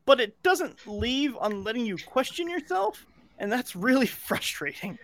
[0.04, 3.06] But it doesn't leave on letting you question yourself,
[3.38, 4.98] and that's really frustrating.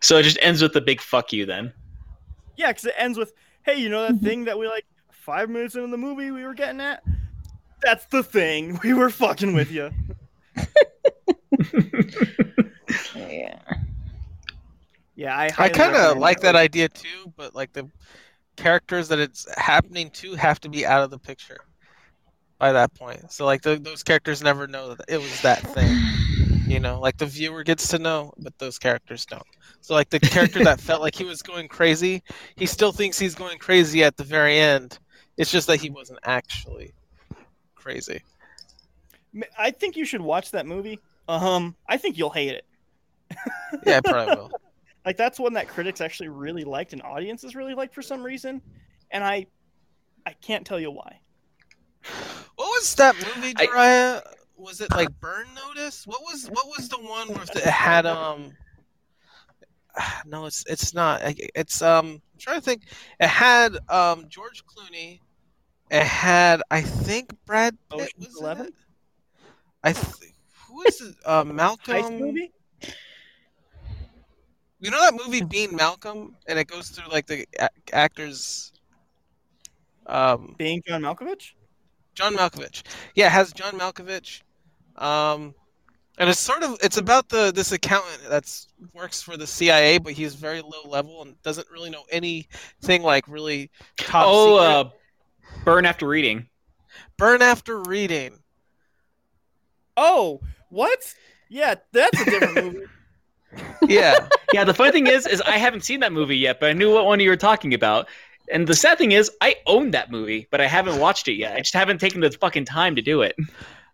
[0.00, 1.46] so it just ends with the big fuck you.
[1.46, 1.72] Then.
[2.56, 3.32] Yeah, because it ends with,
[3.62, 4.26] "Hey, you know that mm-hmm.
[4.26, 7.02] thing that we like five minutes into the movie we were getting at?
[7.82, 8.78] That's the thing.
[8.84, 9.90] We were fucking with you."
[13.14, 13.58] Yeah.
[15.20, 15.50] Yeah, I.
[15.58, 16.64] I kind of like that movie.
[16.64, 17.90] idea too, but like the
[18.56, 21.58] characters that it's happening to have to be out of the picture
[22.56, 23.30] by that point.
[23.30, 25.94] So like the, those characters never know that it was that thing.
[26.66, 29.42] You know, like the viewer gets to know, but those characters don't.
[29.82, 32.22] So like the character that felt like he was going crazy,
[32.56, 34.98] he still thinks he's going crazy at the very end.
[35.36, 36.94] It's just that he wasn't actually
[37.74, 38.22] crazy.
[39.58, 40.98] I think you should watch that movie.
[41.28, 42.64] Um, I think you'll hate it.
[43.84, 44.50] Yeah, I probably will.
[45.04, 48.60] Like that's one that critics actually really liked and audiences really liked for some reason,
[49.10, 49.46] and I,
[50.26, 51.20] I can't tell you why.
[52.56, 54.20] What was that movie, I-
[54.56, 56.06] Was it like Burn Notice?
[56.06, 58.52] What was what was the one where it had um?
[60.26, 61.20] No, it's it's not.
[61.54, 62.06] It's um.
[62.32, 62.82] I'm trying to think.
[63.18, 65.20] It had um George Clooney.
[65.90, 68.66] It had I think Brad Pitt Ocean's was in 11?
[68.66, 68.74] it.
[69.82, 70.06] I th-
[70.68, 71.16] who is it?
[71.24, 72.18] Uh, Heist Malcolm.
[72.20, 72.52] movie?
[74.80, 78.72] You know that movie Being Malcolm, and it goes through like the a- actors.
[80.06, 81.52] Um, Being John Malkovich?
[82.14, 82.82] John Malkovich.
[83.14, 84.40] Yeah, it has John Malkovich.
[84.96, 85.54] Um,
[86.18, 90.12] and it's sort of it's about the this accountant that's works for the CIA, but
[90.12, 94.66] he's very low level and doesn't really know anything like really top oh, secret.
[94.66, 96.46] uh, burn after reading.
[97.16, 98.38] Burn after reading.
[99.96, 100.40] Oh,
[100.70, 101.14] what?
[101.48, 102.86] Yeah, that's a different movie.
[103.88, 106.72] Yeah, Yeah, the funny thing is, is I haven't seen that movie yet, but I
[106.72, 108.08] knew what one you were talking about.
[108.52, 111.54] And the sad thing is, I own that movie, but I haven't watched it yet.
[111.54, 113.36] I just haven't taken the fucking time to do it.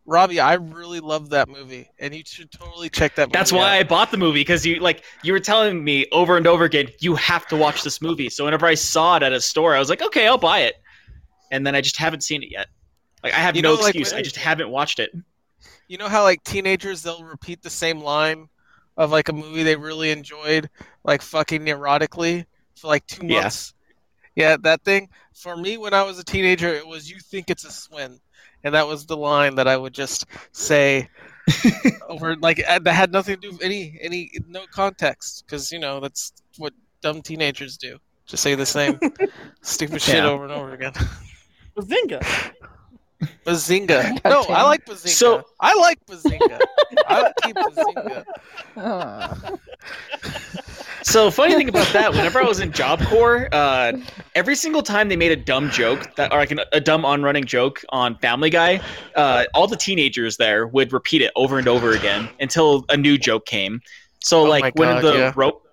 [0.06, 3.22] Robbie, I really love that movie, and you should totally check that.
[3.28, 6.36] movie That's why I bought the movie because you like you were telling me over
[6.36, 8.30] and over again, you have to watch this movie.
[8.30, 10.76] So whenever I saw it at a store, I was like, okay, I'll buy it.
[11.50, 12.68] And then I just haven't seen it yet.
[13.24, 14.12] Like I have You no know, excuse.
[14.12, 15.10] when- I just haven't watched it.
[15.88, 18.48] You know how like teenagers they'll repeat the same line
[18.96, 20.68] of like a movie they really enjoyed,
[21.04, 22.46] like fucking neurotically
[22.76, 23.42] for like two Yeah.
[23.42, 23.74] months.
[24.34, 25.08] Yeah, that thing.
[25.34, 28.20] For me, when I was a teenager, it was "You think it's a swim,"
[28.64, 31.08] and that was the line that I would just say
[32.08, 35.78] over like uh, that had nothing to do with any any no context because you
[35.78, 37.98] know that's what dumb teenagers do.
[38.26, 38.98] Just say the same
[39.62, 40.92] stupid shit over and over again.
[41.76, 42.52] Bazinga.
[43.44, 44.22] Bazinga.
[44.22, 45.08] God No, I like Bazinga.
[45.08, 46.60] So- I like Bazinga.
[47.06, 48.24] I would keep Bazinga.
[48.76, 49.56] Oh.
[51.02, 53.92] So funny thing about that, whenever I was in Job Corps, uh,
[54.34, 57.44] every single time they made a dumb joke that, or like an, a dumb on-running
[57.44, 58.80] joke on Family Guy,
[59.14, 63.16] uh, all the teenagers there would repeat it over and over again until a new
[63.18, 63.80] joke came.
[64.20, 65.32] So Oh like my when God, the yeah.
[65.36, 65.65] ro- yeah you-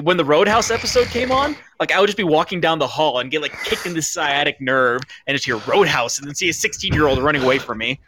[0.00, 3.18] when the Roadhouse episode came on, like I would just be walking down the hall
[3.18, 6.48] and get like kicked in the sciatic nerve and just your Roadhouse and then see
[6.48, 8.00] a 16 year old running away from me.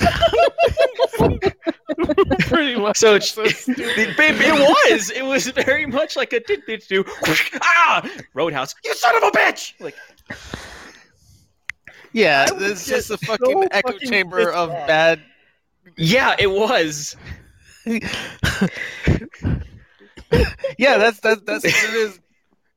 [2.40, 2.96] Pretty much.
[2.96, 3.76] So it's, So it, stupid.
[4.18, 7.04] it was it was very much like a did did do
[7.62, 9.94] ah Roadhouse you son of a bitch like
[12.12, 15.20] Yeah, I would it's just a fucking so echo fucking chamber of bad.
[15.96, 17.16] yeah it was
[20.78, 22.20] yeah, that's that's that's what it is.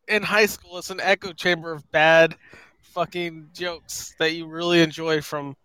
[0.08, 2.36] In high school, it's an echo chamber of bad,
[2.82, 5.56] fucking jokes that you really enjoy from,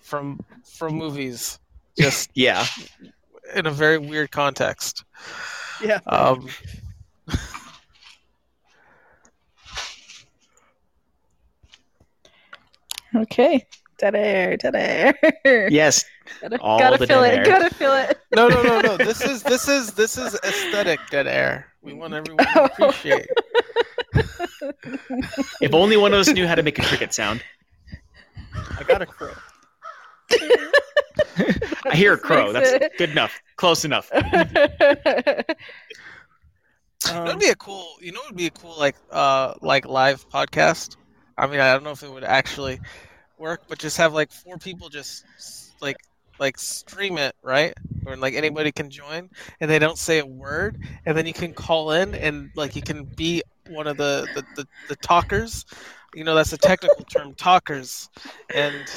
[0.00, 1.58] from from movies.
[1.98, 2.66] Just yeah
[3.54, 5.04] in a very weird context.
[5.82, 6.00] Yeah.
[6.06, 6.48] Um,
[13.16, 13.64] Okay.
[13.98, 15.68] Dead air, dead air.
[15.70, 16.04] yes
[16.40, 17.38] gotta, all gotta the feel dead it.
[17.38, 17.44] air.
[17.60, 18.18] Gotta feel it.
[18.34, 18.96] no, no, no, no.
[18.96, 21.66] This is this is this is aesthetic dead air.
[21.82, 23.26] We want everyone to appreciate.
[25.60, 27.42] if only one of us knew how to make a cricket sound
[28.78, 29.32] I got a crow.
[31.86, 34.10] I hear a crow that's it- good enough close enough
[37.12, 37.96] Um, That'd be a cool.
[38.00, 40.96] You know, it would be a cool like uh like live podcast.
[41.36, 42.80] I mean, I don't know if it would actually
[43.36, 45.22] work, but just have like four people just
[45.82, 45.96] like
[46.38, 47.74] like stream it right,
[48.06, 49.30] or like anybody can join,
[49.60, 52.82] and they don't say a word, and then you can call in and like you
[52.82, 55.64] can be one of the the, the, the talkers.
[56.14, 58.08] You know, that's a technical term, talkers,
[58.54, 58.88] and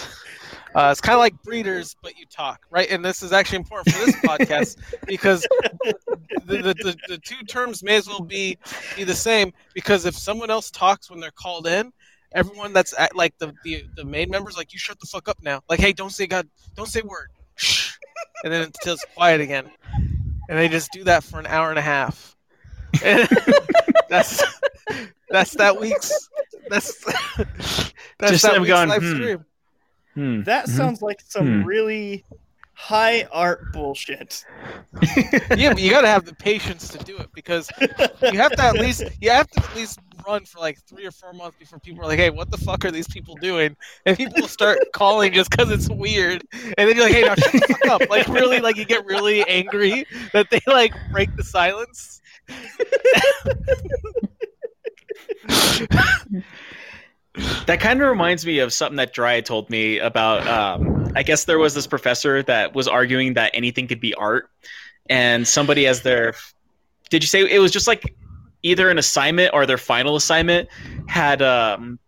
[0.76, 2.90] uh, it's kind of like breeders, but you talk, right?
[2.92, 4.78] And this is actually important for this podcast
[5.08, 5.42] because
[6.46, 8.58] the, the, the, the two terms may as well be
[8.96, 11.92] be the same because if someone else talks when they're called in,
[12.38, 15.38] everyone that's at, like the, the the main members like you shut the fuck up
[15.42, 15.62] now.
[15.70, 17.94] Like hey, don't say God, don't say word, Shh.
[18.44, 19.70] and then until it's quiet again,
[20.50, 22.36] and they just do that for an hour and a half.
[23.04, 23.28] And
[24.10, 24.44] that's
[25.30, 26.30] that's that week's
[26.70, 27.04] that's
[28.20, 29.46] that's Just that week's going, live "Hmm." stream.
[30.14, 30.44] Hmm.
[30.44, 30.70] that Mhm.
[30.70, 31.68] sounds like some Hmm.
[31.68, 32.26] really
[32.78, 34.46] high art bullshit.
[35.58, 38.64] yeah, but you got to have the patience to do it because you have to
[38.64, 41.80] at least you have to at least run for like three or four months before
[41.80, 43.76] people are like, "Hey, what the fuck are these people doing?"
[44.06, 47.52] And people start calling just because it's weird, and then you're like, "Hey, now shut
[47.52, 51.44] the fuck up!" Like really, like you get really angry that they like break the
[51.44, 52.22] silence.
[57.66, 60.48] That kind of reminds me of something that Dry told me about.
[60.48, 64.50] Um, I guess there was this professor that was arguing that anything could be art,
[65.10, 66.34] and somebody as their
[67.10, 68.16] did you say it was just like
[68.64, 70.68] either an assignment or their final assignment
[71.08, 72.00] had um,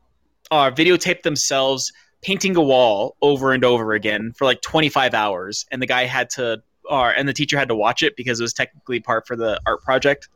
[0.51, 5.81] uh, videotaped themselves painting a wall over and over again for like 25 hours, and
[5.81, 8.53] the guy had to, or and the teacher had to watch it because it was
[8.53, 10.27] technically part for the art project.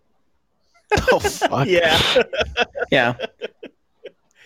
[1.12, 1.68] Oh fuck!
[1.68, 2.00] Yeah.
[2.92, 3.16] Yeah.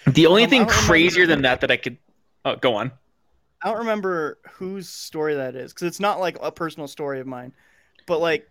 [0.08, 1.98] The only Um, thing don't remember- crazier than that that I could.
[2.46, 2.92] Oh, go on.
[3.62, 7.28] I don't remember whose story that is because it's not like a personal story of
[7.28, 7.52] mine,
[8.06, 8.48] but like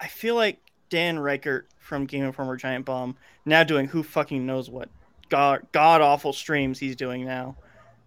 [0.00, 0.58] I feel like
[0.90, 4.88] Dan Ryckert from Game Informer Giant Bomb now doing who fucking knows what
[5.28, 7.56] god god awful streams he's doing now,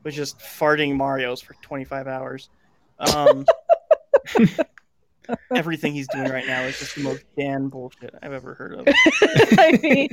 [0.03, 2.49] with just farting Mario's for 25 hours.
[2.99, 3.45] Um,
[5.56, 8.88] everything he's doing right now is just the most Dan bullshit I've ever heard of.
[9.58, 10.10] I mean,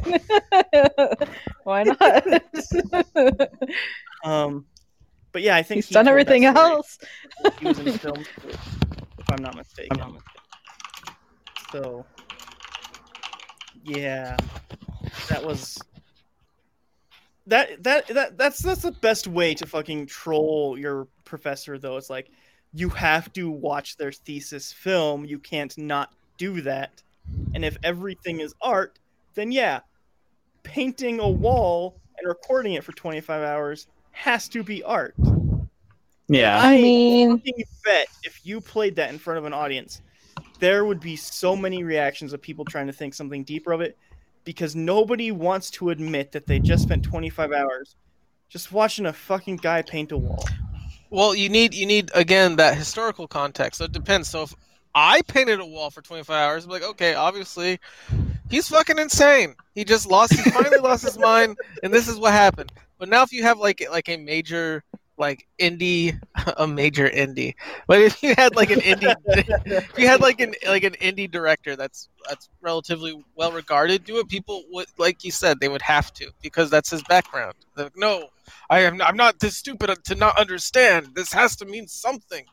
[1.65, 2.27] why not?
[4.25, 4.67] Um,
[5.33, 6.99] but yeah, I think He's he done everything else.
[7.59, 10.19] he was in film school, if I'm not mistaken.
[11.73, 12.07] So,
[13.83, 14.37] yeah,
[15.29, 15.79] that was
[17.47, 21.79] that that that that's that's the best way to fucking troll your professor.
[21.79, 22.31] Though it's like
[22.75, 25.25] you have to watch their thesis film.
[25.25, 27.03] You can't not do that.
[27.55, 28.99] And if everything is art,
[29.35, 29.81] then yeah,
[30.65, 35.15] painting a wall and recording it for 25 hours has to be art.
[36.29, 36.61] Yeah.
[36.61, 40.03] I mean, fucking bet if you played that in front of an audience,
[40.59, 43.97] there would be so many reactions of people trying to think something deeper of it
[44.45, 47.97] because nobody wants to admit that they just spent 25 hours
[48.49, 50.45] just watching a fucking guy paint a wall.
[51.15, 53.79] Well, you need you need again that historical context.
[53.79, 54.29] So it depends.
[54.29, 54.55] So if
[54.97, 57.79] I painted a wall for 25 hours, I'm like, okay, obviously
[58.51, 59.55] he's fucking insane.
[59.77, 62.73] He just lost he finally lost his mind and this is what happened.
[62.99, 64.83] But now if you have like like a major
[65.17, 66.19] like indie
[66.57, 67.55] a major indie.
[67.87, 69.15] But if you had like an indie
[69.67, 74.19] if you had like an like an indie director that's that's relatively well regarded do
[74.19, 77.55] it, people would like you said, they would have to because that's his background.
[77.77, 78.31] Like, no,
[78.71, 81.11] I am I'm not this stupid to not understand.
[81.15, 82.45] This has to mean something.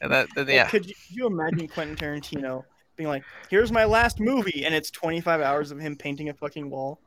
[0.00, 0.68] And that then, yeah.
[0.68, 2.64] Could you, could you imagine Quentin Tarantino
[2.96, 6.70] being like, "Here's my last movie," and it's 25 hours of him painting a fucking
[6.70, 7.00] wall.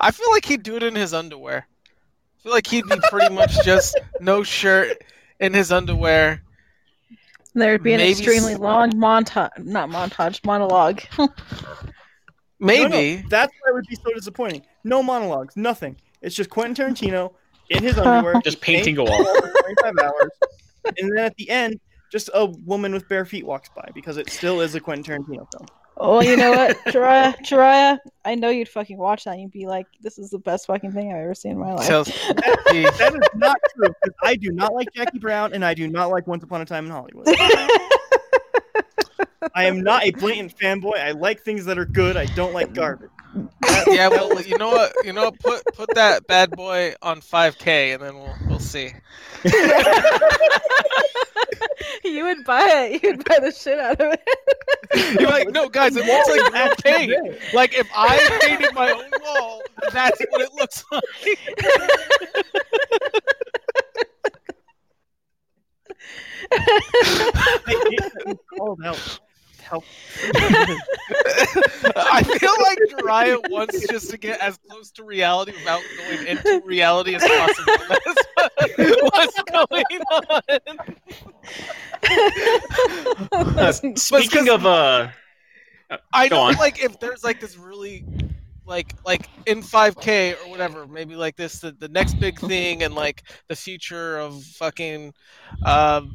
[0.00, 1.66] I feel like he'd do it in his underwear.
[1.68, 4.98] I feel like he'd be pretty much just no shirt
[5.40, 6.42] in his underwear.
[7.54, 11.02] There'd be an Maybe extremely s- long montage, not montage, monologue.
[12.58, 12.88] Maybe.
[12.88, 14.62] No, no, that's why it would be so disappointing.
[14.84, 15.96] No monologues, nothing.
[16.22, 17.32] It's just Quentin Tarantino
[17.70, 19.24] in his underwear, Just painting a wall.
[19.24, 20.30] for 25 hours,
[20.98, 21.80] and then at the end,
[22.10, 25.46] just a woman with bare feet walks by because it still is a Quentin Tarantino
[25.52, 25.66] film.
[25.96, 29.66] oh, you know what, Jiraiya, Jiraiya, I know you'd fucking watch that and you'd be
[29.66, 31.86] like, this is the best fucking thing I've ever seen in my life.
[31.86, 32.08] Tells-
[32.70, 35.88] he- That is not true because I do not like Jackie Brown and I do
[35.88, 37.26] not like Once Upon a Time in Hollywood.
[39.54, 40.98] I am not a blatant fanboy.
[40.98, 42.16] I like things that are good.
[42.16, 43.10] I don't like garbage.
[43.86, 44.92] Yeah, well, you know what?
[45.04, 45.38] You know what?
[45.40, 48.90] Put put that bad boy on 5K, and then we'll we'll see.
[52.04, 53.02] you would buy it.
[53.02, 55.20] You'd buy the shit out of it.
[55.20, 57.12] You're like, no, guys, it looks like that paint.
[57.54, 61.04] Like if I painted my own wall, that's what it looks like.
[66.52, 69.20] I hate that you called out.
[69.72, 69.84] Help.
[71.96, 76.60] I feel like Jiraiya wants just to get as close to reality without going into
[76.66, 77.72] reality as possible.
[78.76, 80.42] That's what's going on.
[83.32, 85.08] Uh, speaking of uh,
[86.12, 86.56] I Go know, on.
[86.56, 88.04] like, if there's like this really,
[88.66, 92.94] like, like in 5K or whatever, maybe like this, the, the next big thing, and
[92.94, 95.14] like the future of fucking,
[95.64, 96.14] um,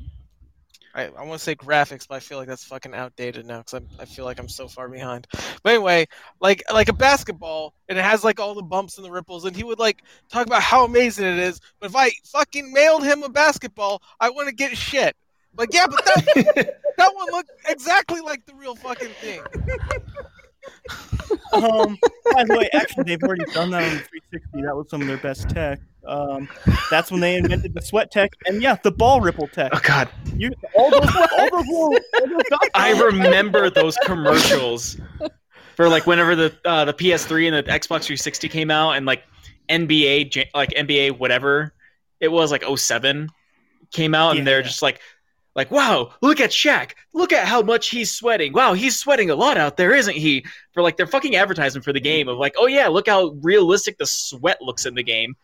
[0.98, 3.82] I, I want to say graphics, but I feel like that's fucking outdated now because
[4.00, 5.28] I feel like I'm so far behind.
[5.62, 6.08] But anyway,
[6.42, 9.56] like like a basketball, and it has like all the bumps and the ripples, and
[9.56, 11.62] he would like talk about how amazing it is.
[11.80, 15.16] But if I fucking mailed him a basketball, I want to get shit.
[15.56, 19.44] Like yeah, but that that one looked exactly like the real fucking thing.
[21.54, 21.98] Um,
[22.34, 24.62] by the way, actually, they've already done that on the 360.
[24.62, 25.80] That was some of their best tech.
[26.08, 26.48] Um,
[26.90, 29.72] that's when they invented the sweat tech, and yeah, the ball ripple tech.
[29.74, 34.98] oh god, You all those, all those, little, all those I remember those commercials
[35.76, 39.24] for like whenever the uh, the PS3 and the Xbox 360 came out, and like
[39.70, 41.74] NBA, like NBA, whatever
[42.20, 43.30] it was, like 07
[43.92, 45.02] came out, and they're just like,
[45.58, 48.54] like, wow, look at Shaq, look at how much he's sweating.
[48.54, 50.46] Wow, he's sweating a lot out there, isn't he?
[50.72, 52.04] For like their fucking advertisement for the mm-hmm.
[52.04, 55.36] game of like, oh yeah, look how realistic the sweat looks in the game.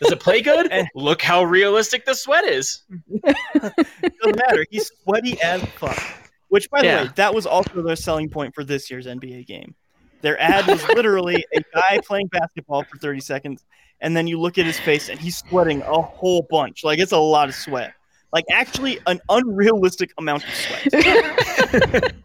[0.00, 0.66] Does it play good?
[0.72, 2.82] And- look how realistic the sweat is.
[3.24, 4.66] doesn't matter.
[4.70, 6.02] He's sweaty as fuck.
[6.48, 7.02] Which, by the Yeah.
[7.04, 9.74] way, that was also their selling point for this year's NBA game.
[10.22, 13.64] Their ad was literally a guy playing basketball for 30 seconds,
[14.00, 16.84] and then you look at his face and he's sweating a whole bunch.
[16.84, 17.94] Like it's a lot of sweat.
[18.32, 22.14] Like actually an unrealistic amount of sweat.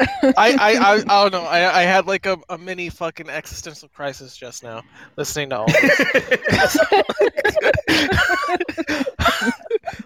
[0.00, 1.42] I, I, I, I don't know.
[1.42, 4.82] I, I had like a, a mini fucking existential crisis just now
[5.16, 6.78] listening to all this.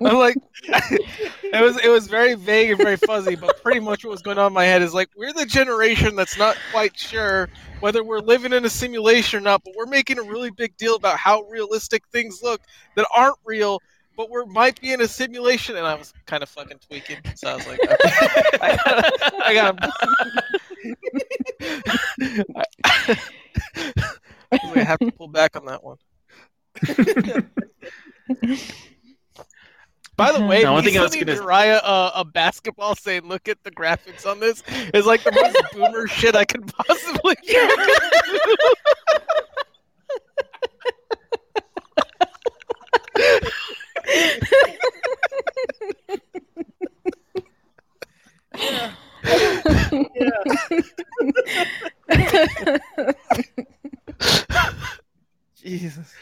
[0.00, 4.10] I'm like, it was it was very vague and very fuzzy, but pretty much what
[4.10, 7.48] was going on in my head is like we're the generation that's not quite sure
[7.80, 10.94] whether we're living in a simulation or not, but we're making a really big deal
[10.94, 12.60] about how realistic things look
[12.94, 13.80] that aren't real,
[14.16, 15.76] but we might be in a simulation.
[15.76, 17.96] And I was kind of fucking tweaking, so I was like, okay,
[18.60, 19.92] I gotta, I gotta.
[24.52, 25.96] I have to pull back on that one.
[30.16, 32.24] By the way, No, one me thing I was sending gonna- Jiraiya a, uh, a
[32.24, 34.62] basketball saying, "Look at the graphics on this,"
[34.92, 38.66] is like the most boomer shit I could possibly do.
[55.56, 56.12] Jesus.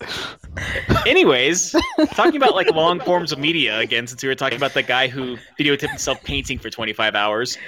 [1.06, 1.74] Anyways,
[2.14, 5.08] talking about like long forms of media again, since we were talking about the guy
[5.08, 7.58] who videotaped himself painting for 25 hours,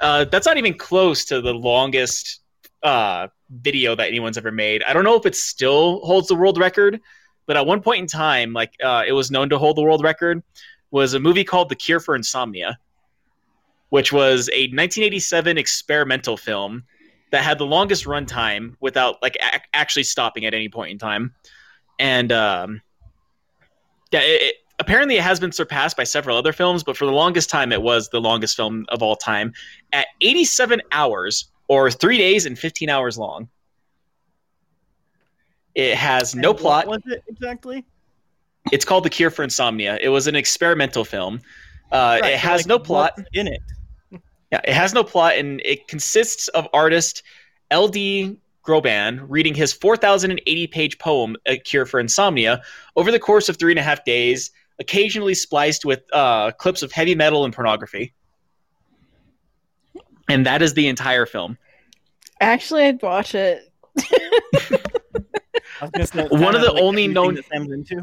[0.00, 2.40] uh, that's not even close to the longest
[2.82, 3.28] uh,
[3.62, 4.82] video that anyone's ever made.
[4.84, 7.00] I don't know if it still holds the world record,
[7.46, 10.02] but at one point in time, like uh, it was known to hold the world
[10.02, 10.42] record,
[10.90, 12.78] was a movie called The Cure for Insomnia,
[13.90, 16.84] which was a 1987 experimental film
[17.30, 21.34] that had the longest runtime without like ac actually stopping at any point in time
[21.98, 22.80] and um,
[24.12, 27.12] yeah, it, it, apparently it has been surpassed by several other films, but for the
[27.12, 29.52] longest time, it was the longest film of all time
[29.92, 33.48] at 87 hours or three days and 15 hours long.
[35.74, 36.86] It has no And what plot.
[36.86, 37.84] was it exactly?
[38.72, 39.98] It's called The Cure for Insomnia.
[40.00, 41.40] It was an experimental film
[41.92, 43.12] Uh, Right, it has like, no plot.
[43.32, 43.60] in it.
[44.50, 47.22] Yeah, it has no plot, and it consists of artist
[47.70, 48.36] L.D.
[48.68, 52.60] Groban reading his 4,080 page poem, A Cure for Insomnia,
[52.96, 56.92] over the course of three and a half days, occasionally spliced with uh, clips of
[56.92, 58.12] heavy metal and pornography.
[60.28, 61.56] And that is the entire film.
[62.42, 63.72] Actually, I'd watch it.
[63.96, 64.02] I
[65.80, 68.02] was gonna say, it's One of the like only known- into.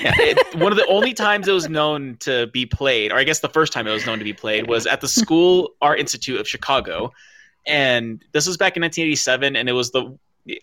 [0.00, 3.24] Yeah, it, one of the only times it was known to be played, or I
[3.24, 6.00] guess the first time it was known to be played, was at the School Art
[6.00, 7.12] Institute of Chicago,
[7.66, 10.16] and this was back in 1987, and it was the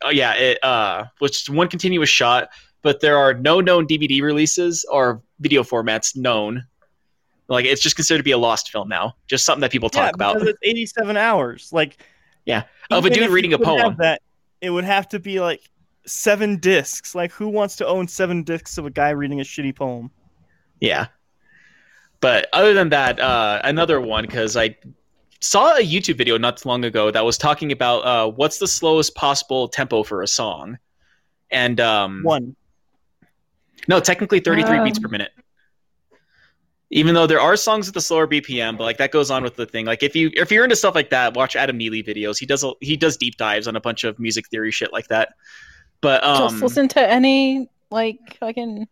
[0.03, 2.49] oh, yeah, it uh, which one continuous shot,
[2.81, 6.65] but there are no known DVD releases or video formats known.
[7.47, 10.13] Like it's just considered to be a lost film now, just something that people talk
[10.13, 10.41] about.
[10.41, 11.69] it's 87 hours.
[11.73, 11.97] Like,
[12.45, 13.95] Yeah, of a dude reading a poem.
[13.99, 14.21] That
[14.61, 15.69] it would have to be like
[16.05, 17.13] seven discs.
[17.13, 20.11] Like, who wants to own seven discs of a guy reading a shitty poem?
[20.79, 21.07] Yeah.
[22.21, 24.77] But other than that, uh, another one because I
[25.41, 28.67] saw a YouTube video not too long ago that was talking about uh, what's the
[28.67, 30.77] slowest possible tempo for a song,
[31.49, 32.55] and um, One.
[33.87, 35.03] no, technically 33 beats Um.
[35.03, 35.31] per minute.
[36.93, 39.55] Even though there are songs with the slower BPM, but like that goes on with
[39.55, 39.85] the thing.
[39.85, 42.37] Like if you if you're into stuff like that, watch Adam Neely videos.
[42.37, 45.07] He does a, he does deep dives on a bunch of music theory shit like
[45.07, 45.33] that.
[46.01, 48.89] But um, Just listen to any like fucking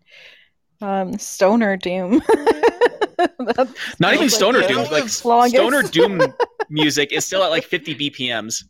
[0.80, 2.22] um, stoner doom.
[3.40, 5.56] That's not even stoner the doom, like longest.
[5.56, 6.34] stoner doom
[6.70, 8.64] music is still at like 50 BPMs.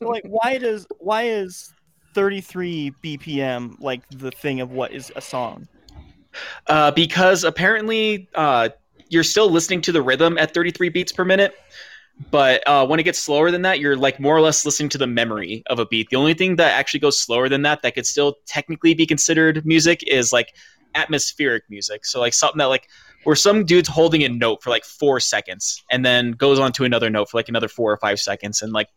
[0.00, 1.72] Like, why does why is
[2.14, 5.68] 33 BPM like the thing of what is a song?
[6.66, 8.68] Uh, because apparently uh,
[9.08, 11.54] you're still listening to the rhythm at 33 beats per minute,
[12.30, 14.98] but uh, when it gets slower than that, you're like more or less listening to
[14.98, 16.08] the memory of a beat.
[16.10, 19.64] The only thing that actually goes slower than that that could still technically be considered
[19.64, 20.54] music is like
[20.96, 22.04] atmospheric music.
[22.04, 22.88] So like something that like
[23.24, 26.84] where some dude's holding a note for like four seconds and then goes on to
[26.84, 28.88] another note for like another four or five seconds and like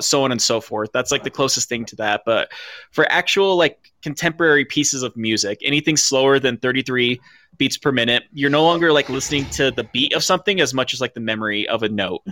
[0.00, 0.90] so on and so forth.
[0.92, 2.22] That's like the closest thing to that.
[2.24, 2.50] But
[2.90, 7.20] for actual like contemporary pieces of music, anything slower than 33
[7.56, 10.92] beats per minute, you're no longer like listening to the beat of something as much
[10.92, 12.22] as like the memory of a note.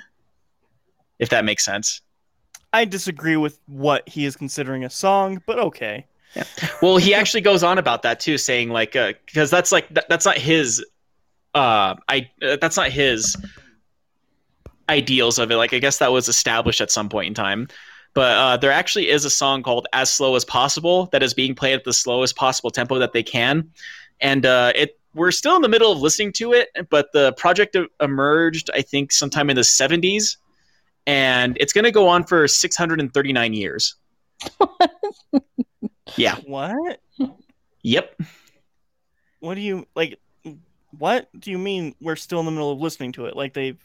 [1.19, 2.01] If that makes sense.
[2.73, 6.07] I disagree with what he is considering a song, but okay.
[6.83, 10.25] Well, he actually goes on about that too, saying like because that's like that, that's
[10.25, 10.85] not his
[11.55, 13.37] uh I uh, that's not his
[14.89, 15.57] ideals of it.
[15.57, 17.69] Like I guess that was established at some point in time.
[18.15, 21.55] But uh, there actually is a song called "As Slow as Possible" that is being
[21.55, 23.71] played at the slowest possible tempo that they can,
[24.21, 26.69] and uh, it we're still in the middle of listening to it.
[26.91, 30.37] But the project emerged, I think, sometime in the '70s,
[31.07, 33.97] and it's going to go on for 639 years.
[36.17, 36.37] yeah.
[36.47, 37.01] What?
[37.83, 38.21] Yep.
[39.41, 40.19] What do you like?
[40.99, 41.95] What do you mean?
[42.01, 43.37] We're still in the middle of listening to it.
[43.37, 43.79] Like they've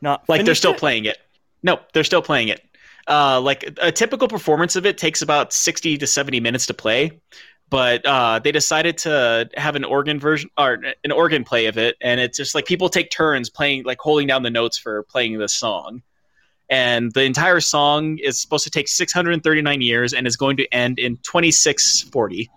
[0.00, 0.78] not like they're still it?
[0.78, 1.18] playing it.
[1.62, 2.62] No, they're still playing it.
[3.08, 7.20] Uh, like a typical performance of it takes about sixty to seventy minutes to play,
[7.70, 11.96] but uh, they decided to have an organ version or an organ play of it,
[12.00, 15.38] and it's just like people take turns playing, like holding down the notes for playing
[15.38, 16.02] the song.
[16.68, 20.98] And the entire song is supposed to take 639 years and is going to end
[20.98, 22.50] in 2640.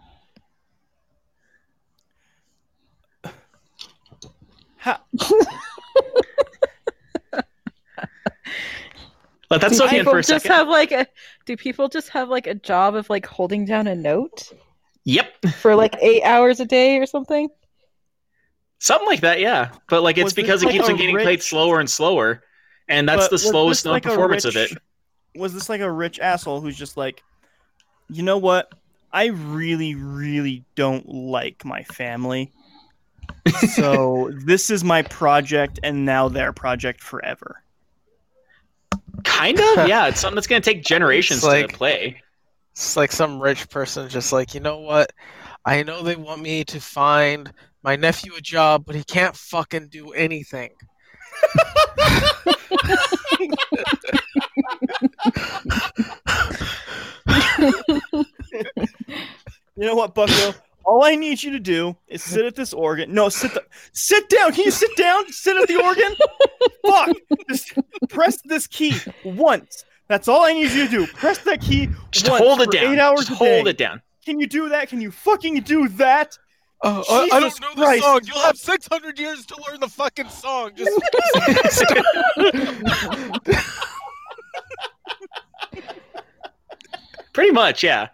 [4.78, 5.00] How,
[9.52, 10.52] Let that do soak in people for a just second.
[10.52, 11.08] have like a?
[11.46, 14.54] Do people just have like a job of like holding down a note
[15.06, 17.50] Yep, for like eight hours a day or something?
[18.82, 19.40] something like that.
[19.40, 22.44] Yeah, but like it's Was because it like keeps on getting played slower and slower,
[22.90, 24.72] and that's but the slowest known like performance of it.
[25.36, 27.24] Was this like a rich asshole who's just like,
[28.10, 28.74] you know what?
[29.14, 32.52] I really, really don't like my family.
[33.76, 37.62] so this is my project, and now their project forever.
[39.24, 40.08] Kind of, yeah.
[40.08, 42.22] It's something that's going to take generations like- to play.
[42.72, 45.12] It's like some rich person just like, you know what?
[45.66, 47.52] I know they want me to find
[47.84, 50.72] my nephew a job, but he can't fucking do anything.
[59.80, 60.54] You know what, Bucko?
[60.84, 63.14] All I need you to do is sit at this organ.
[63.14, 63.64] No, sit the,
[63.94, 64.52] sit down.
[64.52, 65.32] Can you sit down?
[65.32, 66.16] Sit at the organ.
[66.86, 67.16] Fuck!
[67.50, 67.74] Just
[68.10, 68.94] press this key
[69.24, 69.86] once.
[70.10, 71.08] That's all I need you to do.
[71.08, 72.94] Press that key Just once hold it down.
[72.94, 73.56] Eight hours Just a day.
[73.56, 74.02] hold it down.
[74.26, 74.90] Can you do that?
[74.90, 76.38] Can you fucking do that?
[76.82, 78.02] Oh, I, I don't know Christ.
[78.02, 78.22] the song.
[78.24, 80.72] You'll have 600 years to learn the fucking song.
[80.76, 80.90] Just
[87.34, 88.08] Pretty much, yeah.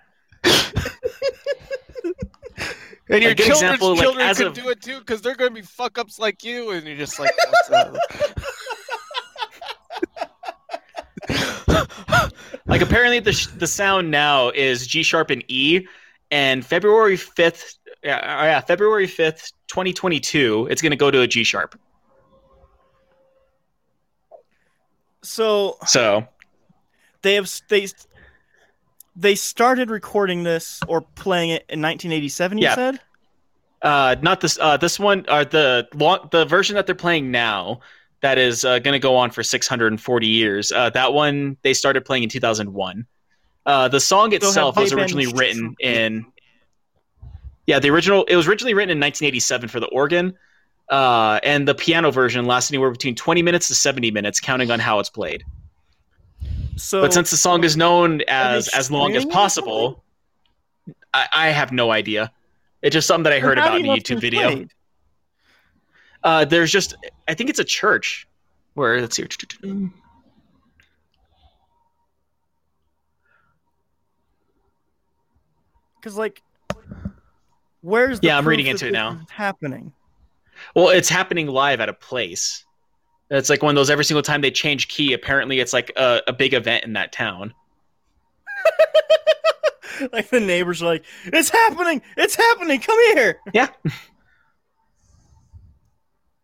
[3.08, 5.52] And your A children's example, children as can of- do it too, because they're going
[5.52, 8.34] to be fuck ups like you, and you're just like, what's that?
[12.68, 15.88] Like apparently the sh- the sound now is G sharp and E,
[16.32, 21.22] and February fifth, yeah, uh, yeah, February fifth, twenty twenty two, it's gonna go to
[21.22, 21.78] a G sharp.
[25.24, 26.28] So So
[27.24, 27.88] they have they
[29.16, 32.58] they started recording this or playing it in 1987.
[32.60, 32.76] You Yeah.
[32.76, 33.00] said
[33.82, 37.80] uh, not this uh, this one, uh, the long, the version that they're playing now
[38.22, 40.72] that is uh, gonna go on for six hundred and forty years.
[40.72, 43.06] Uh, that one they started playing in two thousand one.
[43.66, 46.26] Uh, the song have itself they was been- originally written in
[47.68, 50.38] yeah the original it was originally written in 1987 for the organ
[50.90, 54.80] uh, and the piano version lasts anywhere between 20 minutes to 70 minutes counting on
[54.80, 55.44] how it's played.
[56.78, 57.02] So.
[57.02, 60.04] but since the song is known as as long as streaming it or possible
[61.14, 62.32] I, I have no idea.
[62.82, 64.68] It's just something that i heard about in a youtube video.
[66.24, 66.96] Uh, there's just
[67.28, 68.28] i think it's a church
[68.74, 69.26] where let's see.
[75.96, 76.42] Because like,
[77.86, 79.22] where's the Yeah, I'm reading into it now.
[79.30, 79.94] Happening.
[80.76, 82.66] Well, it's happening live at a place.
[83.30, 85.14] It's like one of those every single time they change key.
[85.14, 87.54] Apparently, it's like a, a big event in that town.
[90.14, 92.02] like the neighbors are like, "It's happening!
[92.18, 92.80] It's happening!
[92.80, 93.70] Come here!" Yeah.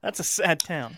[0.02, 0.98] That's a sad town.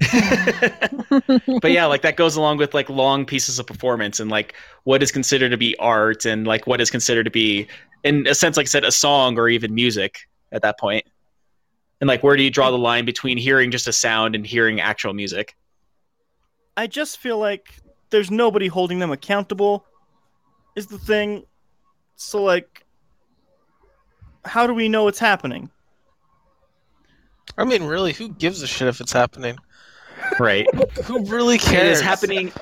[1.60, 4.54] but yeah, like that goes along with like long pieces of performance and like
[4.84, 7.68] what is considered to be art and like what is considered to be,
[8.02, 10.20] in a sense, like I said, a song or even music
[10.52, 11.04] at that point.
[12.00, 14.80] And like, where do you draw the line between hearing just a sound and hearing
[14.80, 15.54] actual music?
[16.76, 17.74] I just feel like
[18.08, 19.84] there's nobody holding them accountable.
[20.76, 21.44] Is the thing.
[22.16, 22.86] So like,
[24.46, 25.70] how do we know it's happening?
[27.58, 29.58] I mean, really, who gives a shit if it's happening?
[30.38, 30.66] Right.
[31.04, 31.98] Who really it cares?
[31.98, 32.52] is happening.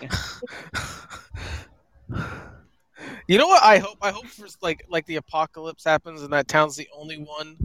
[3.26, 3.62] You know what?
[3.62, 3.98] I hope.
[4.00, 7.56] I hope for like like the apocalypse happens and that town's the only one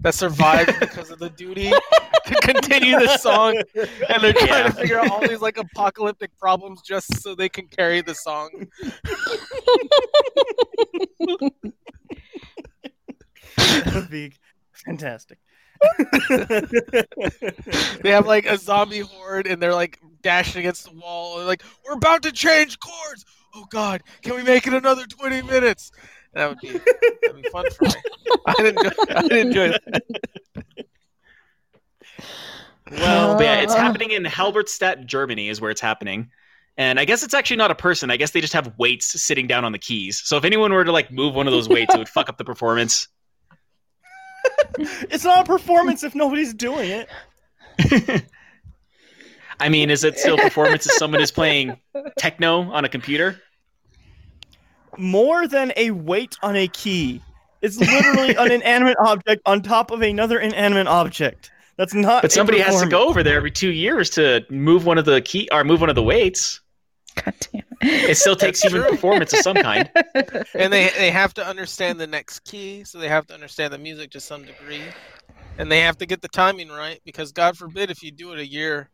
[0.00, 4.62] that survives because of the duty to continue the song, and they're trying Yeah.
[4.68, 8.48] to figure out all these like apocalyptic problems just so they can carry the song.
[13.56, 14.32] that would be
[14.72, 15.38] fantastic.
[18.02, 21.38] They have like a zombie horde and they're like dashing against the wall.
[21.38, 23.24] And, like we're about to change chords.
[23.54, 25.90] Oh God, can we make it another twenty minutes?
[26.34, 27.90] That would be that'd be fun for me.
[28.46, 28.90] I'd enjoy.
[29.16, 30.02] I'd enjoy that.
[32.90, 33.78] well, But yeah, it's Uh.
[33.78, 36.30] happening in Halberstadt, Germany, is where it's happening.
[36.76, 38.10] And I guess it's actually not a person.
[38.10, 40.22] I guess they just have weights sitting down on the keys.
[40.24, 42.38] So if anyone were to like move one of those weights, it would fuck up
[42.38, 43.08] the performance.
[45.10, 48.24] it's not a performance if nobody's doing it.
[49.60, 51.76] I mean, is it still performance if someone is playing
[52.18, 53.40] techno on a computer?
[54.96, 57.22] More than a weight on a key.
[57.62, 61.50] It's literally an inanimate object on top of another inanimate object.
[61.76, 62.22] That's not.
[62.22, 65.20] But somebody has to go over there every two years to move one of the
[65.20, 66.60] key or move one of the weights.
[67.24, 69.90] God damn It still takes That's human performance of some kind.
[70.54, 73.78] and they they have to understand the next key, so they have to understand the
[73.78, 74.82] music to some degree,
[75.58, 78.38] and they have to get the timing right because God forbid if you do it
[78.38, 78.90] a year,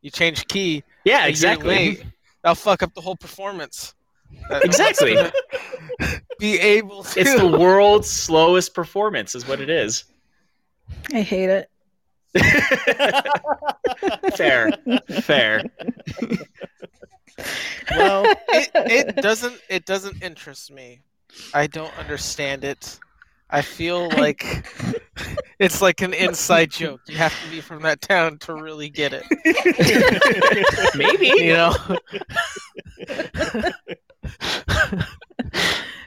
[0.00, 1.68] you change key, Yeah, exactly.
[1.68, 2.04] late,
[2.42, 3.94] that'll fuck up the whole performance.
[4.62, 5.16] Exactly.
[6.38, 7.20] Be able to.
[7.20, 10.04] It's the world's slowest performance, is what it is.
[11.12, 11.68] I hate it.
[14.36, 14.70] Fair,
[15.22, 15.64] fair.
[17.90, 21.00] Well, it, it doesn't it doesn't interest me.
[21.54, 22.98] I don't understand it.
[23.50, 24.44] I feel like
[25.58, 27.00] it's like an inside joke.
[27.08, 29.24] You have to be from that town to really get it.
[30.94, 31.32] Maybe.
[31.44, 31.74] You know?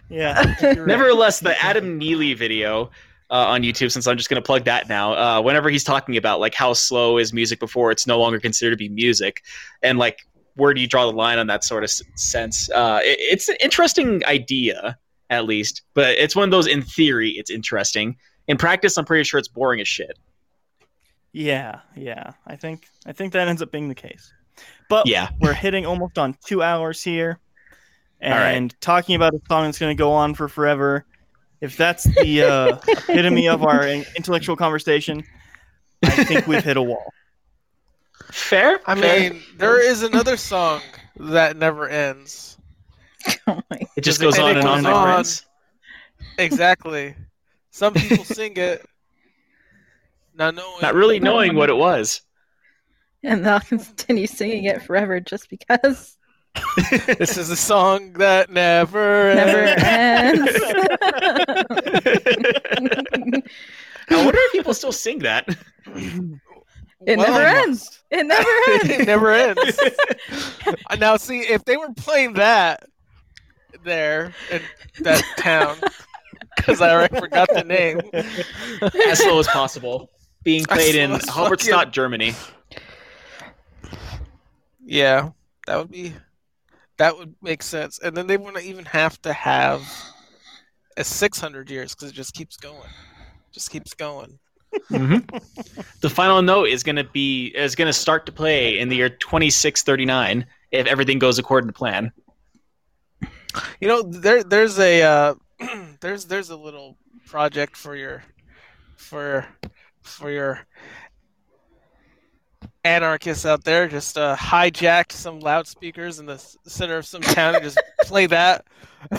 [0.10, 0.56] yeah.
[0.62, 2.92] Nevertheless, the Adam Neely video
[3.30, 6.18] uh, on YouTube, since I'm just going to plug that now, uh, whenever he's talking
[6.18, 9.44] about like how slow is music before it's no longer considered to be music,
[9.82, 12.70] and like where do you draw the line on that sort of s- sense?
[12.70, 14.98] Uh, it- it's an interesting idea,
[15.30, 18.18] at least, but it's one of those in theory it's interesting.
[18.48, 20.18] In practice, I'm pretty sure it's boring as shit.
[21.32, 22.32] Yeah, yeah.
[22.46, 24.32] I think I think that ends up being the case.
[24.90, 25.30] But Yeah.
[25.40, 27.40] we're hitting almost on two hours here,
[28.24, 28.52] All right.
[28.52, 31.06] and talking about a song that's going to go on for forever.
[31.62, 35.24] If that's the uh, epitome of our intellectual conversation,
[36.04, 37.12] I think we've hit a wall.
[38.34, 38.80] Fair.
[38.88, 39.30] I fair.
[39.32, 40.82] mean, there is another song
[41.18, 42.58] that never ends.
[43.48, 43.62] Oh
[43.96, 45.08] it just goes it- on and on, goes my on.
[45.14, 45.46] friends.
[46.38, 47.16] Exactly.
[47.72, 48.86] Some people sing it.
[50.36, 50.82] Not knowing.
[50.82, 52.22] Not really knowing what it was.
[53.24, 56.18] And they'll continue singing it forever just because.
[57.18, 60.52] This is a song that never Never ends.
[60.52, 60.60] ends.
[64.10, 65.48] I wonder if people still sing that.
[67.06, 68.03] It Well, never ends.
[68.14, 68.90] It never ends.
[68.90, 69.80] it never ends.
[70.90, 72.90] Uh, now, see, if they were playing that
[73.84, 74.62] there in
[75.02, 75.78] that town,
[76.56, 78.00] because I already forgot the name.
[79.10, 80.10] as slow as possible.
[80.44, 82.34] Being played in As slow as Halberstadt, Germany.
[84.86, 85.30] Yeah,
[85.68, 86.14] that would be
[86.98, 88.00] that would make sense.
[88.00, 89.82] And then they wouldn't even have to have
[90.98, 92.90] a 600 years because it just keeps going,
[93.52, 94.40] just keeps going.
[94.90, 98.98] The final note is going to be is going to start to play in the
[98.98, 102.12] year 2639 if everything goes according to plan.
[103.80, 105.36] You know, there there's a uh,
[106.02, 108.24] there's there's a little project for your
[108.98, 109.46] for
[110.02, 110.66] for your
[112.84, 113.88] anarchists out there.
[113.88, 118.66] Just uh, hijack some loudspeakers in the center of some town and just play that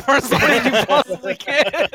[0.04, 1.88] for as long as you possibly can.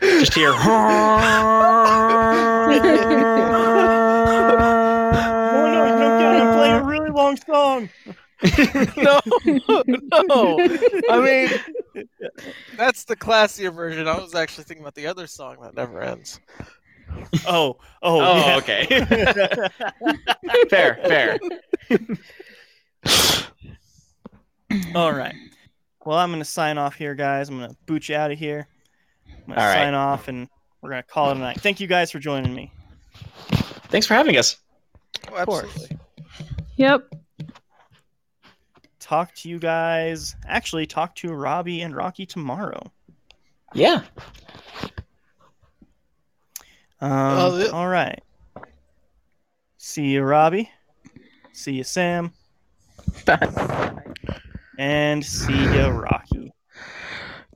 [0.00, 0.52] Just hear.
[5.50, 6.54] Oh no, no, get.
[6.56, 7.88] Play a really long song.
[8.96, 9.20] no,
[10.28, 10.58] no.
[11.10, 12.06] I mean,
[12.76, 14.06] that's the classier version.
[14.06, 16.40] I was actually thinking about the other song that never ends.
[17.46, 18.56] Oh, oh, Oh, yeah.
[18.56, 18.86] okay.
[20.70, 21.38] fair, fair.
[24.94, 25.34] All right.
[26.04, 27.48] Well, I'm going to sign off here, guys.
[27.48, 28.66] I'm going to boot you out of here.
[29.26, 29.74] I'm going to All right.
[29.74, 30.48] sign off, and
[30.82, 31.60] we're going to call it a night.
[31.60, 32.72] Thank you guys for joining me.
[33.88, 34.56] Thanks for having us.
[35.32, 35.64] Oh, course.
[35.64, 35.98] absolutely.
[36.76, 37.14] Yep.
[39.00, 40.36] Talk to you guys.
[40.46, 42.90] Actually, talk to Robbie and Rocky tomorrow.
[43.74, 44.02] Yeah.
[47.00, 47.66] Um, yeah.
[47.68, 48.20] All right.
[49.76, 50.70] See you, Robbie.
[51.52, 52.32] See you, Sam.
[53.24, 53.94] Bye.
[54.78, 56.52] And see you, Rocky.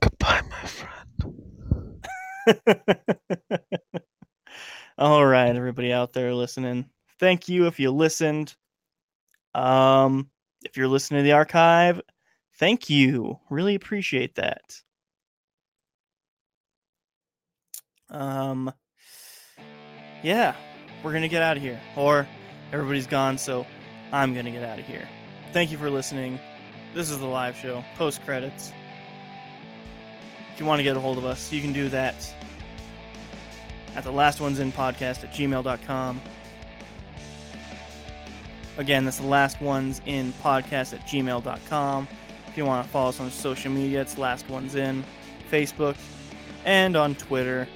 [0.01, 0.93] Goodbye, my friend.
[4.97, 6.89] All right, everybody out there listening.
[7.19, 8.55] Thank you if you listened.
[9.55, 10.29] Um,
[10.63, 12.01] if you're listening to the archive,
[12.57, 13.39] thank you.
[13.49, 14.81] Really appreciate that.
[18.09, 18.73] Um,
[20.23, 20.55] yeah,
[21.03, 22.27] we're gonna get out of here, or
[22.71, 23.65] everybody's gone, so
[24.11, 25.07] I'm gonna get out of here.
[25.51, 26.39] Thank you for listening.
[26.95, 28.71] This is the live show, post credits.
[30.53, 32.15] If you want to get a hold of us, you can do that
[33.95, 36.21] at the last ones in podcast at gmail.com.
[38.77, 42.07] Again, that's the last ones in podcast at gmail.com.
[42.47, 45.03] If you want to follow us on social media, it's last ones in
[45.51, 45.95] Facebook
[46.65, 47.67] and on Twitter.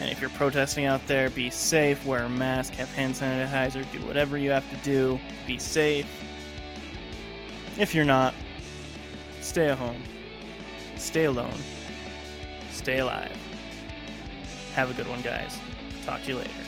[0.00, 4.06] And if you're protesting out there, be safe, wear a mask, have hand sanitizer, do
[4.06, 5.18] whatever you have to do.
[5.46, 6.06] Be safe.
[7.78, 8.34] If you're not,
[9.40, 10.02] stay at home.
[10.96, 11.58] Stay alone.
[12.70, 13.36] Stay alive.
[14.74, 15.58] Have a good one, guys.
[16.04, 16.65] Talk to you later.